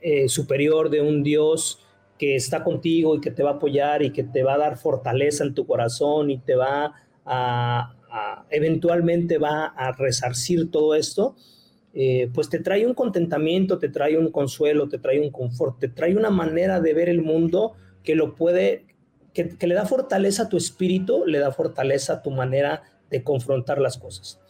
eh, 0.02 0.28
superior, 0.28 0.90
de 0.90 1.02
un 1.02 1.22
Dios 1.22 1.86
que 2.18 2.36
está 2.36 2.64
contigo 2.64 3.16
y 3.16 3.22
que 3.22 3.30
te 3.30 3.44
va 3.44 3.52
a 3.52 3.54
apoyar 3.54 4.02
y 4.02 4.10
que 4.10 4.24
te 4.24 4.42
va 4.42 4.56
a 4.56 4.58
dar 4.58 4.78
fortaleza 4.78 5.44
en 5.44 5.54
tu 5.54 5.68
corazón 5.68 6.32
y 6.32 6.40
te 6.40 6.56
va 6.56 6.96
eventualmente 8.50 9.38
va 9.38 9.66
a 9.66 9.92
resarcir 9.92 10.72
todo 10.72 10.96
esto, 10.96 11.36
eh, 11.98 12.30
pues 12.34 12.50
te 12.50 12.60
trae 12.60 12.86
un 12.86 12.94
contentamiento, 12.94 13.80
te 13.80 13.88
trae 13.88 14.18
un 14.18 14.30
consuelo, 14.30 14.90
te 14.90 15.00
trae 15.00 15.22
un 15.22 15.32
confort, 15.32 15.80
te 15.80 15.88
trae 15.88 16.16
una 16.18 16.30
manera 16.30 16.82
de 16.82 16.94
ver 16.94 17.08
el 17.08 17.22
mundo 17.22 17.74
que 18.04 18.16
lo 18.16 18.36
puede, 18.36 18.86
que, 19.34 19.56
le 19.62 19.76
da 19.76 19.86
fortaleza 19.86 20.44
a 20.44 20.50
tu 20.50 20.58
espíritu, 20.58 21.26
le 21.26 21.40
da 21.40 21.54
fortaleza 21.54 22.16
a 22.16 22.22
tu 22.22 22.32
manera 22.32 22.84
de 23.10 23.24
confrontar 23.24 23.80
las 23.80 23.98
cosas. 23.98 24.42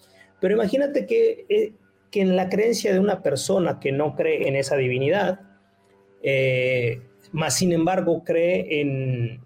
Pero 0.41 0.55
imagínate 0.55 1.05
que, 1.05 1.45
eh, 1.47 1.73
que 2.09 2.21
en 2.21 2.35
la 2.35 2.49
creencia 2.49 2.91
de 2.91 2.99
una 2.99 3.21
persona 3.21 3.79
que 3.79 3.91
no 3.91 4.15
cree 4.15 4.47
en 4.47 4.55
esa 4.55 4.75
divinidad, 4.75 5.41
eh, 6.23 7.03
más 7.31 7.55
sin 7.55 7.73
embargo 7.73 8.23
cree 8.23 8.81
en, 8.81 9.44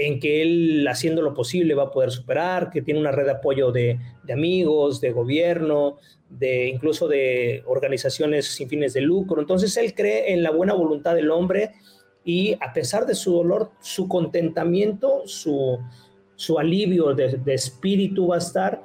en 0.00 0.18
que 0.18 0.40
él 0.40 0.86
haciendo 0.88 1.20
lo 1.20 1.34
posible 1.34 1.74
va 1.74 1.84
a 1.84 1.90
poder 1.90 2.10
superar, 2.10 2.70
que 2.70 2.80
tiene 2.80 3.00
una 3.00 3.12
red 3.12 3.26
de 3.26 3.32
apoyo 3.32 3.70
de, 3.70 3.98
amigos, 4.32 4.98
de 5.02 5.12
gobierno, 5.12 5.98
de 6.30 6.68
incluso 6.68 7.06
de 7.06 7.62
organizaciones 7.66 8.46
sin 8.46 8.66
fines 8.66 8.94
de 8.94 9.02
lucro. 9.02 9.42
Entonces 9.42 9.76
él 9.76 9.94
cree 9.94 10.32
en 10.32 10.42
la 10.42 10.52
buena 10.52 10.72
voluntad 10.72 11.14
del 11.14 11.30
hombre 11.30 11.72
y 12.24 12.54
a 12.62 12.72
pesar 12.72 13.04
de 13.04 13.14
su 13.14 13.34
dolor, 13.34 13.72
su 13.80 14.08
contentamiento, 14.08 15.24
su, 15.26 15.78
su 16.34 16.58
alivio 16.58 17.12
de, 17.12 17.38
espíritu 17.52 18.28
va 18.28 18.36
a 18.36 18.38
estar 18.38 18.82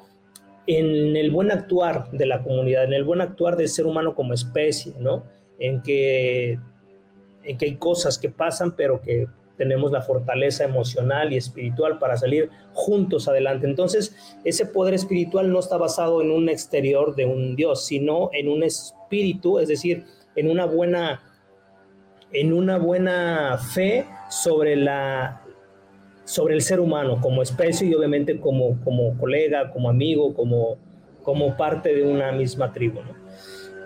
en 0.67 1.15
el 1.15 1.31
buen 1.31 1.49
actuar 1.49 2.11
de 2.11 2.25
la 2.25 2.43
comunidad, 2.43 2.83
en 2.83 2.93
el 2.93 3.05
buen 3.05 3.21
actuar 3.21 3.55
del 3.55 3.69
ser 3.69 3.85
humano 3.85 4.15
como 4.15 4.33
especie, 4.33 4.93
¿no? 4.99 5.23
En 5.59 5.81
que, 5.81 6.59
en 7.43 7.57
que 7.57 7.65
hay 7.67 7.75
cosas 7.77 8.17
que 8.17 8.29
pasan, 8.29 8.75
pero 8.75 9.01
que 9.01 9.27
tenemos 9.57 9.91
la 9.91 10.01
fortaleza 10.01 10.63
emocional 10.63 11.33
y 11.33 11.37
espiritual 11.37 11.99
para 11.99 12.17
salir 12.17 12.49
juntos 12.73 13.27
adelante. 13.27 13.67
Entonces, 13.67 14.15
ese 14.43 14.65
poder 14.65 14.93
espiritual 14.93 15.51
no 15.51 15.59
está 15.59 15.77
basado 15.77 16.21
en 16.21 16.31
un 16.31 16.49
exterior 16.49 17.15
de 17.15 17.25
un 17.25 17.55
Dios, 17.55 17.85
sino 17.85 18.29
en 18.33 18.49
un 18.49 18.63
espíritu, 18.63 19.59
es 19.59 19.67
decir, 19.67 20.05
en 20.35 20.49
una 20.49 20.65
buena 20.65 21.21
en 22.31 22.51
una 22.51 22.77
buena 22.77 23.57
fe 23.57 24.05
sobre 24.29 24.75
la 24.75 25.41
sobre 26.25 26.55
el 26.55 26.61
ser 26.61 26.79
humano 26.79 27.21
como 27.21 27.41
especie 27.41 27.87
y 27.87 27.93
obviamente 27.93 28.39
como, 28.39 28.83
como 28.83 29.15
colega, 29.17 29.71
como 29.71 29.89
amigo, 29.89 30.33
como, 30.33 30.77
como 31.23 31.55
parte 31.55 31.93
de 31.93 32.03
una 32.03 32.31
misma 32.31 32.73
tribu. 32.73 32.99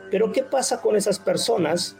Pero 0.10 0.32
¿qué 0.32 0.44
pasa 0.44 0.82
con 0.82 0.96
esas 0.96 1.20
personas 1.20 1.98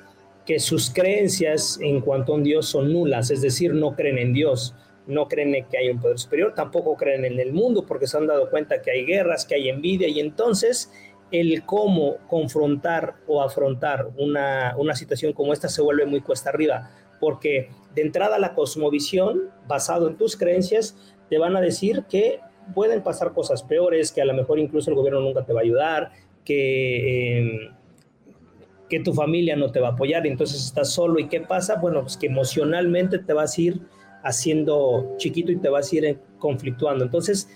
que 0.50 0.58
sus 0.58 0.90
creencias 0.90 1.78
en 1.80 2.02
cuanto 2.02 2.34
a 2.34 2.36
un 2.38 2.44
Dios 2.44 2.66
son 2.66 2.92
nulas, 2.92 3.30
es 3.30 3.44
decir, 3.44 3.72
no 3.76 3.96
creen 3.96 4.18
en 4.18 4.34
Dios, 4.34 4.74
no 5.06 5.28
creen 5.28 5.54
en 5.54 5.66
que 5.66 5.78
hay 5.78 5.90
un 5.90 6.02
poder 6.02 6.18
superior, 6.18 6.56
tampoco 6.56 6.98
creen 6.98 7.24
en 7.24 7.40
el 7.40 7.54
mundo 7.54 7.86
porque 7.86 8.08
se 8.08 8.18
han 8.18 8.26
dado 8.26 8.50
cuenta 8.50 8.82
que 8.82 8.90
hay 8.90 9.06
guerras, 9.06 9.46
que 9.46 9.54
hay 9.54 9.70
envidia 9.70 10.08
y 10.08 10.20
entonces 10.20 10.92
el 11.30 11.64
cómo 11.68 12.18
confrontar 12.28 13.18
o 13.28 13.44
afrontar 13.44 14.10
una, 14.18 14.74
una 14.76 14.96
situación 14.96 15.34
como 15.34 15.54
esta 15.54 15.70
se 15.70 15.84
vuelve 15.84 16.08
muy 16.08 16.22
cuesta 16.22 16.50
arriba, 16.50 16.90
porque 17.20 17.70
de 17.94 18.02
entrada 18.02 18.40
la 18.40 18.56
cosmovisión, 18.56 19.52
basado 19.68 20.08
en 20.08 20.18
tus 20.18 20.36
creencias, 20.36 20.98
te 21.30 21.38
van 21.38 21.56
a 21.58 21.62
decir 21.62 22.06
que 22.10 22.40
pueden 22.74 23.04
pasar 23.04 23.34
cosas 23.34 23.62
peores, 23.62 24.12
que 24.12 24.24
a 24.24 24.26
lo 24.26 24.34
mejor 24.34 24.58
incluso 24.58 24.90
el 24.90 24.96
gobierno 24.96 25.22
nunca 25.22 25.46
te 25.46 25.54
va 25.54 25.60
a 25.60 25.64
ayudar, 25.64 26.12
que... 26.44 27.38
Eh, 27.38 27.70
que 28.90 29.00
tu 29.00 29.14
familia 29.14 29.56
no 29.56 29.72
te 29.72 29.80
va 29.80 29.90
a 29.90 29.92
apoyar 29.92 30.26
y 30.26 30.30
entonces 30.30 30.66
estás 30.66 30.92
solo. 30.92 31.20
¿Y 31.20 31.28
qué 31.28 31.42
pasa? 31.42 31.76
Bueno, 31.76 32.02
pues 32.02 32.18
que 32.18 32.28
emocionalmente 32.28 33.20
te 33.20 33.34
vas 33.34 33.58
a 33.58 33.62
ir 33.62 33.82
haciendo 34.24 35.16
chiquito 35.18 35.52
y 35.52 35.58
te 35.58 35.70
vas 35.70 35.92
a 35.92 35.96
ir 35.96 36.20
conflictuando. 36.40 37.06
Entonces, 37.06 37.50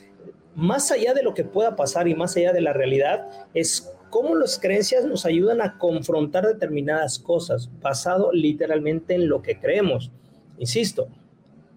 más 0.55 0.91
allá 0.91 1.13
de 1.13 1.23
lo 1.23 1.33
que 1.33 1.43
pueda 1.43 1.75
pasar 1.75 2.07
y 2.07 2.15
más 2.15 2.37
allá 2.37 2.53
de 2.53 2.61
la 2.61 2.73
realidad, 2.73 3.27
es 3.53 3.91
cómo 4.09 4.35
las 4.35 4.59
creencias 4.59 5.05
nos 5.05 5.25
ayudan 5.25 5.61
a 5.61 5.77
confrontar 5.77 6.45
determinadas 6.45 7.17
cosas, 7.17 7.69
basado 7.81 8.31
literalmente 8.31 9.15
en 9.15 9.27
lo 9.27 9.41
que 9.41 9.59
creemos. 9.59 10.11
Insisto, 10.59 11.07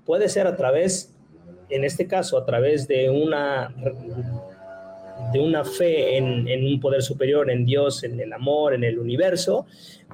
puede 0.05 0.29
ser 0.29 0.47
a 0.47 0.57
través, 0.57 1.14
en 1.71 1.85
este 1.85 2.07
caso, 2.07 2.37
a 2.37 2.45
través 2.45 2.87
de 2.87 3.09
una 3.09 3.75
de 5.33 5.41
una 5.41 5.65
fe 5.65 6.17
en, 6.17 6.65
un 6.65 6.81
poder 6.81 7.03
superior, 7.03 7.51
en 7.51 7.65
Dios, 7.65 8.05
en 8.05 8.21
el 8.21 8.33
amor, 8.33 8.75
en 8.75 8.85
el 8.85 8.99
universo, 8.99 9.67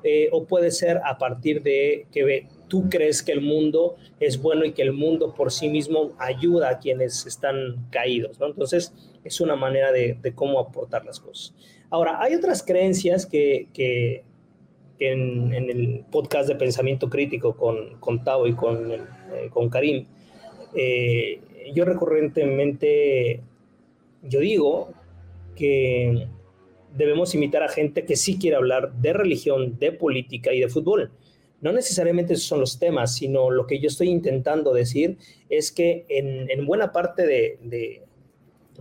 eh, 0.05 0.29
o 0.33 0.45
puede 0.45 0.71
ser 0.71 1.01
a 1.05 1.19
partir 1.19 1.63
de 1.63 2.07
que 2.13 2.47
tú 2.69 2.89
crees 2.89 3.23
que 3.23 3.33
el 3.33 3.41
mundo 3.41 3.97
es 4.19 4.41
bueno 4.41 4.65
y 4.65 4.73
que 4.73 4.83
el 4.83 4.93
mundo 4.93 5.35
por 5.35 5.53
sí 5.53 5.69
mismo 5.69 6.13
ayuda 6.19 6.71
a 6.71 6.79
quienes 6.79 7.27
están 7.27 7.87
caídos. 7.91 8.41
¿no? 8.41 8.47
Entonces, 8.47 8.93
es 9.25 9.41
una 9.41 9.57
manera 9.57 9.93
de, 9.93 10.19
cómo 10.35 10.59
aportar 10.59 11.05
las 11.05 11.21
cosas. 11.21 11.55
Ahora, 11.91 12.21
hay 12.21 12.35
otras 12.35 12.63
creencias 12.63 13.27
que, 13.27 13.69
que, 13.73 14.25
en, 14.99 15.53
el 15.53 16.05
podcast 16.11 16.49
de 16.49 16.55
pensamiento 16.55 17.11
crítico 17.11 17.57
con, 17.57 17.99
con 17.99 18.25
Tao 18.25 18.47
y 18.47 18.55
con, 18.55 18.93
eh, 18.93 19.51
con 19.51 19.69
Karim, 19.69 20.07
eh, 20.75 21.41
yo 21.75 21.85
recurrentemente, 21.85 23.41
yo 24.23 24.41
digo 24.41 24.95
que 25.57 26.29
debemos 26.95 27.35
imitar 27.35 27.63
a 27.63 27.69
gente 27.69 28.05
que 28.05 28.17
sí 28.17 28.39
quiere 28.39 28.57
hablar 28.57 28.93
de 28.95 29.13
religión, 29.13 29.79
de 29.79 29.93
política 29.93 30.53
y 30.53 30.61
de 30.61 30.69
fútbol. 30.69 31.11
No 31.61 31.73
necesariamente 31.73 32.35
esos 32.35 32.47
son 32.47 32.61
los 32.61 32.79
temas, 32.79 33.15
sino 33.15 33.51
lo 33.51 33.67
que 33.67 33.79
yo 33.79 33.87
estoy 33.87 34.09
intentando 34.09 34.75
decir 34.75 35.17
es 35.49 35.71
que 35.71 36.05
en, 36.09 36.67
buena 36.67 36.93
parte 36.93 37.25
de, 37.25 38.03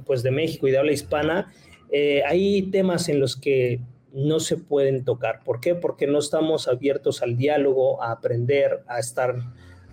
pues 0.05 0.23
de 0.23 0.31
México 0.31 0.67
y 0.67 0.71
de 0.71 0.79
habla 0.79 0.91
hispana 0.91 1.53
eh, 1.91 2.23
hay 2.25 2.63
temas 2.63 3.07
en 3.09 3.19
los 3.19 3.35
que 3.35 3.79
no 4.13 4.39
se 4.39 4.57
pueden 4.57 5.05
tocar. 5.05 5.43
¿Por 5.43 5.61
qué? 5.61 5.75
Porque 5.75 6.07
no 6.07 6.19
estamos 6.19 6.67
abiertos 6.67 7.21
al 7.21 7.37
diálogo, 7.37 8.01
a 8.01 8.11
aprender, 8.11 8.81
a 8.87 8.99
estar, 8.99 9.35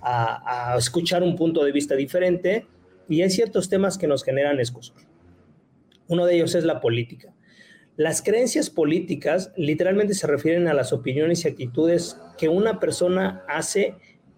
a, 0.00 0.72
a 0.72 0.78
escuchar 0.78 1.22
un 1.22 1.36
punto 1.36 1.64
de 1.64 1.72
vista 1.72 1.94
diferente 1.94 2.66
y 3.08 3.22
hay 3.22 3.30
ciertos 3.30 3.68
temas 3.68 3.98
que 3.98 4.06
nos 4.06 4.24
generan 4.24 4.60
escosor. 4.60 5.08
Uno 6.09 6.27
de 6.27 6.35
ellos 6.35 6.55
es 6.55 6.64
la 6.64 6.81
política. 6.81 7.35
Las 7.97 8.23
creencias 8.23 8.71
políticas 8.71 9.53
literalmente 9.57 10.14
se 10.14 10.27
refieren 10.27 10.68
a 10.68 10.75
las 10.75 10.92
opiniones 10.92 11.44
y 11.44 11.49
actitudes 11.49 12.16
que 12.37 12.49
una 12.49 12.79
persona 12.79 13.42
hace 13.49 13.97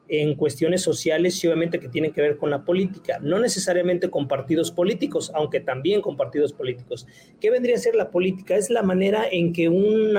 en 0.09 0.35
cuestiones 0.35 0.83
sociales 0.83 1.43
y 1.43 1.47
obviamente 1.47 1.79
que 1.79 1.89
tienen 1.89 2.13
que 2.13 2.21
ver 2.21 2.37
con 2.37 2.51
la 2.51 2.65
política, 2.65 3.21
no 3.23 3.39
necesariamente 3.39 4.11
con 4.11 4.27
partidos 4.27 4.73
políticos, 4.73 5.31
aunque 5.35 5.61
también 5.61 6.01
con 6.01 6.17
partidos 6.17 6.53
políticos. 6.53 7.07
¿Qué 7.41 7.51
vendría 7.51 7.77
a 7.77 7.79
ser 7.79 7.95
la 7.95 8.11
política? 8.11 8.57
Es 8.57 8.71
la 8.71 8.83
manera 8.83 9.25
en 9.31 9.53
que 9.53 9.69
un, 9.69 10.17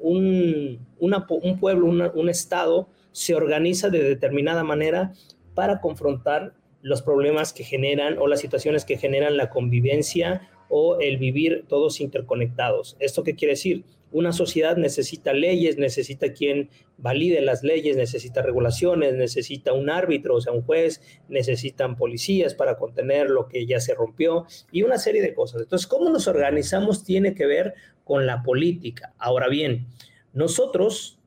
un, 0.00 0.78
un, 0.98 1.58
pueblo, 1.60 1.86
un 1.86 2.28
Estado 2.30 2.88
se 3.12 3.34
organiza 3.34 3.90
de 3.90 4.02
determinada 4.02 4.64
manera 4.64 5.12
para 5.54 5.80
confrontar 5.80 6.54
los 6.88 7.02
problemas 7.02 7.52
que 7.52 7.64
generan 7.64 8.16
o 8.18 8.26
las 8.26 8.40
situaciones 8.40 8.86
que 8.86 8.96
generan 8.96 9.36
la 9.36 9.50
convivencia 9.50 10.48
o 10.70 10.98
el 11.00 11.18
vivir 11.18 11.66
todos 11.68 12.00
interconectados. 12.00 12.96
¿Esto 12.98 13.22
qué 13.22 13.34
quiere 13.34 13.52
decir? 13.52 13.84
Una 14.10 14.32
sociedad 14.32 14.78
necesita 14.78 15.34
leyes, 15.34 15.76
necesita 15.76 16.32
quien 16.32 16.70
valide 16.96 17.42
las 17.42 17.62
leyes, 17.62 17.94
necesita 17.98 18.40
regulaciones, 18.40 19.14
necesita 19.14 19.74
un 19.74 19.90
árbitro, 19.90 20.36
o 20.36 20.40
sea, 20.40 20.54
un 20.54 20.62
juez, 20.62 21.02
necesitan 21.28 21.94
policías 21.94 22.54
para 22.54 22.78
contener 22.78 23.28
lo 23.28 23.48
que 23.48 23.66
ya 23.66 23.80
se 23.80 23.94
rompió 23.94 24.46
y 24.72 24.82
una 24.82 24.96
serie 24.96 25.20
de 25.20 25.34
cosas. 25.34 25.60
Entonces, 25.60 25.86
cómo 25.86 26.08
nos 26.08 26.26
organizamos 26.26 27.04
tiene 27.04 27.34
que 27.34 27.44
ver 27.44 27.74
con 28.04 28.26
la 28.26 28.42
política. 28.42 29.12
Ahora 29.18 29.48
bien, 29.48 29.88
nosotros 30.32 31.18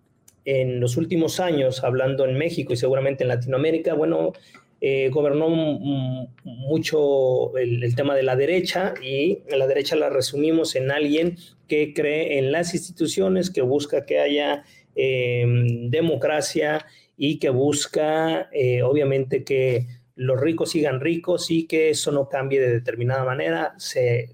en 0.45 0.79
los 0.79 0.97
últimos 0.97 1.39
años, 1.39 1.83
hablando 1.83 2.25
en 2.25 2.35
México 2.35 2.73
y 2.73 2.77
seguramente 2.77 3.23
en 3.23 3.27
Latinoamérica, 3.27 3.93
bueno, 3.93 4.33
eh, 4.83 5.09
gobernó 5.09 5.47
mucho 6.43 7.55
el, 7.55 7.93
tema 7.95 8.15
de 8.15 8.23
la 8.23 8.35
derecha 8.35 8.95
y 8.99 9.43
la 9.47 9.67
derecha 9.67 9.95
la 9.95 10.09
resumimos 10.09 10.75
en 10.75 10.89
alguien 10.89 11.37
que 11.67 11.93
cree 11.93 12.39
en 12.39 12.51
las 12.51 12.73
instituciones, 12.73 13.51
que 13.51 13.61
busca 13.61 14.07
que 14.07 14.19
haya 14.19 14.63
em, 14.95 15.91
democracia 15.91 16.83
y 17.15 17.37
que 17.37 17.51
busca, 17.51 18.49
eh, 18.51 18.81
obviamente, 18.81 19.43
que 19.43 19.85
los 20.15 20.41
ricos 20.41 20.71
sigan 20.71 20.99
ricos 20.99 21.51
y 21.51 21.67
que 21.67 21.91
eso 21.91 22.11
no 22.11 22.27
cambie 22.27 22.59
de 22.59 22.71
determinada 22.71 23.23
manera. 23.23 23.75
Se, 23.77 24.29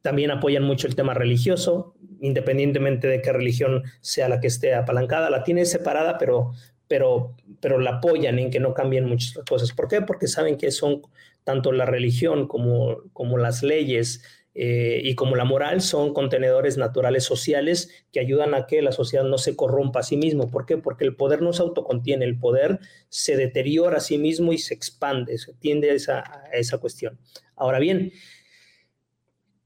también 0.00 0.30
apoyan 0.30 0.62
mucho 0.62 0.86
el 0.86 0.96
tema 0.96 1.12
religioso, 1.12 1.94
independientemente 2.22 3.08
de 3.08 3.20
qué 3.20 3.30
religión 3.30 3.82
sea 4.00 4.30
la 4.30 4.40
que 4.40 4.46
esté 4.46 4.72
apalancada. 4.72 5.28
La 5.28 5.44
tiene 5.44 5.66
separada, 5.66 6.16
pero 6.16 6.52
pero, 6.88 7.34
pero 7.60 7.78
la 7.78 7.96
apoyan 7.96 8.38
en 8.38 8.50
que 8.50 8.60
no 8.60 8.74
cambien 8.74 9.06
muchas 9.06 9.38
cosas. 9.48 9.72
¿Por 9.72 9.88
qué? 9.88 10.02
Porque 10.02 10.28
saben 10.28 10.56
que 10.56 10.70
son 10.70 11.02
tanto 11.44 11.72
la 11.72 11.86
religión 11.86 12.48
como, 12.48 13.02
como 13.12 13.38
las 13.38 13.62
leyes 13.62 14.22
eh, 14.58 15.02
y 15.04 15.14
como 15.14 15.36
la 15.36 15.44
moral 15.44 15.82
son 15.82 16.14
contenedores 16.14 16.78
naturales 16.78 17.24
sociales 17.24 17.90
que 18.10 18.20
ayudan 18.20 18.54
a 18.54 18.66
que 18.66 18.80
la 18.80 18.90
sociedad 18.90 19.24
no 19.24 19.36
se 19.36 19.54
corrompa 19.54 20.00
a 20.00 20.02
sí 20.02 20.16
mismo. 20.16 20.50
¿Por 20.50 20.64
qué? 20.64 20.78
Porque 20.78 21.04
el 21.04 21.14
poder 21.14 21.42
no 21.42 21.52
se 21.52 21.62
autocontiene, 21.62 22.24
el 22.24 22.38
poder 22.38 22.80
se 23.10 23.36
deteriora 23.36 23.98
a 23.98 24.00
sí 24.00 24.16
mismo 24.16 24.52
y 24.52 24.58
se 24.58 24.72
expande, 24.72 25.36
se 25.36 25.52
tiende 25.52 25.94
esa, 25.94 26.20
a 26.20 26.48
esa 26.52 26.78
cuestión. 26.78 27.18
Ahora 27.54 27.78
bien, 27.78 28.12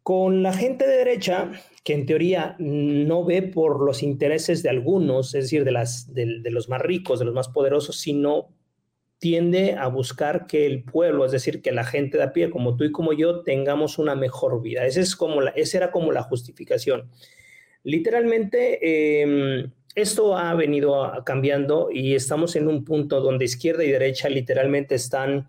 con 0.02 0.42
la 0.42 0.52
gente 0.52 0.88
de 0.88 0.96
derecha, 0.96 1.52
que 1.82 1.94
en 1.94 2.06
teoría 2.06 2.56
no 2.58 3.24
ve 3.24 3.42
por 3.42 3.80
los 3.80 4.02
intereses 4.02 4.62
de 4.62 4.68
algunos, 4.68 5.34
es 5.34 5.44
decir, 5.44 5.64
de, 5.64 5.72
las, 5.72 6.12
de, 6.12 6.40
los 6.50 6.68
más 6.68 6.82
ricos, 6.82 7.18
de 7.18 7.24
los 7.24 7.34
más 7.34 7.48
poderosos, 7.48 7.98
sino 7.98 8.48
tiende 9.18 9.74
a 9.74 9.86
buscar 9.86 10.46
que 10.46 10.66
el 10.66 10.82
pueblo, 10.82 11.24
es 11.24 11.32
decir, 11.32 11.62
que 11.62 11.72
la 11.72 11.84
gente 11.84 12.18
de 12.18 12.24
a 12.24 12.32
pie, 12.32 12.50
como 12.50 12.76
tú 12.76 12.84
y 12.84 12.92
como 12.92 13.12
yo, 13.12 13.42
tengamos 13.42 13.98
una 13.98 14.14
mejor 14.14 14.60
vida. 14.62 14.86
Esa, 14.86 15.00
es 15.00 15.16
como 15.16 15.40
la, 15.40 15.50
esa 15.50 15.78
era 15.78 15.90
como 15.90 16.12
la 16.12 16.22
justificación. 16.22 17.10
Literalmente, 17.82 19.22
em, 19.22 19.70
esto 19.94 20.36
ha 20.36 20.54
venido 20.54 21.10
cambiando 21.24 21.88
y 21.90 22.14
estamos 22.14 22.56
en 22.56 22.68
un 22.68 22.84
punto 22.84 23.20
donde 23.20 23.46
izquierda 23.46 23.84
y 23.84 23.90
derecha 23.90 24.28
literalmente 24.28 24.94
están 24.94 25.48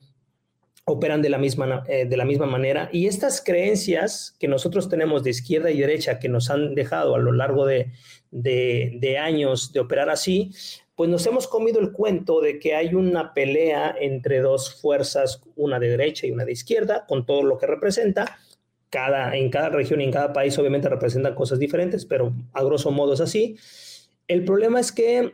operan 0.92 1.22
de 1.22 1.30
la, 1.30 1.38
misma, 1.38 1.84
eh, 1.88 2.06
de 2.06 2.18
la 2.18 2.26
misma 2.26 2.46
manera. 2.46 2.90
Y 2.92 3.08
estas 3.08 3.42
creencias 3.42 4.36
que 4.40 4.48
nosotros 4.48 4.90
tenemos 4.90 5.24
de 5.24 5.30
izquierda 5.32 5.72
y 5.72 5.80
derecha, 5.80 6.20
que 6.20 6.30
nos 6.30 6.50
han 6.50 6.76
dejado 6.76 7.16
a 7.16 7.20
lo 7.20 7.32
largo 7.32 7.66
de, 7.66 7.92
de, 8.32 9.18
años 9.18 9.74
de 9.74 9.80
operar 9.80 10.10
así, 10.10 10.52
pues 10.96 11.10
nos 11.10 11.26
hemos 11.26 11.48
comido 11.48 11.80
el 11.80 11.92
cuento 11.92 12.42
de 12.42 12.60
que 12.60 12.76
hay 12.76 12.94
una 12.94 13.34
pelea 13.34 13.96
entre 14.00 14.40
dos 14.40 14.80
fuerzas, 14.82 15.42
una 15.56 15.80
de 15.80 15.90
derecha 15.90 16.28
y 16.28 16.32
una 16.32 16.46
de 16.46 16.52
izquierda, 16.52 17.06
con 17.08 17.26
todo 17.26 17.44
lo 17.44 17.58
que 17.58 17.68
representa. 17.68 18.38
Cada, 18.90 19.38
en 19.38 19.50
cada 19.50 19.70
región 19.70 20.02
y 20.02 20.04
en 20.04 20.12
cada 20.12 20.34
país 20.34 20.58
obviamente 20.60 20.90
representan 20.90 21.34
cosas 21.34 21.60
diferentes, 21.60 22.06
pero 22.06 22.34
a 22.52 22.62
grosso 22.62 22.92
modo 22.92 23.14
es 23.14 23.22
así. 23.22 23.56
El 24.28 24.44
problema 24.44 24.82
es 24.82 24.92
que 24.92 25.34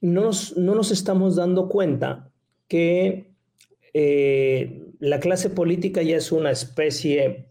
no 0.00 0.30
no 0.56 0.74
nos 0.74 0.90
estamos 0.92 1.34
dando 1.34 1.68
cuenta 1.68 2.30
que 2.68 3.35
eh, 3.98 4.82
la 4.98 5.20
clase 5.20 5.48
política 5.48 6.02
ya 6.02 6.18
es 6.18 6.30
una 6.30 6.50
especie, 6.50 7.48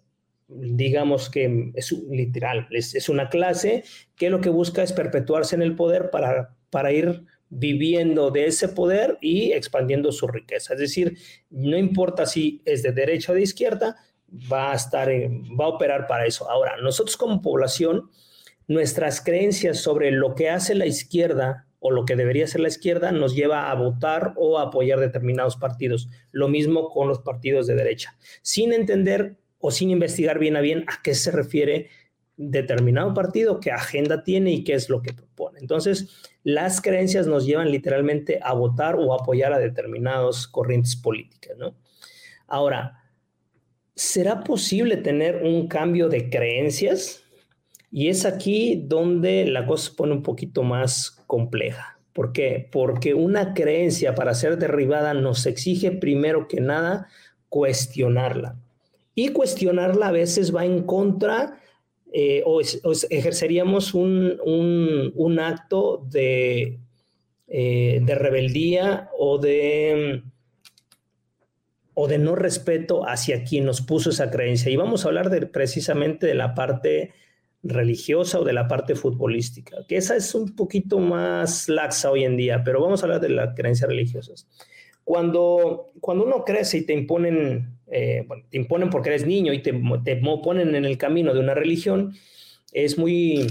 digamos 0.47 1.31
que 1.31 1.71
es 1.73 1.91
literal, 1.91 2.67
es, 2.69 3.09
una 3.09 3.29
clase 3.29 3.83
que 4.15 4.29
lo 4.29 4.41
que 4.41 4.49
busca 4.49 4.83
es 4.83 4.93
perpetuarse 4.93 5.55
en 5.55 5.63
el 5.63 5.75
poder 5.75 6.11
para, 6.11 6.55
para 6.69 6.91
ir 6.91 7.23
viviendo 7.49 8.29
de 8.29 8.45
ese 8.45 8.67
poder 8.67 9.17
y 9.21 9.53
expandiendo 9.53 10.11
su 10.11 10.27
riqueza. 10.27 10.75
Es 10.75 10.79
decir, 10.79 11.17
no 11.49 11.79
importa 11.79 12.27
si 12.27 12.61
es 12.65 12.83
de 12.83 12.91
derecha 12.91 13.31
o 13.31 13.35
de 13.35 13.41
izquierda, 13.41 13.95
va 14.31 14.71
a 14.71 14.75
estar, 14.75 15.09
va 15.09 15.65
a 15.65 15.69
operar 15.69 16.05
para 16.05 16.27
eso. 16.27 16.47
Ahora, 16.47 16.77
nosotros 16.79 17.17
como 17.17 17.41
población, 17.41 18.11
nuestras 18.67 19.19
creencias 19.19 19.79
sobre 19.79 20.11
lo 20.11 20.35
que 20.35 20.51
hace 20.51 20.75
la 20.75 20.85
izquierda 20.85 21.65
o 21.85 21.91
lo 21.91 22.03
que 22.03 22.15
debería 22.15 22.47
ser 22.47 22.61
la 22.61 22.67
izquierda 22.67 23.11
nos 23.11 23.35
lleva 23.35 23.69
a 23.69 23.75
votar 23.75 24.33
o 24.37 24.57
a 24.57 24.63
apoyar 24.63 24.99
determinados 24.99 25.55
partidos. 25.55 26.09
Lo 26.31 26.47
mismo 26.47 26.89
con 26.89 27.07
los 27.07 27.19
partidos 27.19 27.67
de 27.67 27.75
derecha, 27.75 28.17
sin 28.41 28.73
entender 28.73 29.37
o 29.59 29.69
sin 29.69 29.91
investigar 29.91 30.39
bien 30.39 30.55
a 30.55 30.61
bien 30.61 30.83
a 30.87 31.03
qué 31.03 31.13
se 31.13 31.29
refiere 31.29 31.89
determinado 32.37 33.13
partido, 33.13 33.59
qué 33.59 33.71
agenda 33.71 34.23
tiene 34.23 34.51
y 34.51 34.63
qué 34.63 34.73
es 34.73 34.89
lo 34.89 35.03
que 35.03 35.13
propone. 35.13 35.59
Entonces, 35.59 36.23
las 36.43 36.81
creencias 36.81 37.27
nos 37.27 37.45
llevan 37.45 37.69
literalmente 37.69 38.39
a 38.41 38.53
votar 38.53 38.95
o 38.95 39.13
apoyar 39.13 39.53
a 39.53 39.59
determinadas 39.59 40.47
corrientes 40.47 40.95
políticas, 40.95 41.55
¿no? 41.55 41.75
Ahora, 42.47 43.03
¿será 43.93 44.43
posible 44.43 44.97
tener 44.97 45.43
un 45.43 45.67
cambio 45.67 46.09
de 46.09 46.31
creencias? 46.31 47.24
Y 47.97 48.09
es 48.09 48.25
aquí 48.25 48.83
donde 48.87 49.45
la 49.45 49.65
cosa 49.65 49.89
se 49.89 49.95
pone 49.95 50.11
un 50.11 50.21
poquito 50.21 50.63
más 50.63 51.23
compleja. 51.27 51.97
¿Por 52.11 52.33
qué? 52.33 52.67
Porque 52.69 53.13
una 53.13 53.53
creencia 53.53 54.15
para 54.15 54.33
ser 54.33 54.57
derribada 54.57 55.13
nos 55.13 55.45
exige 55.45 55.93
primero 55.93 56.49
que 56.49 56.59
nada 56.59 57.07
cuestionarla. 57.47 58.59
Y 59.15 59.29
cuestionarla 59.29 60.09
a 60.09 60.11
veces 60.11 60.53
va 60.53 60.65
en 60.65 60.83
contra 60.83 61.61
eh, 62.11 62.43
o, 62.45 62.59
ejerceríamos 63.09 63.93
un, 63.93 65.37
acto 65.39 66.05
de, 66.11 66.79
eh, 67.47 68.01
de 68.03 68.15
rebeldía 68.15 69.09
o 69.17 69.37
de 69.37 70.21
o 71.93 72.09
de 72.09 72.17
no 72.17 72.35
respeto 72.35 73.07
hacia 73.07 73.45
quien 73.45 73.63
nos 73.63 73.79
puso 73.79 74.09
esa 74.09 74.29
creencia. 74.29 74.69
Y 74.69 74.75
vamos 74.75 75.05
a 75.05 75.07
hablar 75.07 75.29
de, 75.29 75.47
precisamente 75.47 76.27
de 76.27 76.35
la 76.35 76.53
parte 76.53 77.13
religiosa 77.65 78.39
o 78.39 78.43
de 78.43 78.53
la 78.53 78.67
parte 78.67 78.95
futbolística, 78.95 79.77
que 79.87 79.97
esa 79.97 80.15
es 80.15 80.35
un 80.35 80.55
poquito 80.55 80.99
más 80.99 81.67
laxa 81.67 82.11
hoy 82.11 82.23
en 82.23 82.37
día, 82.37 82.63
pero 82.63 82.81
vamos 82.81 83.01
a 83.01 83.05
hablar 83.05 83.21
de 83.21 83.29
las 83.29 83.55
creencias 83.55 83.89
religiosas. 83.89 84.47
Cuando, 85.03 85.87
cuando 85.99 86.25
uno 86.25 86.43
crece 86.45 86.79
y 86.79 86.85
te 86.85 86.93
imponen, 86.93 87.77
eh, 87.87 88.27
te 88.49 88.57
imponen 88.57 88.89
porque 88.89 89.09
eres 89.09 89.25
niño 89.25 89.51
y 89.51 89.61
te, 89.61 89.73
te, 90.03 90.15
ponen 90.15 90.75
en 90.75 90.85
el 90.85 90.97
camino 90.97 91.33
de 91.33 91.39
una 91.39 91.55
religión, 91.55 92.13
es 92.71 92.97
muy, 92.97 93.47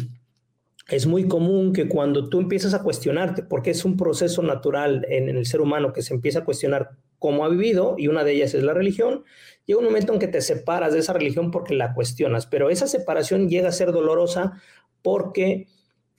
es 0.88 1.06
muy 1.06 1.26
común 1.26 1.72
que 1.72 1.88
cuando 1.88 2.28
tú 2.28 2.40
empiezas 2.40 2.72
a 2.74 2.82
cuestionarte, 2.82 3.42
porque 3.42 3.70
es 3.70 3.84
un 3.84 3.96
proceso 3.96 4.42
natural 4.42 5.04
en, 5.08 5.28
en 5.28 5.36
el 5.36 5.46
ser 5.46 5.60
humano 5.60 5.92
que 5.92 6.02
se 6.02 6.14
empieza 6.14 6.40
a 6.40 6.44
cuestionar 6.44 6.90
cómo 7.24 7.46
ha 7.46 7.48
vivido, 7.48 7.94
y 7.96 8.08
una 8.08 8.22
de 8.22 8.32
ellas 8.32 8.52
es 8.52 8.62
la 8.62 8.74
religión, 8.74 9.24
llega 9.64 9.78
un 9.78 9.86
momento 9.86 10.12
en 10.12 10.18
que 10.18 10.28
te 10.28 10.42
separas 10.42 10.92
de 10.92 10.98
esa 10.98 11.14
religión 11.14 11.50
porque 11.50 11.72
la 11.72 11.94
cuestionas, 11.94 12.44
pero 12.44 12.68
esa 12.68 12.86
separación 12.86 13.48
llega 13.48 13.70
a 13.70 13.72
ser 13.72 13.92
dolorosa 13.92 14.60
porque 15.00 15.66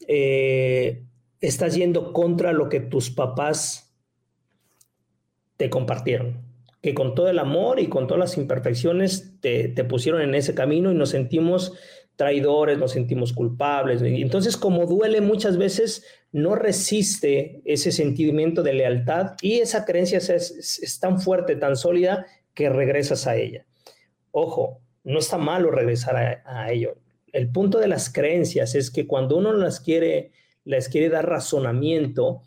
eh, 0.08 1.04
estás 1.41 1.76
yendo 1.76 2.12
contra 2.12 2.54
lo 2.54 2.70
que 2.70 2.80
tus 2.80 3.12
papás 3.12 3.96
te 5.58 5.70
compartieron, 5.70 6.41
que 6.82 6.96
con 6.96 7.13
todo 7.13 7.30
el 7.30 7.38
amor 7.38 7.80
y 7.80 7.86
con 7.86 8.08
todas 8.08 8.20
las 8.20 8.38
imperfecciones 8.39 9.39
te, 9.41 9.68
te 9.68 9.84
pusieron 9.84 10.24
en 10.24 10.34
ese 10.34 10.56
camino 10.56 10.91
y 10.91 10.96
nos 10.96 11.12
sentimos 11.12 11.74
traidores, 12.15 12.78
nos 12.78 12.91
sentimos 12.91 13.34
culpables. 13.34 14.01
Entonces, 14.01 14.58
como 14.58 14.86
duele 14.86 15.21
muchas 15.21 15.58
veces, 15.58 16.06
no 16.32 16.56
resiste 16.56 17.62
ese 17.65 17.91
sentimiento 17.91 18.63
de 18.63 18.73
lealtad 18.73 19.34
y 19.41 19.60
esa 19.60 19.86
creencia 19.86 20.17
es, 20.17 20.97
tan 20.99 21.19
fuerte, 21.19 21.56
tan 21.56 21.75
sólida, 21.75 22.25
que 22.54 22.69
regresas 22.69 23.28
a 23.28 23.36
ella. 23.36 23.65
Ojo, 24.32 24.80
no 25.04 25.19
está 25.19 25.38
malo 25.38 25.71
regresar 25.71 26.15
a, 26.15 26.43
a, 26.45 26.71
ello. 26.71 26.95
El 27.34 27.51
punto 27.51 27.80
de 27.80 27.88
las 27.88 28.12
creencias 28.12 28.75
es 28.75 28.91
que 28.91 29.08
cuando 29.08 29.38
uno 29.38 29.51
las 29.51 29.82
quiere, 29.82 30.32
les 30.63 30.88
quiere 30.88 31.10
dar 31.10 31.28
razonamiento, 31.30 32.41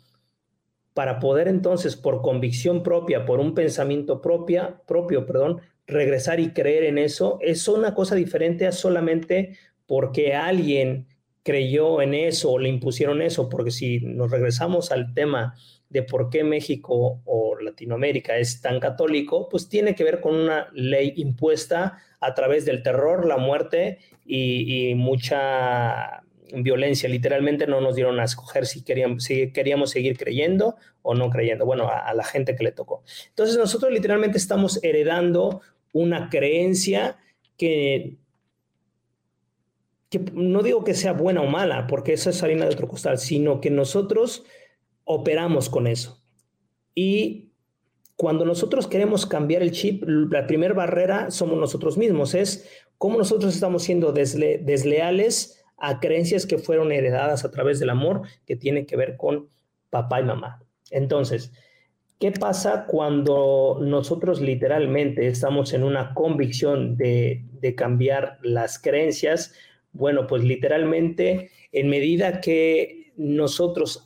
para 0.99 1.19
poder 1.19 1.47
entonces, 1.47 1.95
por 1.95 2.21
convicción 2.21 2.83
propia, 2.83 3.25
por 3.25 3.39
un 3.39 3.53
pensamiento 3.53 4.21
propia, 4.21 4.81
propio, 4.85 5.25
perdón, 5.25 5.61
regresar 5.89 6.39
y 6.39 6.51
creer 6.51 6.83
en 6.83 6.97
eso, 6.97 7.39
es 7.41 7.67
una 7.67 7.93
cosa 7.93 8.15
diferente 8.15 8.67
a 8.67 8.71
solamente 8.71 9.57
porque 9.85 10.35
alguien 10.35 11.07
creyó 11.43 12.01
en 12.01 12.13
eso 12.13 12.51
o 12.51 12.59
le 12.59 12.69
impusieron 12.69 13.21
eso, 13.21 13.49
porque 13.49 13.71
si 13.71 13.99
nos 13.99 14.29
regresamos 14.29 14.91
al 14.91 15.13
tema 15.13 15.55
de 15.89 16.03
por 16.03 16.29
qué 16.29 16.43
México 16.43 17.21
o 17.25 17.55
Latinoamérica 17.59 18.37
es 18.37 18.61
tan 18.61 18.79
católico, 18.79 19.49
pues 19.49 19.67
tiene 19.67 19.95
que 19.95 20.03
ver 20.03 20.21
con 20.21 20.35
una 20.35 20.69
ley 20.73 21.13
impuesta 21.17 21.97
a 22.19 22.33
través 22.33 22.65
del 22.65 22.83
terror, 22.83 23.25
la 23.25 23.37
muerte 23.37 23.97
y, 24.25 24.93
mucha 24.95 26.21
violencia. 26.53 27.09
Literalmente 27.09 27.65
no 27.65 27.81
nos 27.81 27.95
dieron 27.95 28.19
a 28.19 28.25
escoger 28.25 28.65
si 28.65 28.83
queríamos, 28.83 29.23
si 29.23 29.51
queríamos 29.51 29.89
seguir 29.89 30.17
creyendo 30.17 30.75
o 31.01 31.15
no 31.15 31.29
creyendo, 31.29 31.65
bueno, 31.65 31.89
a, 31.89 32.13
la 32.13 32.23
gente 32.23 32.55
que 32.55 32.63
le 32.63 32.71
tocó. 32.71 33.03
Entonces 33.29 33.57
nosotros 33.57 33.91
literalmente 33.91 34.37
estamos 34.37 34.83
heredando 34.83 35.61
una 35.93 36.29
creencia 36.29 37.17
que, 37.57 38.17
no 40.33 40.63
digo 40.63 40.83
que 40.83 40.93
sea 40.93 41.13
buena 41.13 41.41
o 41.41 41.47
mala, 41.47 41.87
porque 41.87 42.13
eso 42.13 42.29
es 42.29 42.41
harina 42.41 42.65
de 42.65 42.73
otro 42.73 42.87
costal, 42.87 43.17
sino 43.17 43.61
que 43.61 43.69
nosotros 43.69 44.43
operamos 45.03 45.69
con 45.69 45.87
eso. 45.87 46.21
Y 46.95 47.49
cuando 48.15 48.45
nosotros 48.45 48.87
queremos 48.87 49.25
cambiar 49.25 49.61
el 49.61 49.71
chip, 49.71 50.03
la 50.05 50.45
primera 50.47 50.73
barrera 50.73 51.31
somos 51.31 51.57
nosotros 51.57 51.97
mismos, 51.97 52.33
es 52.33 52.67
cómo 52.97 53.17
nosotros 53.17 53.53
estamos 53.53 53.83
siendo 53.83 54.11
desleales 54.11 55.63
a 55.77 55.99
creencias 55.99 56.45
que 56.45 56.57
fueron 56.57 56.91
heredadas 56.91 57.45
a 57.45 57.51
través 57.51 57.79
del 57.79 57.89
amor 57.89 58.23
que 58.45 58.55
tiene 58.55 58.85
que 58.85 58.97
ver 58.97 59.15
con 59.15 59.49
papá 59.89 60.19
y 60.19 60.25
mamá. 60.25 60.61
Entonces, 60.91 61.51
¿Qué 62.19 62.33
pasa 62.33 62.85
cuando 62.85 63.77
nosotros 63.81 64.41
literalmente 64.41 65.27
estamos 65.27 65.71
en 65.71 65.85
una 65.85 66.13
convicción 66.13 66.97
de, 66.97 67.45
cambiar 67.77 68.39
las 68.41 68.77
creencias? 68.77 69.53
Bueno, 69.93 70.27
pues 70.27 70.43
literalmente 70.43 71.49
en 71.71 71.87
medida 71.87 72.41
que 72.41 73.13
nosotros 73.15 74.03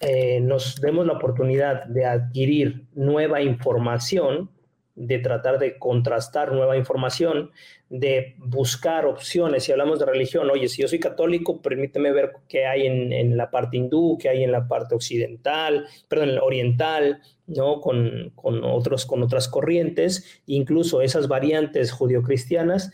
eh, 0.00 0.40
nos 0.40 0.80
demos 0.80 1.06
la 1.06 1.12
oportunidad 1.12 1.84
de 1.84 2.06
adquirir 2.06 2.86
nueva 2.94 3.42
información, 3.42 4.50
de 4.96 5.18
tratar 5.18 5.58
de 5.58 5.78
contrastar 5.78 6.52
nueva 6.52 6.76
información, 6.76 7.50
de 7.90 8.34
buscar 8.38 9.04
opciones. 9.04 9.64
Si 9.64 9.72
hablamos 9.72 9.98
de 9.98 10.06
religión, 10.06 10.50
oye, 10.50 10.68
si 10.68 10.82
yo 10.82 10.88
soy 10.88 10.98
católico, 10.98 11.60
permíteme 11.60 12.12
ver 12.12 12.32
qué 12.48 12.66
hay 12.66 12.86
en, 12.86 13.36
la 13.36 13.50
parte 13.50 13.76
hindú, 13.76 14.16
qué 14.18 14.30
hay 14.30 14.42
en 14.42 14.52
la 14.52 14.66
parte 14.66 14.94
occidental, 14.94 15.86
perdón, 16.08 16.38
oriental, 16.38 17.20
¿no? 17.46 17.82
Con, 17.82 18.32
con, 18.34 18.64
otros, 18.64 19.04
con 19.04 19.22
otras 19.22 19.48
corrientes, 19.48 20.40
incluso 20.46 21.02
esas 21.02 21.28
variantes 21.28 21.92
judio-cristianas. 21.92 22.90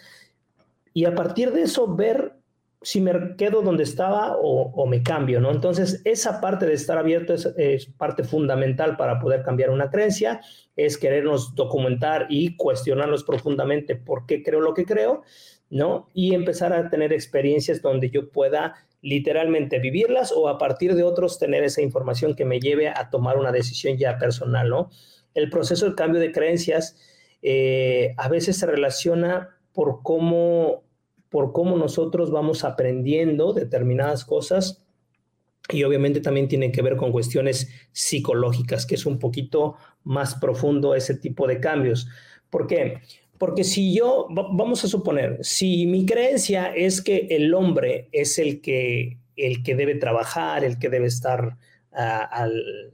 Y 0.93 1.05
a 1.05 1.15
partir 1.15 1.53
de 1.53 1.63
eso, 1.63 1.95
ver 1.95 2.42
si 2.83 3.01
me 3.01 3.37
quedo 3.37 3.63
donde 3.63 3.85
estaba 3.85 4.37
o, 4.39 4.87
me 4.87 5.03
cambio, 5.03 5.41
¿no? 5.41 5.51
Entonces, 5.51 6.03
esa 6.05 6.41
parte 6.41 6.67
de 6.67 6.75
estar 6.75 6.99
abierto 6.99 7.35
es, 7.35 7.87
parte 7.97 8.25
fundamental 8.25 8.97
para 8.97 9.21
poder 9.21 9.43
cambiar 9.43 9.71
una 9.71 9.91
creencia, 9.91 10.41
es 10.77 10.99
querernos 10.99 11.55
documentar 11.55 12.27
y 12.29 12.57
cuestionarnos 12.57 13.25
profundamente 13.25 13.97
por 13.97 14.27
qué 14.27 14.43
creo 14.43 14.61
lo 14.61 14.75
que 14.75 14.85
creo, 14.85 15.23
¿no? 15.71 16.09
Y 16.13 16.35
empezar 16.35 16.73
a 16.73 16.91
tener 16.91 17.13
experiencias 17.13 17.83
donde 17.83 18.11
yo 18.11 18.31
pueda 18.31 18.75
literalmente 19.01 19.79
vivirlas 19.79 20.33
o 20.33 20.49
a 20.49 20.59
partir 20.59 20.95
de 20.95 21.03
otros 21.03 21.39
tener 21.39 21.65
esa 21.65 21.83
información 21.83 22.35
que 22.35 22.45
me 22.45 22.61
lleve 22.61 22.89
a 22.89 23.11
tomar 23.11 23.37
una 23.37 23.53
decisión 23.53 23.97
ya 23.97 24.19
personal, 24.19 24.69
¿no? 24.69 24.91
El 25.35 25.51
proceso 25.51 25.87
del 25.87 25.95
cambio 25.95 26.21
de 26.21 26.33
creencias 26.33 26.97
eh, 27.43 28.15
a 28.17 28.29
veces 28.29 28.59
se 28.59 28.67
relaciona 28.67 29.57
por 29.73 30.03
cómo 30.03 30.85
por 31.33 31.53
cómo 31.53 31.77
nosotros 31.77 32.31
vamos 32.31 32.63
aprendiendo 32.63 33.53
determinadas 33.55 34.25
cosas 34.25 34.85
y 35.71 35.83
obviamente 35.83 36.21
también 36.21 36.47
tiene 36.47 36.71
que 36.71 36.83
ver 36.83 36.97
con 36.97 37.11
cuestiones 37.11 37.71
psicológicas, 37.93 38.85
que 38.85 38.97
es 38.97 39.07
un 39.07 39.19
poquito 39.19 39.77
más 40.05 40.35
profundo 40.35 40.95
ese 40.95 41.17
tipo 41.17 41.47
de 41.47 41.59
cambios. 41.59 42.07
¿Por 42.51 42.67
qué? 42.67 42.99
Porque 43.39 43.65
si 43.65 43.95
yo, 43.95 44.29
vamos 44.31 44.85
a 44.85 44.89
suponer, 44.89 45.39
si 45.41 45.87
mi 45.87 46.05
creencia 46.05 46.73
es 46.75 47.01
que 47.01 47.29
el 47.31 47.55
hombre 47.55 48.09
es 48.13 48.39
el 48.39 48.61
que, 48.61 49.19
el 49.37 49.63
que 49.63 49.75
debe 49.75 49.95
trabajar, 49.95 50.65
el 50.65 50.79
que 50.79 50.91
debe 50.91 51.07
estar 51.07 51.57
ah, 51.93 52.23
al, 52.31 52.93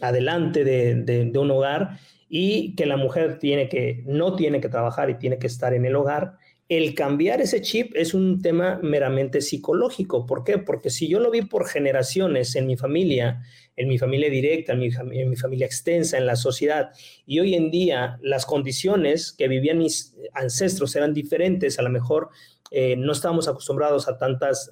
adelante 0.00 0.64
de, 0.64 0.94
de, 0.94 1.38
un 1.38 1.50
hogar 1.50 1.98
y 2.28 2.74
que 2.76 2.86
la 2.86 2.96
mujer 2.96 3.38
tiene 3.38 3.68
que, 3.68 4.02
no 4.06 4.36
tiene 4.36 4.60
que 4.60 4.68
trabajar 4.68 5.10
y 5.10 5.18
tiene 5.18 5.38
que 5.38 5.46
estar 5.46 5.74
en 5.74 5.84
el 5.84 5.96
hogar, 5.96 6.36
el 6.68 6.94
cambiar 6.94 7.40
ese 7.40 7.62
chip 7.62 7.92
es 7.94 8.12
un 8.12 8.42
tema 8.42 8.78
meramente 8.82 9.40
psicológico. 9.40 10.26
¿Por 10.26 10.44
qué? 10.44 10.58
Porque 10.58 10.90
si 10.90 11.08
yo 11.08 11.18
lo 11.18 11.30
vi 11.30 11.42
por 11.42 11.66
generaciones 11.66 12.54
en 12.56 12.66
mi 12.66 12.76
familia, 12.76 13.42
en 13.74 13.88
mi 13.88 13.96
familia 13.96 14.28
directa, 14.28 14.74
en 14.74 14.80
mi, 14.80 15.36
familia 15.36 15.64
extensa, 15.66 16.18
en 16.18 16.26
la 16.26 16.36
sociedad, 16.36 16.90
y 17.24 17.40
hoy 17.40 17.54
en 17.54 17.70
día 17.70 18.18
las 18.20 18.44
condiciones 18.44 19.32
que 19.32 19.48
vivían 19.48 19.78
mis 19.78 20.14
ancestros 20.34 20.94
eran 20.94 21.14
diferentes, 21.14 21.78
a 21.78 21.82
lo 21.82 21.88
mejor 21.88 22.28
eh, 22.70 22.96
no 22.96 23.12
estábamos 23.12 23.48
acostumbrados 23.48 24.06
a 24.06 24.18
tantas, 24.18 24.68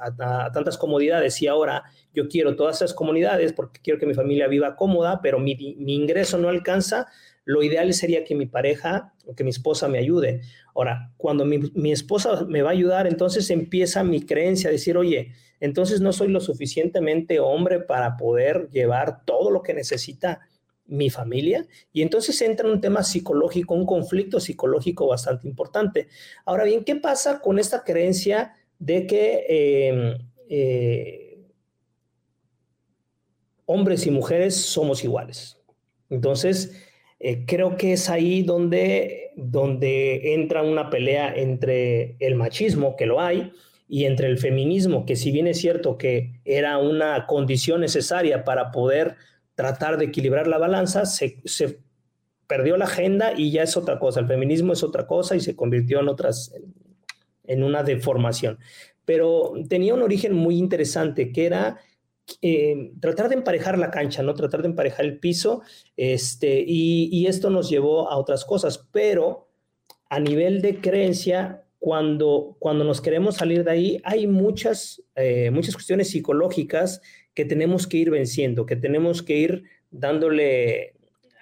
comodidades 0.78 1.40
y 1.40 1.46
ahora 1.46 1.84
yo 2.12 2.28
quiero 2.28 2.56
todas 2.56 2.76
esas 2.76 2.92
comunidades 2.92 3.54
porque 3.54 3.80
quiero 3.82 3.98
que 3.98 4.04
mi 4.04 4.12
familia 4.12 4.48
viva 4.48 4.76
cómoda, 4.76 5.20
pero 5.22 5.38
mi 5.38 5.54
ingreso 5.94 6.36
no 6.36 6.50
alcanza, 6.50 7.06
lo 7.46 7.62
ideal 7.62 7.94
sería 7.94 8.24
que 8.24 8.34
mi 8.34 8.44
pareja 8.44 9.14
o 9.24 9.34
que 9.34 9.44
mi 9.44 9.50
esposa 9.50 9.88
me 9.88 9.96
ayude. 9.98 10.42
Ahora, 10.74 11.14
cuando 11.16 11.46
mi, 11.46 11.90
esposa 11.90 12.44
me 12.44 12.60
va 12.60 12.68
a 12.68 12.72
ayudar, 12.72 13.06
entonces 13.06 13.48
empieza 13.48 14.04
mi 14.04 14.20
creencia 14.20 14.68
a 14.68 14.72
decir, 14.72 14.98
oye, 14.98 15.32
entonces 15.60 16.02
no 16.02 16.12
soy 16.12 16.28
lo 16.28 16.40
suficientemente 16.40 17.40
hombre 17.40 17.80
para 17.80 18.18
poder 18.18 18.68
llevar 18.70 19.24
todo 19.24 19.50
lo 19.50 19.62
que 19.62 19.72
necesita 19.72 20.40
mi 20.86 21.08
familia. 21.08 21.66
Y 21.92 22.02
entonces 22.02 22.40
entra 22.42 22.68
un 22.70 22.82
tema 22.82 23.02
psicológico, 23.02 23.74
un 23.74 23.86
conflicto 23.86 24.38
psicológico 24.38 25.06
bastante 25.06 25.48
importante. 25.48 26.08
Ahora 26.44 26.64
bien, 26.64 26.84
¿qué 26.84 26.96
pasa 26.96 27.40
con 27.40 27.58
esta 27.58 27.82
creencia 27.84 28.54
de 28.78 29.06
que 29.06 29.46
em, 29.88 30.18
eh, 30.48 31.26
hombres 33.66 34.06
y 34.06 34.10
mujeres 34.10 34.54
somos 34.56 35.04
iguales. 35.04 35.58
Entonces, 36.08 36.85
eh, 37.18 37.44
creo 37.46 37.76
que 37.76 37.94
es 37.94 38.10
ahí 38.10 38.42
donde, 38.42 39.32
donde 39.36 40.34
entra 40.34 40.62
una 40.62 40.90
pelea 40.90 41.34
entre 41.34 42.16
el 42.20 42.34
machismo, 42.34 42.96
que 42.96 43.06
lo 43.06 43.20
hay, 43.20 43.52
y 43.88 44.04
entre 44.04 44.26
el 44.26 44.38
feminismo, 44.38 45.06
que 45.06 45.16
si 45.16 45.30
bien 45.30 45.46
es 45.46 45.58
cierto 45.58 45.96
que 45.96 46.40
era 46.44 46.78
una 46.78 47.26
condición 47.26 47.80
necesaria 47.80 48.44
para 48.44 48.70
poder 48.70 49.16
tratar 49.54 49.96
de 49.96 50.06
equilibrar 50.06 50.48
la 50.48 50.58
balanza, 50.58 51.06
se, 51.06 51.40
perdió 52.46 52.76
la 52.76 52.84
agenda 52.84 53.32
y 53.36 53.50
ya 53.50 53.62
es 53.62 53.76
otra 53.76 53.98
cosa. 53.98 54.20
El 54.20 54.28
feminismo 54.28 54.72
es 54.72 54.82
otra 54.82 55.06
cosa 55.06 55.34
y 55.34 55.40
se 55.40 55.56
convirtió 55.56 56.00
en 56.00 56.08
otras, 56.08 56.52
en 57.44 57.62
una 57.64 57.82
deformación. 57.82 58.58
Pero 59.04 59.54
tenía 59.68 59.94
un 59.94 60.02
origen 60.02 60.32
muy 60.32 60.58
interesante 60.58 61.32
que 61.32 61.46
era 61.46 61.78
eh, 62.42 62.92
tratar 63.00 63.28
de 63.28 63.36
emparejar 63.36 63.78
la 63.78 63.90
cancha, 63.90 64.22
¿no? 64.22 64.34
Tratar 64.34 64.62
de 64.62 64.68
emparejar 64.68 65.04
el 65.04 65.18
piso, 65.18 65.62
este, 65.96 66.64
y, 66.66 67.26
esto 67.26 67.50
nos 67.50 67.70
llevó 67.70 68.08
a 68.10 68.16
otras 68.16 68.44
cosas, 68.44 68.86
pero 68.92 69.48
a 70.08 70.20
nivel 70.20 70.60
de 70.62 70.80
creencia, 70.80 71.64
cuando, 71.78 72.56
cuando 72.58 72.84
nos 72.84 73.00
queremos 73.00 73.36
salir 73.36 73.64
de 73.64 73.70
ahí, 73.70 74.00
hay 74.04 74.26
muchas, 74.26 75.02
eh, 75.14 75.50
muchas 75.50 75.74
cuestiones 75.74 76.10
psicológicas 76.10 77.00
que 77.34 77.44
tenemos 77.44 77.86
que 77.86 77.98
ir 77.98 78.10
venciendo, 78.10 78.66
que 78.66 78.76
tenemos 78.76 79.22
que 79.22 79.36
ir 79.36 79.64
dándole 79.90 80.94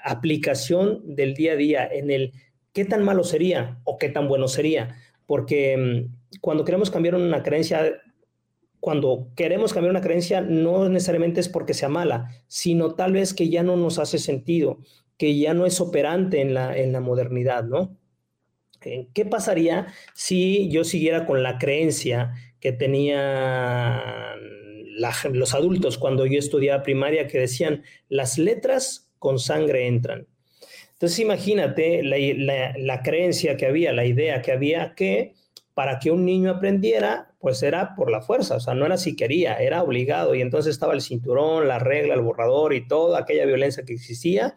aplicación 0.03 1.17
del 1.17 1.35
día 1.35 1.53
a 1.53 1.57
día 1.57 1.87
en 1.87 2.11
el 2.11 2.33
qué 2.75 2.85
tan 2.85 3.03
malo 3.05 3.25
sería 3.25 3.81
o 3.85 3.97
qué 3.97 4.11
tan 4.11 4.29
bueno 4.29 4.49
sería, 4.49 4.97
porque 5.27 5.77
mm, 5.77 6.41
cuando 6.41 6.65
queremos 6.65 6.91
cambiar 6.91 7.15
una 7.15 7.43
creencia 7.43 7.95
cuando 8.85 9.31
queremos 9.35 9.73
cambiar 9.73 9.93
una 9.93 10.03
creencia, 10.03 10.43
no 10.43 10.91
necesariamente 10.91 11.41
es 11.41 11.49
porque 11.49 11.73
sea 11.73 11.89
mala, 11.89 12.29
sino 12.49 12.95
tal 12.95 13.15
vez 13.15 13.33
que 13.33 13.49
ya 13.49 13.63
no 13.63 13.79
nos 13.79 13.99
hace 13.99 14.19
sentido, 14.19 14.79
que 15.17 15.39
ya 15.39 15.55
no 15.55 15.65
es 15.65 15.81
operante 15.81 16.43
en 16.43 16.53
la, 16.53 16.77
en 16.77 16.93
la 16.93 17.01
modernidad, 17.01 17.65
¿no? 17.65 17.97
Eh, 18.83 19.09
¿Qué 19.15 19.25
pasaría 19.25 19.87
si 20.13 20.69
yo 20.69 20.85
siguiera 20.85 21.25
con 21.25 21.43
la 21.43 21.57
creencia 21.57 22.35
que 22.61 22.73
tenían 22.73 24.39
los 25.33 25.55
adultos 25.55 25.97
cuando 25.97 26.27
yo 26.27 26.39
estudiaba 26.39 26.83
primaria, 26.83 27.27
que 27.27 27.39
decían, 27.39 27.85
las 28.11 28.37
letras 28.37 29.11
con 29.19 29.39
sangre 29.39 29.87
entran? 29.87 30.27
Entonces 30.93 31.21
imagínate 31.21 32.03
la, 32.03 32.75
la 32.77 33.03
creencia 33.03 33.57
que 33.57 33.65
había, 33.65 33.95
la 33.95 34.05
idea 34.05 34.43
que 34.43 34.53
había 34.53 34.95
que 34.95 35.33
para 35.73 35.99
que 35.99 36.11
un 36.11 36.25
niño 36.25 36.51
aprendiera, 36.51 37.34
pues 37.45 37.63
era 37.63 37.95
por 37.95 38.11
la 38.11 38.23
fuerza, 38.23 38.57
o 38.57 38.61
sea, 38.61 38.73
no 38.73 38.87
era 38.87 38.97
si 38.97 39.17
quería, 39.17 39.57
era 39.57 39.83
obligado. 39.83 40.35
Y 40.35 40.41
entonces 40.41 40.71
estaba 40.71 40.95
el 40.95 41.03
cinturón, 41.03 41.69
la 41.69 41.79
regla, 41.79 42.15
el 42.15 42.23
borrador 42.23 42.73
y 42.73 42.89
toda 42.89 43.19
aquella 43.19 43.45
violencia 43.45 43.85
que 43.85 43.93
existía. 43.93 44.57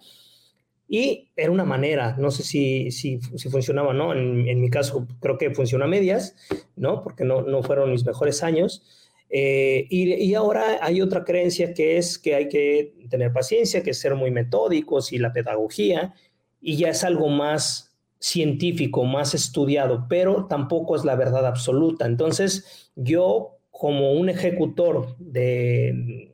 Y 0.88 1.28
era 1.36 1.52
una 1.52 1.65
manera, 1.65 2.15
no 2.17 2.32
sé 2.32 2.43
si, 2.43 2.91
si, 2.91 3.19
funcionaba 3.50 3.89
o 3.89 3.93
no, 3.93 4.13
en, 4.13 4.62
mi 4.62 4.69
caso 4.69 5.06
creo 5.19 5.38
que 5.38 5.54
funciona 5.54 5.84
a 5.84 5.89
medias, 5.89 6.38
¿no? 6.78 7.04
Porque 7.04 7.26
no, 7.26 7.41
no 7.41 7.62
fueron 7.62 7.91
mis 7.91 8.06
mejores 8.06 8.41
años. 8.41 8.82
Eh, 9.30 9.86
y, 9.89 10.13
y, 10.13 10.34
ahora 10.34 10.78
hay 10.80 11.02
otra 11.02 11.26
creencia 11.26 11.73
que 11.73 11.97
es 11.97 12.17
que 12.17 12.36
hay 12.36 12.47
que 12.47 12.93
tener 13.10 13.34
paciencia, 13.34 13.84
que 13.84 13.93
ser 13.93 14.15
muy 14.15 14.32
metódicos 14.32 15.12
y 15.12 15.17
la 15.17 15.34
pedagogía, 15.34 16.13
y 16.62 16.78
ya 16.78 16.88
es 16.88 17.04
algo 17.04 17.28
más 17.28 17.87
científico, 18.19 19.06
más 19.06 19.34
estudiado, 19.34 20.06
pero 20.10 20.45
tampoco 20.47 20.95
es 20.95 21.06
la 21.06 21.15
verdad 21.15 21.45
absoluta. 21.45 22.06
Entonces, 22.06 22.91
yo 22.95 23.58
como 23.71 24.13
un 24.13 24.30
ejecutor 24.30 25.15
de, 25.19 26.34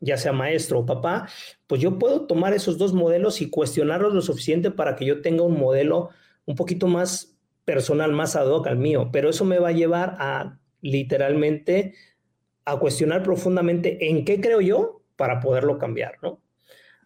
ya 0.00 0.16
sea 0.16 0.32
maestro 0.32 0.80
o 0.80 0.86
papá, 0.86 1.28
pues 1.66 1.80
yo 1.80 1.98
puedo 1.98 2.26
tomar 2.26 2.54
esos 2.54 2.78
dos 2.78 2.92
modelos 2.92 3.40
y 3.40 3.50
cuestionarlos 3.50 4.14
lo 4.14 4.22
suficiente 4.22 4.70
para 4.70 4.96
que 4.96 5.04
yo 5.04 5.22
tenga 5.22 5.42
un 5.42 5.58
modelo 5.58 6.10
un 6.44 6.56
poquito 6.56 6.86
más 6.86 7.36
personal, 7.64 8.12
más 8.12 8.34
ad 8.34 8.48
hoc 8.48 8.66
al 8.66 8.78
mío, 8.78 9.10
pero 9.12 9.30
eso 9.30 9.44
me 9.44 9.58
va 9.58 9.68
a 9.68 9.72
llevar 9.72 10.16
a 10.18 10.58
literalmente 10.80 11.94
a 12.64 12.76
cuestionar 12.78 13.22
profundamente 13.22 14.08
en 14.08 14.24
qué 14.24 14.40
creo 14.40 14.60
yo 14.60 15.02
para 15.16 15.40
poderlo 15.40 15.78
cambiar, 15.78 16.18
¿no? 16.22 16.40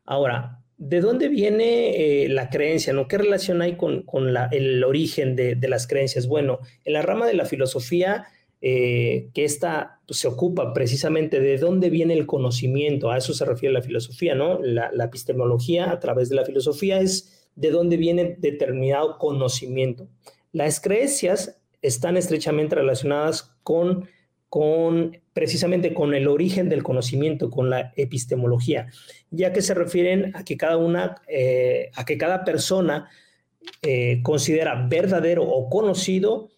Ahora, 0.05 0.63
¿De 0.79 1.01
dónde 1.01 1.29
viene 1.29 2.25
eh, 2.25 2.29
la 2.29 2.51
creencia? 2.51 2.93
¿no? 2.93 3.09
¿Qué 3.09 3.17
relación 3.17 3.63
hay 3.63 3.77
con, 3.77 4.05
el 4.53 4.85
origen 4.85 5.35
de, 5.35 5.57
las 5.69 5.87
creencias? 5.87 6.27
Bueno, 6.27 6.61
en 6.85 6.93
la 6.93 7.03
rama 7.03 7.27
de 7.27 7.35
la 7.35 7.47
filosofía, 7.47 8.27
eh, 8.61 9.29
que 9.33 9.45
esta 9.45 10.01
pues, 10.07 10.21
se 10.21 10.29
ocupa 10.29 10.75
precisamente 10.75 11.41
de 11.41 11.57
dónde 11.57 11.89
viene 11.89 12.15
el 12.15 12.27
conocimiento, 12.27 13.11
a 13.11 13.19
eso 13.19 13.33
se 13.33 13.45
refiere 13.45 13.73
la 13.73 13.83
filosofía, 13.83 14.35
¿no? 14.35 14.61
La, 14.61 14.91
la 14.93 15.05
epistemología 15.05 15.91
a 15.91 15.99
través 15.99 16.29
de 16.29 16.37
la 16.37 16.45
filosofía 16.45 17.01
es 17.01 17.49
de 17.55 17.71
dónde 17.71 17.97
viene 17.97 18.37
determinado 18.39 19.17
conocimiento. 19.19 20.09
Las 20.53 20.81
creencias 20.81 21.59
están 21.81 22.17
estrechamente 22.17 22.75
relacionadas 22.75 23.57
con 23.63 24.09
precisamente 25.33 25.93
con 25.93 26.15
el 26.15 26.29
origen 26.29 26.69
del 26.69 26.83
conocimiento, 26.83 27.51
con 27.51 27.69
la 27.69 27.93
epistemología, 27.97 28.87
ya 29.31 29.53
que 29.53 29.63
se 29.63 29.75
refieren 29.75 30.35
a 30.35 30.45
que 30.45 30.57
cada 30.57 30.77
una, 30.77 31.17
eh, 31.29 31.91
a 31.95 32.05
que 32.05 32.17
cada 32.17 32.45
persona 32.45 33.09
eh, 33.83 34.21
considera 34.23 34.87
verdadero 34.89 35.45
o 35.45 35.69
conocido 35.69 36.49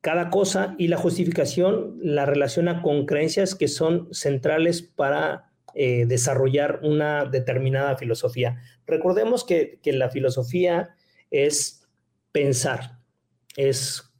cada 0.00 0.30
cosa 0.30 0.74
y 0.78 0.88
la 0.88 0.96
justificación 0.96 1.96
la 2.02 2.26
relaciona 2.26 2.82
con 2.82 3.06
creencias 3.06 3.54
que 3.54 3.68
son 3.68 4.08
centrales 4.12 4.82
para 4.82 5.52
eh, 5.74 6.04
desarrollar 6.06 6.80
una 6.82 7.24
determinada 7.24 7.96
filosofía. 7.96 8.60
Recordemos 8.86 9.44
que, 9.44 9.78
que 9.82 9.92
la 9.92 10.10
filosofía 10.10 10.96
es 11.30 11.88
pensar, 12.32 12.98
es 13.56 14.12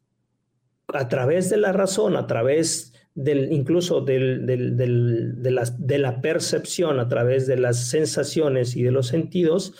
a 0.88 1.08
través 1.08 1.50
de 1.50 1.56
la 1.56 1.72
razón, 1.72 2.16
a 2.16 2.26
través 2.26 2.91
del, 3.14 3.52
incluso 3.52 4.00
del, 4.00 4.46
de, 4.46 5.98
la, 5.98 6.20
percepción 6.20 6.98
a 6.98 7.08
través 7.08 7.46
de 7.46 7.56
las 7.56 7.88
sensaciones 7.88 8.76
y 8.76 8.82
de 8.82 8.90
los 8.90 9.08
sentidos, 9.08 9.74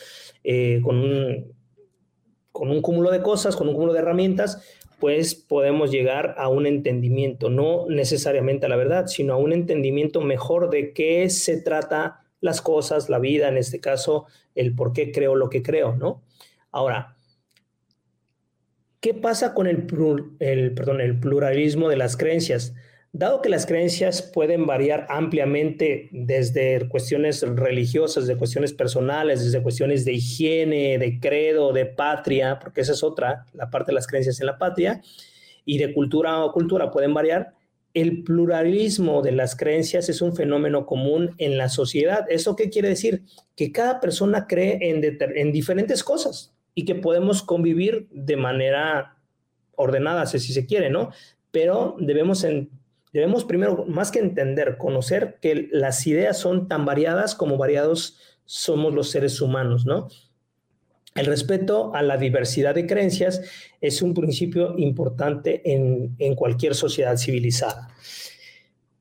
eh, 0.44 0.80
con, 0.82 0.98
un, 0.98 2.82
cúmulo 2.82 3.10
de 3.10 3.22
cosas, 3.22 3.56
con 3.56 3.68
un 3.68 3.74
cúmulo 3.74 3.92
de 3.92 4.00
herramientas, 4.00 4.62
pues 5.00 5.34
podemos 5.34 5.90
llegar 5.90 6.34
a 6.38 6.48
un 6.48 6.66
entendimiento, 6.66 7.50
no 7.50 7.86
necesariamente 7.88 8.66
a 8.66 8.68
la 8.68 8.76
verdad, 8.76 9.06
sino 9.06 9.32
a 9.32 9.36
un 9.36 9.52
entendimiento 9.52 10.20
mejor 10.20 10.70
de 10.70 10.92
qué 10.92 11.28
se 11.30 11.60
trata 11.60 12.20
las 12.40 12.60
cosas, 12.60 13.08
la 13.08 13.18
vida, 13.18 13.48
en 13.48 13.56
este 13.56 13.80
caso, 13.80 14.26
el 14.54 14.74
por 14.74 14.92
qué 14.92 15.10
creo 15.10 15.34
lo 15.34 15.48
que 15.48 15.62
creo, 15.62 15.96
¿no? 15.96 16.22
Ahora, 16.70 17.16
¿qué 19.00 19.14
pasa 19.14 19.54
con 19.54 19.66
el, 19.66 19.86
perdón, 19.86 21.00
el 21.00 21.18
pluralismo 21.18 21.88
de 21.88 21.96
las 21.96 22.16
creencias? 22.16 22.74
Dado 23.14 23.42
que 23.42 23.50
las 23.50 23.66
creencias 23.66 24.22
pueden 24.22 24.64
variar 24.64 25.06
ampliamente 25.10 26.08
desde 26.12 26.88
cuestiones 26.88 27.42
religiosas, 27.42 28.26
de 28.26 28.38
cuestiones 28.38 28.72
personales, 28.72 29.44
desde 29.44 29.62
cuestiones 29.62 30.06
de 30.06 30.14
higiene, 30.14 30.96
de 30.96 31.20
credo, 31.20 31.74
de 31.74 31.84
patria, 31.84 32.58
porque 32.58 32.80
esa 32.80 32.92
es 32.92 33.02
otra, 33.02 33.44
la 33.52 33.68
parte 33.68 33.90
de 33.90 33.96
las 33.96 34.06
creencias 34.06 34.40
en 34.40 34.46
la 34.46 34.56
patria, 34.56 35.02
y 35.66 35.76
de 35.76 35.92
cultura 35.92 36.42
o 36.42 36.52
cultura 36.52 36.90
pueden 36.90 37.12
variar, 37.12 37.52
el 37.92 38.24
pluralismo 38.24 39.20
de 39.20 39.32
las 39.32 39.56
creencias 39.56 40.08
es 40.08 40.22
un 40.22 40.34
fenómeno 40.34 40.86
común 40.86 41.34
en 41.36 41.58
la 41.58 41.68
sociedad. 41.68 42.24
¿Eso 42.30 42.56
qué 42.56 42.70
quiere 42.70 42.88
decir? 42.88 43.24
Que 43.54 43.70
cada 43.72 44.00
persona 44.00 44.46
cree 44.46 44.78
en, 44.80 45.18
en 45.20 45.52
diferentes 45.52 46.02
cosas 46.02 46.54
y 46.74 46.86
que 46.86 46.94
podemos 46.94 47.42
convivir 47.42 48.08
de 48.10 48.36
manera 48.38 49.18
ordenada, 49.76 50.24
si 50.24 50.38
se 50.38 50.64
quiere, 50.64 50.88
¿no? 50.88 51.10
Pero 51.50 51.96
debemos 51.98 52.44
en, 52.44 52.70
Debemos 53.12 53.44
primero, 53.44 53.84
más 53.86 54.10
que 54.10 54.18
entender, 54.18 54.78
conocer 54.78 55.38
que 55.40 55.68
las 55.70 56.06
ideas 56.06 56.38
son 56.38 56.68
tan 56.68 56.84
variadas 56.84 57.34
como 57.34 57.58
variados 57.58 58.18
somos 58.44 58.94
los 58.94 59.10
seres 59.10 59.40
humanos, 59.40 59.84
¿no? 59.86 60.08
El 61.14 61.26
respeto 61.26 61.94
a 61.94 62.02
la 62.02 62.16
diversidad 62.16 62.74
de 62.74 62.86
creencias 62.86 63.42
es 63.82 64.00
un 64.00 64.14
principio 64.14 64.78
importante 64.78 65.60
en, 65.70 66.34
cualquier 66.36 66.74
sociedad 66.74 67.18
civilizada. 67.18 67.88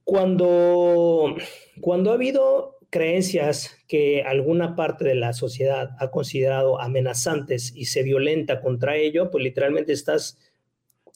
Cuando, 0.04 1.36
cuando 1.80 2.12
ha 2.12 2.16
habido 2.16 2.80
creencias 2.90 3.78
que 3.88 4.24
alguna 4.24 4.76
parte 4.76 5.06
de 5.06 5.16
la 5.16 5.32
sociedad 5.32 5.92
ha 6.00 6.12
considerado 6.12 6.82
amenazantes 6.82 7.72
y 7.74 7.86
se 7.86 8.04
violenta 8.04 8.60
contra 8.60 8.98
ello, 8.98 9.32
pues 9.32 9.46
literalmente 9.46 9.94
estás 9.94 10.38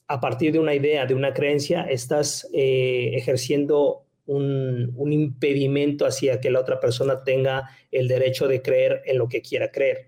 a 0.07 0.19
partir 0.19 0.51
de 0.51 0.59
una 0.59 0.73
idea, 0.73 1.05
de 1.05 1.15
una 1.15 1.33
creencia, 1.33 1.83
estás 1.83 2.47
eh, 2.53 3.11
ejerciendo 3.15 4.05
un, 4.27 5.11
impedimento 5.11 6.05
hacia 6.05 6.39
que 6.39 6.49
la 6.49 6.59
otra 6.59 6.79
persona 6.79 7.23
tenga 7.23 7.69
el 7.91 8.07
derecho 8.07 8.47
de 8.47 8.61
creer 8.61 9.01
en 9.05 9.17
lo 9.17 9.27
que 9.27 9.41
quiera 9.41 9.71
creer. 9.71 10.07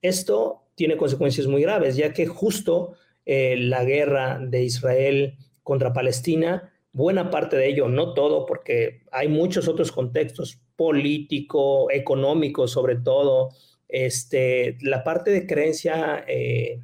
Esto 0.00 0.62
tiene 0.74 0.96
consecuencias 0.96 1.46
muy 1.46 1.62
graves, 1.62 1.96
ya 1.96 2.12
que 2.12 2.26
justo 2.26 2.94
eh, 3.24 3.56
la 3.56 3.84
guerra 3.84 4.38
de 4.40 4.62
Israel 4.62 5.36
contra 5.62 5.92
Palestina, 5.92 6.72
buena 6.92 7.30
parte 7.30 7.56
de 7.56 7.68
ello, 7.68 7.88
no 7.88 8.14
todo, 8.14 8.46
porque 8.46 9.02
hay 9.12 9.28
muchos 9.28 9.68
otros 9.68 9.92
contextos, 9.92 10.60
político, 10.76 11.90
económico 11.90 12.66
sobre 12.66 12.96
todo, 12.96 13.50
este, 13.88 14.78
la 14.80 15.04
parte 15.04 15.30
de 15.30 15.46
creencia 15.46 16.24
eh, 16.26 16.80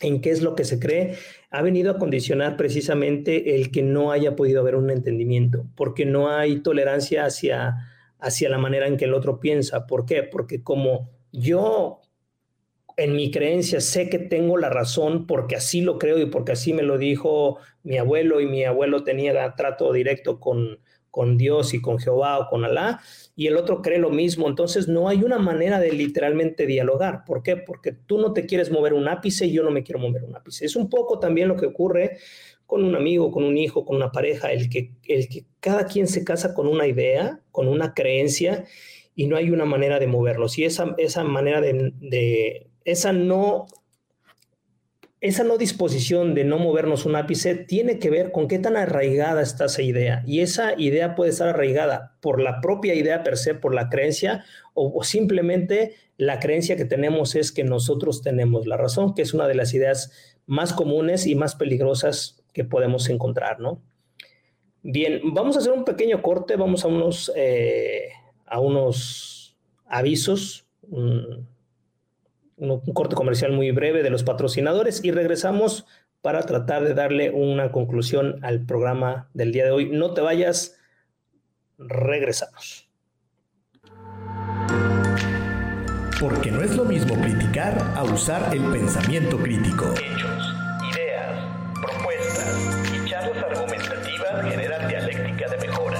en 0.00 0.20
qué 0.20 0.30
es 0.30 0.42
lo 0.42 0.54
que 0.54 0.64
se 0.64 0.78
cree, 0.78 1.16
ha 1.50 1.62
venido 1.62 1.90
a 1.90 1.98
condicionar 1.98 2.56
precisamente 2.56 3.56
el 3.56 3.70
que 3.70 3.82
no 3.82 4.12
haya 4.12 4.36
podido 4.36 4.60
haber 4.60 4.76
un 4.76 4.90
entendimiento, 4.90 5.66
porque 5.74 6.04
no 6.06 6.30
hay 6.30 6.60
tolerancia 6.60 7.24
hacia, 7.24 7.76
hacia 8.18 8.48
la 8.48 8.58
manera 8.58 8.86
en 8.86 8.96
que 8.96 9.06
el 9.06 9.14
otro 9.14 9.40
piensa. 9.40 9.86
¿Por 9.86 10.06
qué? 10.06 10.22
Porque 10.22 10.62
como 10.62 11.10
yo 11.32 12.00
en 12.96 13.14
mi 13.14 13.30
creencia 13.30 13.80
sé 13.80 14.10
que 14.10 14.18
tengo 14.18 14.56
la 14.56 14.70
razón 14.70 15.26
porque 15.26 15.54
así 15.56 15.80
lo 15.80 15.98
creo 15.98 16.18
y 16.18 16.26
porque 16.26 16.52
así 16.52 16.72
me 16.72 16.82
lo 16.82 16.98
dijo 16.98 17.58
mi 17.84 17.96
abuelo 17.96 18.40
y 18.40 18.46
mi 18.46 18.64
abuelo 18.64 19.04
tenía 19.04 19.54
trato 19.54 19.92
directo 19.92 20.40
con, 20.40 20.80
con 21.10 21.36
Dios 21.36 21.74
y 21.74 21.80
con 21.80 21.98
Jehová 21.98 22.38
o 22.38 22.48
con 22.48 22.64
Alá, 22.64 23.00
y 23.34 23.46
el 23.46 23.56
otro 23.56 23.82
cree 23.82 23.98
lo 23.98 24.10
mismo. 24.10 24.48
Entonces 24.48 24.88
no 24.88 25.08
hay 25.08 25.22
una 25.22 25.38
manera 25.38 25.80
de 25.80 25.92
literalmente 25.92 26.66
dialogar. 26.66 27.24
¿Por 27.24 27.42
qué? 27.42 27.56
Porque 27.56 27.92
tú 27.92 28.18
no 28.18 28.32
te 28.32 28.46
quieres 28.46 28.70
mover 28.70 28.94
un 28.94 29.08
ápice 29.08 29.46
y 29.46 29.52
yo 29.52 29.62
no 29.62 29.70
me 29.70 29.82
quiero 29.82 29.98
mover 29.98 30.24
un 30.24 30.36
ápice. 30.36 30.66
Es 30.66 30.76
un 30.76 30.88
poco 30.88 31.18
también 31.18 31.48
lo 31.48 31.56
que 31.56 31.66
ocurre 31.66 32.18
con 32.66 32.84
un 32.84 32.94
amigo, 32.94 33.30
con 33.30 33.44
un 33.44 33.56
hijo, 33.56 33.84
con 33.84 33.96
una 33.96 34.12
pareja, 34.12 34.52
el 34.52 34.68
que, 34.68 34.92
el 35.06 35.28
que 35.28 35.46
cada 35.60 35.86
quien 35.86 36.06
se 36.06 36.22
casa 36.24 36.54
con 36.54 36.66
una 36.66 36.86
idea, 36.86 37.40
con 37.50 37.66
una 37.66 37.94
creencia, 37.94 38.64
y 39.14 39.26
no 39.26 39.36
hay 39.36 39.50
una 39.50 39.64
manera 39.64 39.98
de 39.98 40.06
moverlos. 40.06 40.58
Y 40.58 40.64
esa, 40.64 40.94
esa 40.98 41.24
manera 41.24 41.60
de, 41.60 41.92
de 41.98 42.68
esa 42.84 43.12
no 43.12 43.66
esa 45.20 45.42
no 45.42 45.58
disposición 45.58 46.34
de 46.34 46.44
no 46.44 46.58
movernos 46.58 47.04
un 47.04 47.16
ápice 47.16 47.56
tiene 47.56 47.98
que 47.98 48.08
ver 48.08 48.30
con 48.30 48.46
qué 48.46 48.58
tan 48.60 48.76
arraigada 48.76 49.42
está 49.42 49.64
esa 49.64 49.82
idea. 49.82 50.22
Y 50.26 50.40
esa 50.40 50.78
idea 50.78 51.16
puede 51.16 51.30
estar 51.30 51.48
arraigada 51.48 52.16
por 52.20 52.40
la 52.40 52.60
propia 52.60 52.94
idea 52.94 53.24
per 53.24 53.36
se, 53.36 53.54
por 53.54 53.74
la 53.74 53.88
creencia, 53.88 54.44
o, 54.74 55.02
simplemente 55.02 55.94
la 56.18 56.38
creencia 56.38 56.76
que 56.76 56.84
tenemos 56.84 57.34
es 57.34 57.50
que 57.50 57.64
nosotros 57.64 58.22
tenemos 58.22 58.66
la 58.66 58.76
razón, 58.76 59.14
que 59.14 59.22
es 59.22 59.34
una 59.34 59.48
de 59.48 59.56
las 59.56 59.74
ideas 59.74 60.12
más 60.46 60.72
comunes 60.72 61.26
y 61.26 61.34
más 61.34 61.56
peligrosas 61.56 62.44
que 62.52 62.64
podemos 62.64 63.08
encontrar, 63.08 63.58
¿no? 63.58 63.82
Bien, 64.82 65.20
vamos 65.34 65.56
a 65.56 65.58
hacer 65.58 65.72
un 65.72 65.84
pequeño 65.84 66.22
corte, 66.22 66.54
vamos 66.54 66.84
a 66.84 66.88
unos, 66.88 67.32
eh, 67.34 68.10
a 68.46 68.60
unos 68.60 69.56
avisos 69.86 70.64
un, 72.58 72.80
corte 72.92 73.14
comercial 73.14 73.52
muy 73.52 73.70
breve 73.70 74.02
de 74.02 74.10
los 74.10 74.24
patrocinadores 74.24 75.04
y 75.04 75.10
regresamos 75.10 75.86
para 76.22 76.42
tratar 76.42 76.84
de 76.84 76.94
darle 76.94 77.30
una 77.30 77.70
conclusión 77.72 78.38
al 78.42 78.64
programa 78.66 79.28
del 79.34 79.52
día 79.52 79.64
de 79.64 79.70
hoy. 79.70 79.88
No 79.90 80.14
te 80.14 80.20
vayas, 80.20 80.78
regresamos. 81.78 82.88
Porque 86.20 86.50
no 86.50 86.62
es 86.62 86.76
lo 86.76 86.84
mismo 86.84 87.14
criticar 87.20 87.78
a 87.94 88.02
usar 88.02 88.52
el 88.52 88.64
pensamiento 88.72 89.38
crítico. 89.38 89.94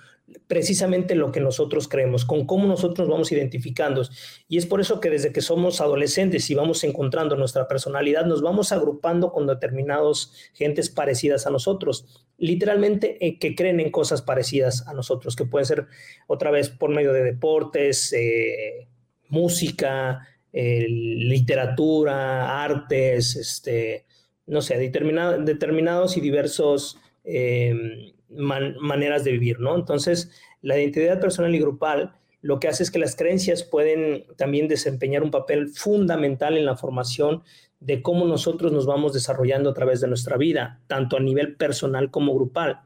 precisamente 0.47 1.15
lo 1.15 1.31
que 1.31 1.39
nosotros 1.39 1.87
creemos, 1.87 2.25
con 2.25 2.45
cómo 2.45 2.67
nosotros 2.67 3.07
vamos 3.07 3.31
identificando. 3.31 4.03
Y 4.47 4.57
es 4.57 4.65
por 4.65 4.81
eso 4.81 4.99
que 4.99 5.09
desde 5.09 5.31
que 5.31 5.41
somos 5.41 5.81
adolescentes 5.81 6.49
y 6.49 6.55
vamos 6.55 6.83
encontrando 6.83 7.35
nuestra 7.35 7.67
personalidad, 7.67 8.25
nos 8.25 8.41
vamos 8.41 8.71
agrupando 8.71 9.31
con 9.31 9.47
determinados 9.47 10.33
gentes 10.53 10.89
parecidas 10.89 11.47
a 11.47 11.49
nosotros, 11.49 12.27
literalmente 12.37 13.25
eh, 13.25 13.39
que 13.39 13.55
creen 13.55 13.79
en 13.79 13.91
cosas 13.91 14.21
parecidas 14.21 14.87
a 14.87 14.93
nosotros, 14.93 15.35
que 15.35 15.45
pueden 15.45 15.65
ser 15.65 15.87
otra 16.27 16.51
vez 16.51 16.69
por 16.69 16.89
medio 16.89 17.13
de 17.13 17.23
deportes, 17.23 18.13
eh, 18.13 18.87
música, 19.29 20.27
literatura, 20.51 22.63
artes, 22.63 23.35
este, 23.35 24.05
no 24.47 24.61
sé, 24.61 24.77
determinados 24.77 26.17
y 26.17 26.21
diversos 26.21 26.97
eh, 27.23 28.13
maneras 28.29 29.23
de 29.23 29.31
vivir, 29.31 29.59
¿no? 29.59 29.75
Entonces, 29.75 30.31
la 30.61 30.77
identidad 30.77 31.19
personal 31.19 31.53
y 31.53 31.59
grupal 31.59 32.13
lo 32.41 32.59
que 32.59 32.67
hace 32.67 32.83
es 32.83 32.91
que 32.91 32.99
las 32.99 33.15
creencias 33.15 33.63
pueden 33.63 34.25
también 34.37 34.67
desempeñar 34.67 35.23
un 35.23 35.31
papel 35.31 35.69
fundamental 35.69 36.57
en 36.57 36.65
la 36.65 36.77
formación 36.77 37.43
de 37.79 38.01
cómo 38.01 38.25
nosotros 38.25 38.71
nos 38.71 38.85
vamos 38.85 39.13
desarrollando 39.13 39.69
a 39.69 39.73
través 39.73 40.01
de 40.01 40.07
nuestra 40.07 40.37
vida, 40.37 40.81
tanto 40.87 41.17
a 41.17 41.21
nivel 41.21 41.55
personal 41.55 42.11
como 42.11 42.33
grupal. 42.33 42.81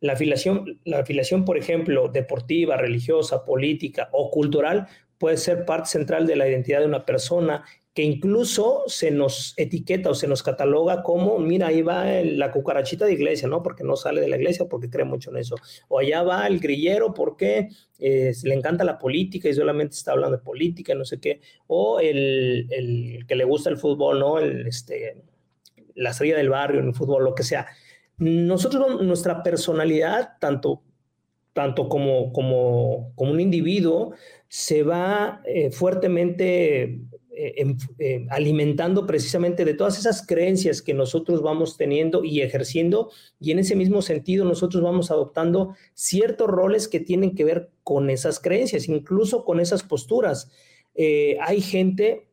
La 0.00 0.14
afiliación, 0.14 0.80
la 0.84 1.00
afiliación, 1.00 1.44
por 1.44 1.56
ejemplo, 1.56 2.08
deportiva, 2.08 2.76
religiosa, 2.76 3.44
política 3.44 4.08
o 4.12 4.30
cultural 4.30 4.88
puede 5.24 5.38
ser 5.38 5.64
parte 5.64 5.88
central 5.88 6.26
de 6.26 6.36
la 6.36 6.46
identidad 6.46 6.80
de 6.80 6.86
una 6.86 7.06
persona 7.06 7.64
que 7.94 8.02
incluso 8.02 8.82
se 8.88 9.10
nos 9.10 9.54
etiqueta 9.56 10.10
o 10.10 10.14
se 10.14 10.28
nos 10.28 10.42
cataloga 10.42 11.02
como, 11.02 11.38
mira, 11.38 11.68
ahí 11.68 11.80
va 11.80 12.04
la 12.22 12.52
cucarachita 12.52 13.06
de 13.06 13.14
iglesia, 13.14 13.48
¿no? 13.48 13.62
Porque 13.62 13.84
no 13.84 13.96
sale 13.96 14.20
de 14.20 14.28
la 14.28 14.36
iglesia, 14.36 14.66
porque 14.68 14.90
cree 14.90 15.06
mucho 15.06 15.30
en 15.30 15.38
eso. 15.38 15.56
O 15.88 15.98
allá 15.98 16.22
va 16.22 16.46
el 16.46 16.60
grillero 16.60 17.14
porque 17.14 17.70
le 17.98 18.54
encanta 18.54 18.84
la 18.84 18.98
política 18.98 19.48
y 19.48 19.54
solamente 19.54 19.96
está 19.96 20.12
hablando 20.12 20.36
de 20.36 20.42
política, 20.42 20.94
no 20.94 21.06
sé 21.06 21.18
qué. 21.18 21.40
O 21.68 22.00
el, 22.00 22.66
el 22.70 23.24
que 23.26 23.34
le 23.34 23.44
gusta 23.44 23.70
el 23.70 23.78
fútbol, 23.78 24.18
¿no? 24.18 24.38
El, 24.38 24.66
este, 24.66 25.22
la 25.94 26.10
estrella 26.10 26.36
del 26.36 26.50
barrio 26.50 26.80
en 26.80 26.88
el 26.88 26.94
fútbol, 26.94 27.24
lo 27.24 27.34
que 27.34 27.44
sea. 27.44 27.66
Nosotros, 28.18 29.02
nuestra 29.02 29.42
personalidad, 29.42 30.36
tanto 30.38 30.82
tanto 31.54 31.88
como, 31.88 32.32
como, 32.32 33.12
como, 33.14 33.32
un 33.32 33.40
individuo, 33.40 34.12
se 34.54 34.84
va 34.84 35.42
eh, 35.46 35.72
fuertemente 35.72 37.00
eh, 37.32 37.76
eh, 37.98 38.26
alimentando 38.30 39.04
precisamente 39.04 39.64
de 39.64 39.74
todas 39.74 39.98
esas 39.98 40.24
creencias 40.24 40.80
que 40.80 40.94
nosotros 40.94 41.42
vamos 41.42 41.76
teniendo 41.76 42.22
y 42.22 42.40
ejerciendo, 42.40 43.10
y 43.40 43.50
en 43.50 43.58
ese 43.58 43.74
mismo 43.74 44.00
sentido 44.00 44.44
nosotros 44.44 44.80
vamos 44.80 45.10
adoptando 45.10 45.74
ciertos 45.94 46.46
roles 46.46 46.86
que 46.86 47.00
tienen 47.00 47.34
que 47.34 47.42
ver 47.42 47.70
con 47.82 48.10
esas 48.10 48.38
creencias, 48.38 48.88
incluso 48.88 49.44
con 49.44 49.58
esas 49.58 49.82
posturas. 49.82 50.52
Hay 51.40 51.60
gente 51.60 52.28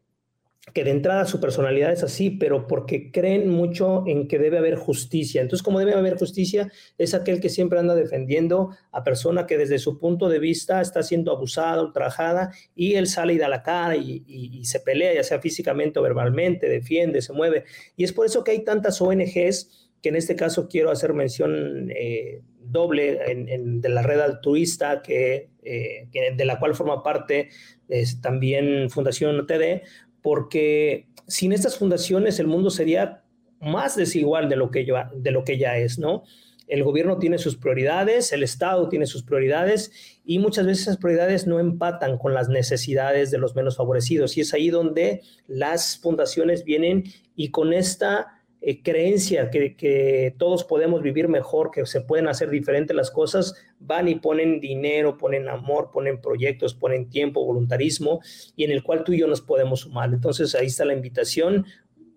que 0.73 0.83
de 0.83 0.91
entrada 0.91 1.25
su 1.25 1.41
personalidad 1.41 1.91
es 1.91 2.03
así, 2.03 2.29
pero 2.29 2.67
porque 2.67 3.11
creen 3.11 3.49
mucho 3.49 4.03
en 4.05 4.27
que 4.27 4.37
debe 4.37 4.59
haber 4.59 4.75
justicia. 4.75 5.41
Entonces, 5.41 5.63
como 5.63 5.79
debe 5.79 5.95
haber 5.95 6.17
justicia, 6.17 6.71
es 6.99 7.15
aquel 7.15 7.41
que 7.41 7.49
siempre 7.49 7.79
anda 7.79 7.95
defendiendo 7.95 8.69
a 8.91 9.03
persona 9.03 9.47
que 9.47 9.57
desde 9.57 9.79
su 9.79 9.97
punto 9.97 10.29
de 10.29 10.37
vista 10.37 10.79
está 10.79 11.01
siendo 11.01 11.31
abusada, 11.31 11.81
ultrajada, 11.81 12.51
y 12.75 12.93
él 12.93 13.07
sale 13.07 13.33
y 13.33 13.37
da 13.39 13.49
la 13.49 13.63
cara 13.63 13.95
y, 13.95 14.63
se 14.63 14.79
pelea, 14.79 15.15
ya 15.15 15.23
sea 15.23 15.39
físicamente 15.39 15.99
o 15.99 16.03
verbalmente, 16.03 16.69
defiende, 16.69 17.21
se 17.21 17.33
mueve. 17.33 17.65
Y 17.97 18.03
es 18.03 18.13
por 18.13 18.27
eso 18.27 18.43
que 18.43 18.51
hay 18.51 18.63
tantas 18.63 19.01
ONGs 19.01 19.89
que 20.01 20.09
en 20.09 20.15
este 20.15 20.35
caso 20.35 20.67
quiero 20.67 20.91
hacer 20.91 21.13
mención 21.13 21.91
eh, 21.91 22.41
doble 22.59 23.19
de 23.19 23.89
la 23.89 24.03
red 24.03 24.19
altruista, 24.19 25.01
que, 25.01 25.49
eh, 25.63 26.07
de 26.35 26.45
la 26.45 26.59
cual 26.59 26.75
forma 26.75 27.03
parte 27.03 27.49
también 28.21 28.89
Fundación 28.89 29.45
TD, 29.45 29.83
porque 30.21 31.07
sin 31.27 31.53
estas 31.53 31.77
fundaciones 31.77 32.39
el 32.39 32.47
mundo 32.47 32.69
sería 32.69 33.23
más 33.59 33.95
desigual 33.95 34.49
de 34.49 34.55
lo 34.55 34.71
que 34.71 34.85
ya, 34.85 35.11
de 35.15 35.31
lo 35.31 35.43
que 35.43 35.57
ya 35.57 35.77
es, 35.77 35.99
¿no? 35.99 36.23
El 36.67 36.83
gobierno 36.83 37.17
tiene 37.17 37.37
sus 37.37 37.57
prioridades, 37.57 38.31
el 38.31 38.43
Estado 38.43 38.87
tiene 38.87 39.05
sus 39.05 39.23
prioridades 39.23 39.91
y 40.23 40.39
muchas 40.39 40.65
veces 40.65 40.83
esas 40.83 40.97
prioridades 40.97 41.45
no 41.45 41.59
empatan 41.59 42.17
con 42.17 42.33
las 42.33 42.47
necesidades 42.47 43.29
de 43.29 43.39
los 43.39 43.55
menos 43.55 43.75
favorecidos. 43.75 44.37
Y 44.37 44.41
es 44.41 44.53
ahí 44.53 44.69
donde 44.69 45.21
las 45.47 45.97
fundaciones 45.97 46.63
vienen 46.63 47.03
y 47.35 47.49
con 47.49 47.73
esta 47.73 48.40
eh, 48.63 48.83
creencia 48.83 49.49
que, 49.49 49.75
que, 49.75 50.35
todos 50.37 50.63
podemos 50.63 51.01
vivir 51.01 51.27
mejor, 51.27 51.71
que 51.71 51.83
se 51.87 52.01
pueden 52.01 52.27
hacer 52.27 52.51
diferentes 52.51 52.95
las 52.95 53.09
cosas, 53.09 53.55
van 53.79 54.07
y 54.07 54.15
ponen 54.15 54.59
dinero, 54.59 55.17
ponen 55.17 55.49
amor, 55.49 55.89
ponen 55.91 56.21
proyectos, 56.21 56.75
ponen 56.75 57.09
tiempo, 57.09 57.43
voluntarismo, 57.43 58.21
y 58.55 58.63
en 58.63 58.71
el 58.71 58.83
cual 58.83 59.03
tú 59.03 59.13
y 59.13 59.19
yo 59.19 59.27
nos 59.27 59.41
podemos 59.41 59.81
sumar. 59.81 60.13
Entonces 60.13 60.53
ahí 60.53 60.67
está 60.67 60.85
la 60.85 60.93
invitación. 60.93 61.65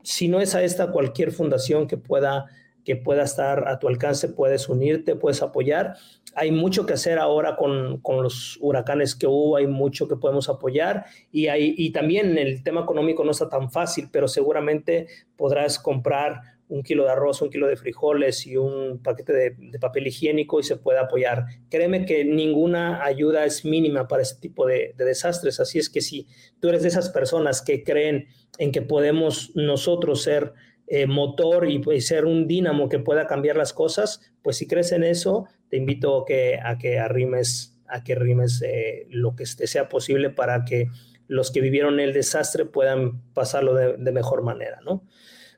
Si 0.02 0.28
no 0.28 0.40
es 0.40 0.54
a 0.54 0.62
esta, 0.62 0.90
cualquier 0.90 1.32
fundación 1.32 1.88
que 1.88 1.96
pueda 1.96 2.46
que 2.84 2.96
pueda 2.96 3.24
estar 3.24 3.66
a 3.68 3.78
tu 3.78 3.88
alcance, 3.88 4.28
puedes 4.28 4.68
unirte, 4.68 5.16
puedes 5.16 5.42
apoyar. 5.42 5.94
Hay 6.34 6.50
mucho 6.50 6.84
que 6.84 6.94
hacer 6.94 7.18
ahora 7.18 7.56
con, 7.56 8.00
con 8.00 8.22
los 8.22 8.58
huracanes 8.60 9.14
que 9.14 9.26
hubo, 9.26 9.56
hay 9.56 9.66
mucho 9.66 10.08
que 10.08 10.16
podemos 10.16 10.48
apoyar 10.48 11.06
y, 11.32 11.46
hay, 11.48 11.74
y 11.76 11.92
también 11.92 12.36
el 12.38 12.62
tema 12.62 12.82
económico 12.82 13.24
no 13.24 13.30
está 13.30 13.48
tan 13.48 13.70
fácil, 13.70 14.08
pero 14.12 14.28
seguramente 14.28 15.06
podrás 15.36 15.78
comprar 15.78 16.54
un 16.68 16.82
kilo 16.82 17.04
de 17.04 17.10
arroz, 17.10 17.42
un 17.42 17.50
kilo 17.50 17.66
de 17.66 17.76
frijoles 17.76 18.46
y 18.46 18.56
un 18.56 19.00
paquete 19.02 19.32
de, 19.32 19.78
papel 19.78 20.06
higiénico 20.06 20.60
y 20.60 20.62
se 20.62 20.76
puede 20.76 20.98
apoyar. 20.98 21.44
Créeme 21.70 22.06
que 22.06 22.24
ninguna 22.24 23.04
ayuda 23.04 23.44
es 23.44 23.64
mínima 23.64 24.08
para 24.08 24.22
ese 24.22 24.36
tipo 24.36 24.66
de, 24.66 24.94
de 24.96 25.04
desastres, 25.04 25.60
así 25.60 25.78
es 25.78 25.88
que 25.90 26.00
si 26.00 26.26
tú 26.60 26.68
eres 26.68 26.82
de 26.82 26.88
esas 26.88 27.10
personas 27.10 27.62
que 27.62 27.84
creen 27.84 28.28
en 28.58 28.72
que 28.72 28.82
podemos 28.82 29.52
nosotros 29.54 30.22
ser 30.22 30.54
eh, 30.86 31.06
motor 31.06 31.70
y 31.70 31.78
pues, 31.78 32.06
ser 32.06 32.26
un 32.26 32.46
dínamo 32.46 32.88
que 32.88 32.98
pueda 32.98 33.26
cambiar 33.26 33.56
las 33.56 33.72
cosas, 33.72 34.20
pues 34.42 34.58
si 34.58 34.66
crees 34.66 34.92
en 34.92 35.02
eso, 35.02 35.46
te 35.70 35.76
invito 35.76 36.22
a 36.22 36.24
que, 36.26 36.58
a 36.62 36.78
que 36.78 36.98
arrimes, 36.98 37.80
a 37.88 38.04
que 38.04 38.12
arrimes 38.12 38.62
eh, 38.62 39.06
lo 39.08 39.34
que 39.34 39.46
sea 39.46 39.88
posible 39.88 40.30
para 40.30 40.64
que 40.64 40.88
los 41.26 41.50
que 41.50 41.60
vivieron 41.60 42.00
el 42.00 42.12
desastre 42.12 42.66
puedan 42.66 43.22
pasarlo 43.32 43.74
de, 43.74 44.12
mejor 44.12 44.42
manera, 44.42 44.80
¿no? 44.84 45.04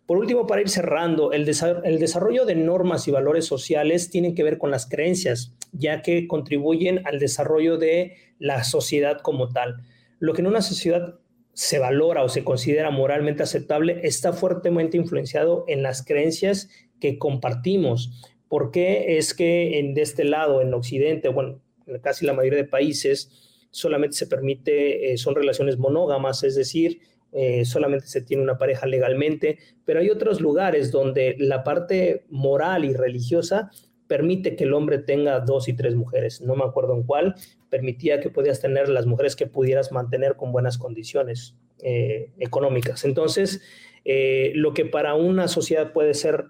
Por 0.07 0.19
último, 0.19 0.47
para 0.47 0.61
ir 0.61 0.69
cerrando, 0.69 1.33
el, 1.33 1.51
el, 1.85 1.99
desarrollo 1.99 2.45
de 2.45 2.55
normas 2.55 3.09
y 3.09 3.11
valores 3.11 3.45
sociales 3.45 4.09
tienen 4.09 4.37
que 4.37 4.45
ver 4.45 4.57
con 4.57 4.71
las 4.71 4.89
creencias, 4.89 5.57
ya 5.73 6.03
que 6.03 6.29
contribuyen 6.29 7.05
al 7.05 7.19
desarrollo 7.19 7.77
de 7.77 8.15
la 8.39 8.63
sociedad 8.63 9.19
como 9.21 9.49
tal. 9.49 9.83
Lo 10.21 10.33
que 10.33 10.43
en 10.43 10.47
una 10.47 10.63
sociedad 10.63 11.19
se 11.57 11.79
valora 11.79 12.23
o 12.23 12.29
se 12.29 12.45
considera 12.45 12.91
moralmente 12.91 13.43
aceptable 13.43 14.01
está 14.03 14.35
fuertemente 14.35 14.99
influenciado 14.99 15.65
en 15.69 15.83
las 15.83 16.05
creencias 16.05 16.69
que 17.01 17.17
compartimos. 17.17 18.11
¿Por 18.47 18.71
qué 18.71 19.17
es 19.17 19.33
que 19.33 19.79
en, 19.79 19.95
de 19.95 20.03
este 20.03 20.25
lado, 20.25 20.61
en 20.61 20.75
Occidente, 20.75 21.31
bueno, 21.31 21.63
en 21.87 21.99
casi 22.01 22.27
la 22.27 22.35
mayoría 22.35 22.59
de 22.59 22.69
países, 22.69 23.31
solamente 23.71 24.19
se 24.19 24.27
permite, 24.27 25.15
eh, 25.15 25.17
son 25.17 25.35
relaciones 25.35 25.79
monógamas, 25.79 26.43
es 26.43 26.57
decir, 26.57 27.01
eh, 27.33 27.65
solamente 27.65 28.07
se 28.07 28.21
tiene 28.21 28.43
una 28.43 28.59
pareja 28.59 28.85
legalmente, 28.85 29.59
pero 29.87 30.01
hay 30.01 30.11
otros 30.11 30.43
lugares 30.43 30.93
donde 30.93 31.37
la 31.39 31.65
parte 31.65 32.27
moral 32.29 32.85
y 32.85 32.93
religiosa 32.93 33.71
permite 34.07 34.57
que 34.57 34.65
el 34.65 34.75
hombre 34.75 34.99
tenga 34.99 35.41
dos 35.41 35.69
y 35.69 35.75
tres 35.75 35.95
mujeres. 35.95 36.41
No 36.41 36.55
me 36.55 36.65
acuerdo 36.65 36.95
en 36.95 37.03
cuál, 37.03 37.35
permitía 37.69 38.21
que 38.21 38.31
podías 38.31 38.61
tener 38.61 38.89
las 38.89 39.07
mujeres 39.07 39.37
que 39.37 39.47
pudieras 39.47 39.93
mantener 39.93 40.37
con 40.37 40.53
buenas 40.53 40.79
condiciones 40.79 41.57
eh, 41.83 42.33
económicas. 42.39 43.05
Entonces, 43.05 43.61
eh, 44.05 44.53
lo 44.55 44.73
que 44.73 44.85
para 44.87 45.15
una 45.15 45.49
sociedad 45.49 45.93
puede 45.93 46.15
ser 46.15 46.47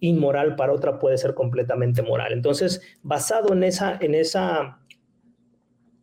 inmoral, 0.00 0.56
para 0.56 0.72
otra 0.72 0.98
puede 0.98 1.18
ser 1.18 1.34
completamente 1.34 2.02
moral. 2.02 2.32
Entonces, 2.32 2.80
basado 3.02 3.52
en 3.52 3.64
esa, 3.64 3.98
en 4.00 4.14
esa, 4.14 4.80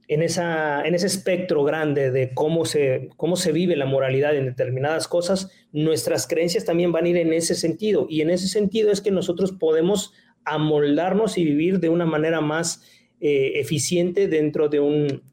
en 0.07 0.21
esa, 0.21 0.83
en 0.83 0.95
ese 0.95 1.07
espectro 1.07 1.63
grande 1.63 2.11
de 2.11 2.33
cómo 2.33 2.65
se, 2.65 3.09
cómo 3.17 3.35
se 3.35 3.51
vive 3.51 3.75
la 3.75 3.85
moralidad 3.85 4.35
en 4.35 4.45
determinadas 4.45 5.07
cosas, 5.07 5.51
nuestras 5.71 6.27
creencias 6.27 6.65
también 6.65 6.91
van 6.91 7.05
a 7.05 7.09
ir 7.09 7.17
en 7.17 7.33
ese 7.33 7.55
sentido. 7.55 8.07
Y 8.09 8.21
en 8.21 8.29
ese 8.29 8.47
sentido 8.47 8.91
es 8.91 9.01
que 9.01 9.11
nosotros 9.11 9.51
podemos 9.51 10.13
amoldarnos 10.45 11.37
y 11.37 11.45
vivir 11.45 11.79
de 11.79 11.89
una 11.89 12.05
manera 12.05 12.41
más 12.41 12.83
eh, 13.19 13.53
eficiente 13.59 14.27
dentro 14.27 14.67
de 14.69 14.79
un 14.79 15.23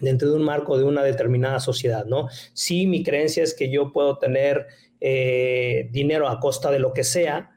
dentro 0.00 0.28
de 0.28 0.36
un 0.36 0.42
marco 0.42 0.76
de 0.76 0.84
una 0.84 1.04
determinada 1.04 1.60
sociedad, 1.60 2.04
¿no? 2.04 2.28
Si 2.52 2.86
mi 2.86 3.04
creencia 3.04 3.42
es 3.42 3.54
que 3.54 3.70
yo 3.70 3.92
puedo 3.92 4.18
tener 4.18 4.66
eh, 5.00 5.88
dinero 5.92 6.28
a 6.28 6.40
costa 6.40 6.70
de 6.70 6.80
lo 6.80 6.92
que 6.92 7.04
sea, 7.04 7.52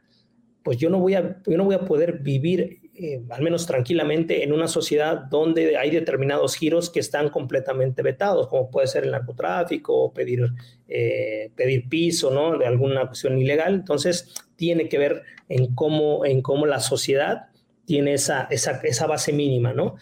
pues 0.63 0.77
yo 0.77 0.89
no 0.89 0.99
voy 0.99 1.15
a, 1.15 1.41
yo 1.45 1.57
no 1.57 1.63
voy 1.63 1.75
a 1.75 1.85
poder 1.85 2.19
vivir 2.19 2.86
eh, 2.97 3.21
al 3.29 3.41
menos 3.41 3.65
tranquilamente 3.65 4.43
en 4.43 4.51
una 4.51 4.67
sociedad 4.67 5.17
donde 5.29 5.77
hay 5.77 5.91
determinados 5.91 6.55
giros 6.55 6.89
que 6.89 6.99
están 6.99 7.29
completamente 7.29 8.01
vetados, 8.01 8.47
como 8.47 8.71
puede 8.71 8.87
ser 8.87 9.03
el 9.03 9.11
narcotráfico 9.11 10.11
pedir, 10.13 10.47
pedir 10.87 11.87
piso, 11.89 12.31
¿no? 12.31 12.57
De 12.57 12.65
alguna 12.65 13.07
cuestión 13.07 13.37
ilegal. 13.37 13.75
Entonces, 13.75 14.33
tiene 14.55 14.89
que 14.89 14.97
ver 14.97 15.23
en 15.47 15.73
cómo, 15.75 16.25
en 16.25 16.41
cómo 16.41 16.65
la 16.65 16.79
sociedad 16.79 17.47
tiene 17.85 18.13
esa, 18.13 18.47
esa, 18.51 18.81
esa 18.83 19.07
base 19.07 19.31
mínima, 19.31 19.73
¿no? 19.73 19.95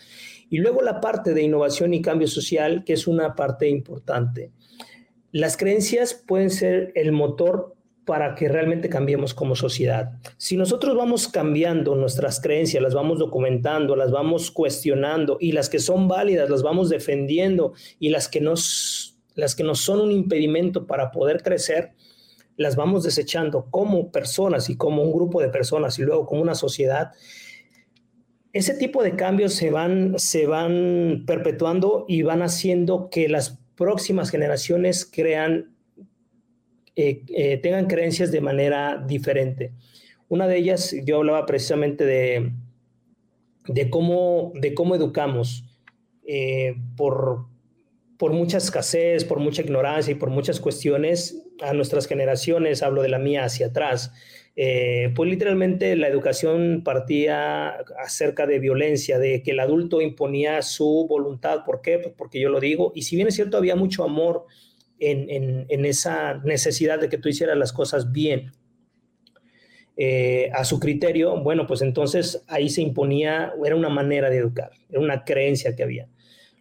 Y 0.49 0.57
luego 0.57 0.81
la 0.81 1.01
parte 1.01 1.33
de 1.33 1.43
innovación 1.43 1.93
y 1.93 2.01
cambio 2.01 2.27
social, 2.27 2.83
que 2.83 2.93
es 2.93 3.07
una 3.07 3.35
parte 3.35 3.67
importante. 3.69 4.51
Las 5.31 5.57
creencias 5.57 6.13
pueden 6.13 6.49
ser 6.49 6.91
el 6.95 7.11
motor 7.11 7.74
para 8.05 8.35
que 8.35 8.47
realmente 8.47 8.87
cambiemos 8.87 9.33
como 9.33 9.55
sociedad. 9.55 10.11
Si 10.37 10.55
nosotros 10.57 10.95
vamos 10.95 11.27
cambiando 11.27 11.95
nuestras 11.95 12.39
creencias, 12.39 12.81
las 12.81 12.93
vamos 12.93 13.19
documentando, 13.19 13.95
las 13.95 14.11
vamos 14.11 14.51
cuestionando 14.51 15.37
y 15.39 15.51
las 15.51 15.69
que 15.69 15.79
son 15.79 16.07
válidas 16.07 16.49
las 16.49 16.61
vamos 16.61 16.89
defendiendo 16.89 17.73
y 17.99 18.09
las 18.09 18.29
que 18.29 18.41
nos, 18.41 19.17
las 19.33 19.55
que 19.55 19.63
nos 19.63 19.79
son 19.79 20.01
un 20.01 20.11
impedimento 20.11 20.85
para 20.85 21.11
poder 21.11 21.41
crecer, 21.41 21.93
las 22.57 22.75
vamos 22.75 23.03
desechando 23.03 23.65
como 23.71 24.11
personas 24.11 24.69
y 24.69 24.77
como 24.77 25.03
un 25.03 25.11
grupo 25.11 25.41
de 25.41 25.49
personas 25.49 25.97
y 25.99 26.03
luego 26.03 26.25
como 26.25 26.41
una 26.41 26.55
sociedad, 26.55 27.11
ese 28.53 28.73
tipo 28.75 29.03
de 29.03 29.17
cambios 29.17 29.53
se 29.53 29.69
van, 29.69 30.17
se 30.17 30.47
van 30.47 31.25
perpetuando 31.27 32.05
y 32.07 32.21
van 32.21 32.41
haciendo 32.41 33.09
que 33.09 33.27
las 33.27 33.59
próximas 33.75 34.29
generaciones 34.29 35.05
crean, 35.05 35.74
eh, 36.95 37.23
eh, 37.29 37.57
tengan 37.57 37.87
creencias 37.87 38.31
de 38.31 38.41
manera 38.41 39.03
diferente. 39.05 39.71
Una 40.27 40.47
de 40.47 40.57
ellas, 40.57 40.95
yo 41.03 41.17
hablaba 41.17 41.45
precisamente 41.45 42.05
de, 42.05 42.51
de, 43.67 43.89
cómo, 43.89 44.51
de 44.55 44.73
cómo 44.73 44.95
educamos. 44.95 45.65
Eh, 46.27 46.75
por, 46.97 47.45
por 48.17 48.33
mucha 48.33 48.57
escasez, 48.57 49.25
por 49.25 49.39
mucha 49.39 49.61
ignorancia 49.61 50.11
y 50.11 50.15
por 50.15 50.29
muchas 50.29 50.59
cuestiones, 50.59 51.43
a 51.61 51.73
nuestras 51.73 52.07
generaciones, 52.07 52.81
hablo 52.81 53.01
de 53.01 53.09
la 53.09 53.19
mía 53.19 53.45
hacia 53.45 53.67
atrás, 53.67 54.11
eh, 54.55 55.11
pues 55.15 55.29
literalmente 55.29 55.95
la 55.95 56.07
educación 56.07 56.81
partía 56.83 57.69
acerca 58.01 58.47
de 58.47 58.59
violencia, 58.59 59.19
de 59.19 59.43
que 59.43 59.51
el 59.51 59.59
adulto 59.59 60.01
imponía 60.01 60.61
su 60.61 61.05
voluntad. 61.07 61.65
¿Por 61.65 61.81
qué? 61.81 61.99
Pues 61.99 62.13
porque 62.17 62.39
yo 62.39 62.49
lo 62.49 62.59
digo. 62.59 62.91
Y 62.95 63.03
si 63.03 63.15
bien 63.15 63.27
es 63.27 63.35
cierto, 63.35 63.57
había 63.57 63.75
mucho 63.75 64.03
amor 64.03 64.45
en, 64.99 65.85
esa 65.85 66.35
necesidad 66.43 66.99
de 66.99 67.09
que 67.09 67.17
tú 67.17 67.29
hicieras 67.29 67.57
las 67.57 67.73
cosas 67.73 68.11
bien. 68.11 68.51
Eh, 69.97 70.49
a 70.53 70.65
su 70.65 70.79
criterio, 70.79 71.41
bueno, 71.41 71.65
pues 71.67 71.81
entonces 71.81 72.43
ahí 72.47 72.67
se 72.67 72.81
imponía, 72.81 73.53
era 73.65 73.77
una 73.77 73.87
manera 73.87 74.29
de 74.29 74.37
educar, 74.37 74.71
era 74.89 74.99
una 74.99 75.23
creencia 75.23 75.73
que 75.73 75.83
había. 75.83 76.09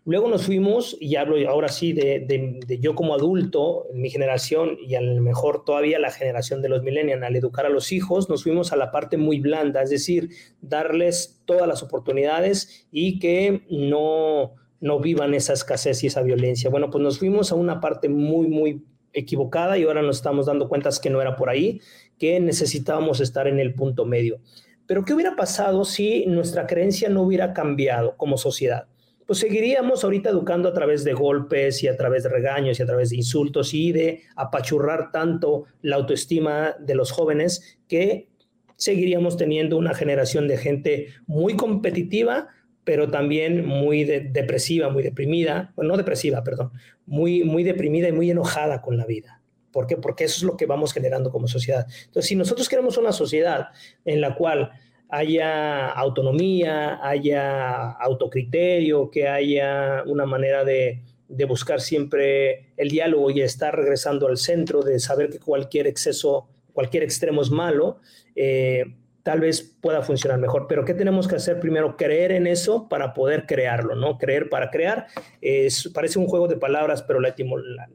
Luego 0.06 0.28
nos 0.28 0.44
fuimos, 0.44 0.98
y 1.00 1.16
hablo 1.16 1.36
ahora 1.48 1.68
sí 1.68 1.94
de, 1.94 2.60
yo 2.78 2.94
como 2.94 3.14
adulto, 3.14 3.86
mi 3.94 4.10
generación, 4.10 4.76
y 4.86 4.96
a 4.96 5.00
lo 5.00 5.22
mejor 5.22 5.64
todavía 5.64 5.98
la 5.98 6.10
generación 6.10 6.60
de 6.60 6.68
los 6.68 6.82
millennials, 6.82 7.22
al 7.22 7.36
educar 7.36 7.64
a 7.64 7.70
los 7.70 7.90
hijos, 7.90 8.28
nos 8.28 8.42
fuimos 8.42 8.70
a 8.72 8.76
la 8.76 8.90
parte 8.90 9.16
muy 9.16 9.40
blanda, 9.40 9.82
es 9.82 9.88
decir, 9.88 10.28
darles 10.60 11.40
todas 11.46 11.66
las 11.66 11.82
oportunidades 11.82 12.86
y 12.92 13.18
que 13.18 13.62
no, 13.70 14.56
no 14.84 15.00
vivan 15.00 15.32
esa 15.32 15.54
escasez 15.54 16.04
y 16.04 16.08
esa 16.08 16.20
violencia. 16.20 16.68
Bueno, 16.68 16.90
pues 16.90 17.02
nos 17.02 17.18
fuimos 17.18 17.50
a 17.50 17.54
una 17.54 17.80
parte 17.80 18.10
muy, 18.10 18.48
muy 18.48 18.84
equivocada 19.14 19.78
y 19.78 19.84
ahora 19.84 20.02
nos 20.02 20.16
estamos 20.16 20.44
dando 20.44 20.68
cuenta 20.68 20.90
que 21.02 21.08
no 21.08 21.22
era 21.22 21.36
por 21.36 21.48
ahí, 21.48 21.80
que 22.18 22.38
necesitábamos 22.38 23.20
estar 23.20 23.48
en 23.48 23.58
el 23.58 23.72
punto 23.72 24.04
medio. 24.04 24.40
Pero 24.86 25.02
¿qué 25.02 25.14
hubiera 25.14 25.36
pasado 25.36 25.86
si 25.86 26.26
nuestra 26.26 26.66
creencia 26.66 27.08
no 27.08 27.22
hubiera 27.22 27.54
cambiado 27.54 28.14
como 28.18 28.36
sociedad? 28.36 28.86
pues 29.26 29.38
seguiríamos 29.38 30.04
ahorita 30.04 30.28
educando 30.28 30.68
a 30.68 30.74
través 30.74 31.02
de 31.02 31.14
golpes 31.14 31.82
y 31.82 31.88
a 31.88 31.96
través 31.96 32.24
de 32.24 32.28
regaños 32.28 32.78
y 32.78 32.82
a 32.82 32.86
través 32.86 33.08
de 33.08 33.16
insultos 33.16 33.72
y 33.72 33.90
de 33.90 34.20
apachurrar 34.36 35.12
tanto 35.12 35.64
la 35.80 35.96
autoestima 35.96 36.76
de 36.78 36.94
los 36.94 37.10
jóvenes 37.10 37.78
que 37.88 38.28
seguiríamos 38.76 39.38
teniendo 39.38 39.78
una 39.78 39.94
generación 39.94 40.46
de 40.46 40.58
gente 40.58 41.06
muy 41.26 41.56
competitiva, 41.56 42.48
pero 42.84 43.10
también 43.10 43.66
muy 43.66 44.04
depresiva, 44.04 44.90
muy 44.90 45.02
deprimida, 45.02 45.72
no 45.76 45.96
depresiva, 45.96 46.44
perdón, 46.44 46.72
muy, 47.06 47.44
muy 47.44 47.64
deprimida 47.64 48.08
y 48.08 48.12
muy 48.12 48.30
enojada 48.30 48.82
con 48.82 48.96
la 48.96 49.06
vida. 49.06 49.40
¿Por 49.72 49.86
qué? 49.86 49.96
Porque 49.96 50.24
eso 50.24 50.36
es 50.36 50.42
lo 50.44 50.56
que 50.56 50.66
vamos 50.66 50.92
generando 50.92 51.32
como 51.32 51.48
sociedad. 51.48 51.86
Entonces, 52.04 52.26
si 52.28 52.36
nosotros 52.36 52.68
queremos 52.68 52.96
una 52.96 53.12
sociedad 53.12 53.68
en 54.04 54.20
la 54.20 54.36
cual 54.36 54.70
haya 55.08 55.88
autonomía, 55.90 57.00
haya 57.02 57.90
autocriterio, 57.90 59.10
que 59.10 59.28
haya 59.28 60.02
una 60.06 60.26
manera 60.26 60.64
de, 60.64 61.02
buscar 61.48 61.80
siempre 61.80 62.72
el 62.76 62.88
diálogo 62.88 63.30
y 63.30 63.40
estar 63.40 63.74
regresando 63.74 64.28
al 64.28 64.36
centro, 64.36 64.82
de 64.82 65.00
saber 65.00 65.30
que 65.30 65.40
cualquier 65.40 65.88
exceso, 65.88 66.48
cualquier 66.72 67.02
extremo 67.02 67.42
es 67.42 67.50
malo, 67.50 67.98
eh, 68.36 68.84
tal 69.24 69.40
vez 69.40 69.62
pueda 69.80 70.02
funcionar 70.02 70.38
mejor. 70.38 70.66
Pero 70.68 70.84
¿qué 70.84 70.94
tenemos 70.94 71.26
que 71.26 71.36
hacer? 71.36 71.58
Primero, 71.58 71.96
creer 71.96 72.30
en 72.30 72.46
eso 72.46 72.88
para 72.88 73.14
poder 73.14 73.46
crearlo, 73.46 73.96
¿no? 73.96 74.18
Creer 74.18 74.48
para 74.48 74.70
crear. 74.70 75.06
Es, 75.40 75.90
parece 75.92 76.18
un 76.20 76.26
juego 76.26 76.46
de 76.46 76.56
palabras, 76.56 77.02
pero 77.02 77.18
la, 77.20 77.34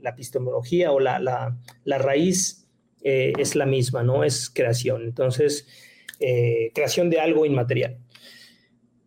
epistemología 0.04 0.92
o 0.92 1.00
la, 1.00 1.56
raíz 1.86 2.68
eh, 3.04 3.32
es 3.38 3.56
la 3.56 3.68
misma, 3.68 4.04
¿no? 4.04 4.24
Es 4.24 4.50
creación. 4.50 5.04
Entonces, 5.04 5.68
eh, 6.20 6.72
creación 6.74 7.12
de 7.12 7.20
algo 7.20 7.46
inmaterial. 7.46 8.00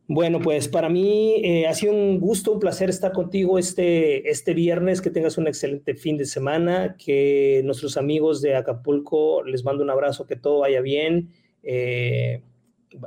Bueno, 0.07 0.41
pues 0.41 0.69
para 0.69 0.89
mí 0.89 1.37
eh, 1.43 1.67
ha 1.67 1.75
sido 1.75 1.93
un 1.93 2.21
gusto, 2.21 2.53
un 2.53 2.61
placer 2.61 2.91
estar 2.91 3.13
contigo 3.13 3.59
este, 3.59 4.29
este 4.31 4.53
viernes, 4.53 5.01
que 5.01 5.11
tengas 5.11 5.39
un 5.39 5.49
excelente 5.49 5.95
fin 5.95 6.17
de 6.17 6.27
semana, 6.27 6.97
que 6.99 7.63
nuestros 7.65 7.97
amigos 7.97 8.43
de 8.43 8.55
Acapulco 8.55 9.43
les 9.43 9.65
mando 9.65 9.83
un 9.83 9.91
abrazo, 9.91 10.27
que 10.27 10.37
todo 10.37 10.61
vaya 10.61 10.81
bien. 10.81 11.31
Eh, 11.63 12.43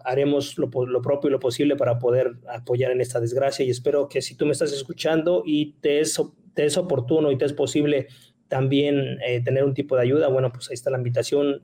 haremos 0.03 0.57
lo, 0.57 0.69
propio 0.69 1.27
y 1.27 1.31
lo 1.31 1.39
posible 1.39 1.75
para 1.75 1.99
poder 1.99 2.37
apoyar 2.47 2.91
en 2.91 3.01
esta 3.01 3.19
desgracia 3.19 3.63
y 3.63 3.69
espero 3.69 4.09
que 4.09 4.21
si 4.21 4.35
tú 4.35 4.45
me 4.45 4.51
estás 4.51 4.73
escuchando 4.73 5.43
y 5.45 5.73
te 5.81 5.99
es, 5.99 6.19
te 6.55 6.67
oportuno 6.79 7.31
y 7.31 7.37
te 7.37 7.45
es 7.45 7.53
posible 7.53 8.07
también 8.47 9.19
tener 9.43 9.63
un 9.63 9.73
tipo 9.73 9.95
de 9.95 10.03
ayuda, 10.03 10.27
bueno, 10.27 10.51
pues 10.51 10.69
ahí 10.69 10.73
está 10.73 10.89
la 10.89 10.97
invitación 10.97 11.61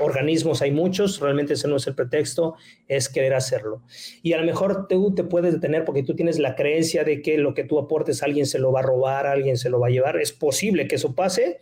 organismos 0.00 0.62
hay 0.62 0.70
muchos, 0.70 1.20
realmente 1.20 1.54
ese 1.54 1.68
no 1.68 1.76
es 1.76 1.86
el 1.86 1.94
pretexto, 1.94 2.54
es 2.86 3.08
querer 3.08 3.34
hacerlo. 3.34 3.82
Y 4.22 4.32
a 4.32 4.38
lo 4.38 4.44
mejor 4.44 4.86
tú 4.88 5.14
te 5.14 5.24
puedes 5.24 5.52
detener 5.52 5.84
porque 5.84 6.02
tú 6.02 6.14
tienes 6.14 6.38
la 6.38 6.54
creencia 6.54 7.04
de 7.04 7.22
que 7.22 7.38
lo 7.38 7.54
que 7.54 7.64
tú 7.64 7.78
aportes 7.78 8.22
alguien 8.22 8.46
se 8.46 8.58
lo 8.58 8.72
va 8.72 8.80
a 8.80 8.84
robar, 8.84 9.26
alguien 9.26 9.56
se 9.56 9.70
lo 9.70 9.80
va 9.80 9.88
a 9.88 9.90
llevar. 9.90 10.18
Es 10.18 10.32
posible 10.32 10.86
que 10.86 10.96
eso 10.96 11.14
pase, 11.14 11.58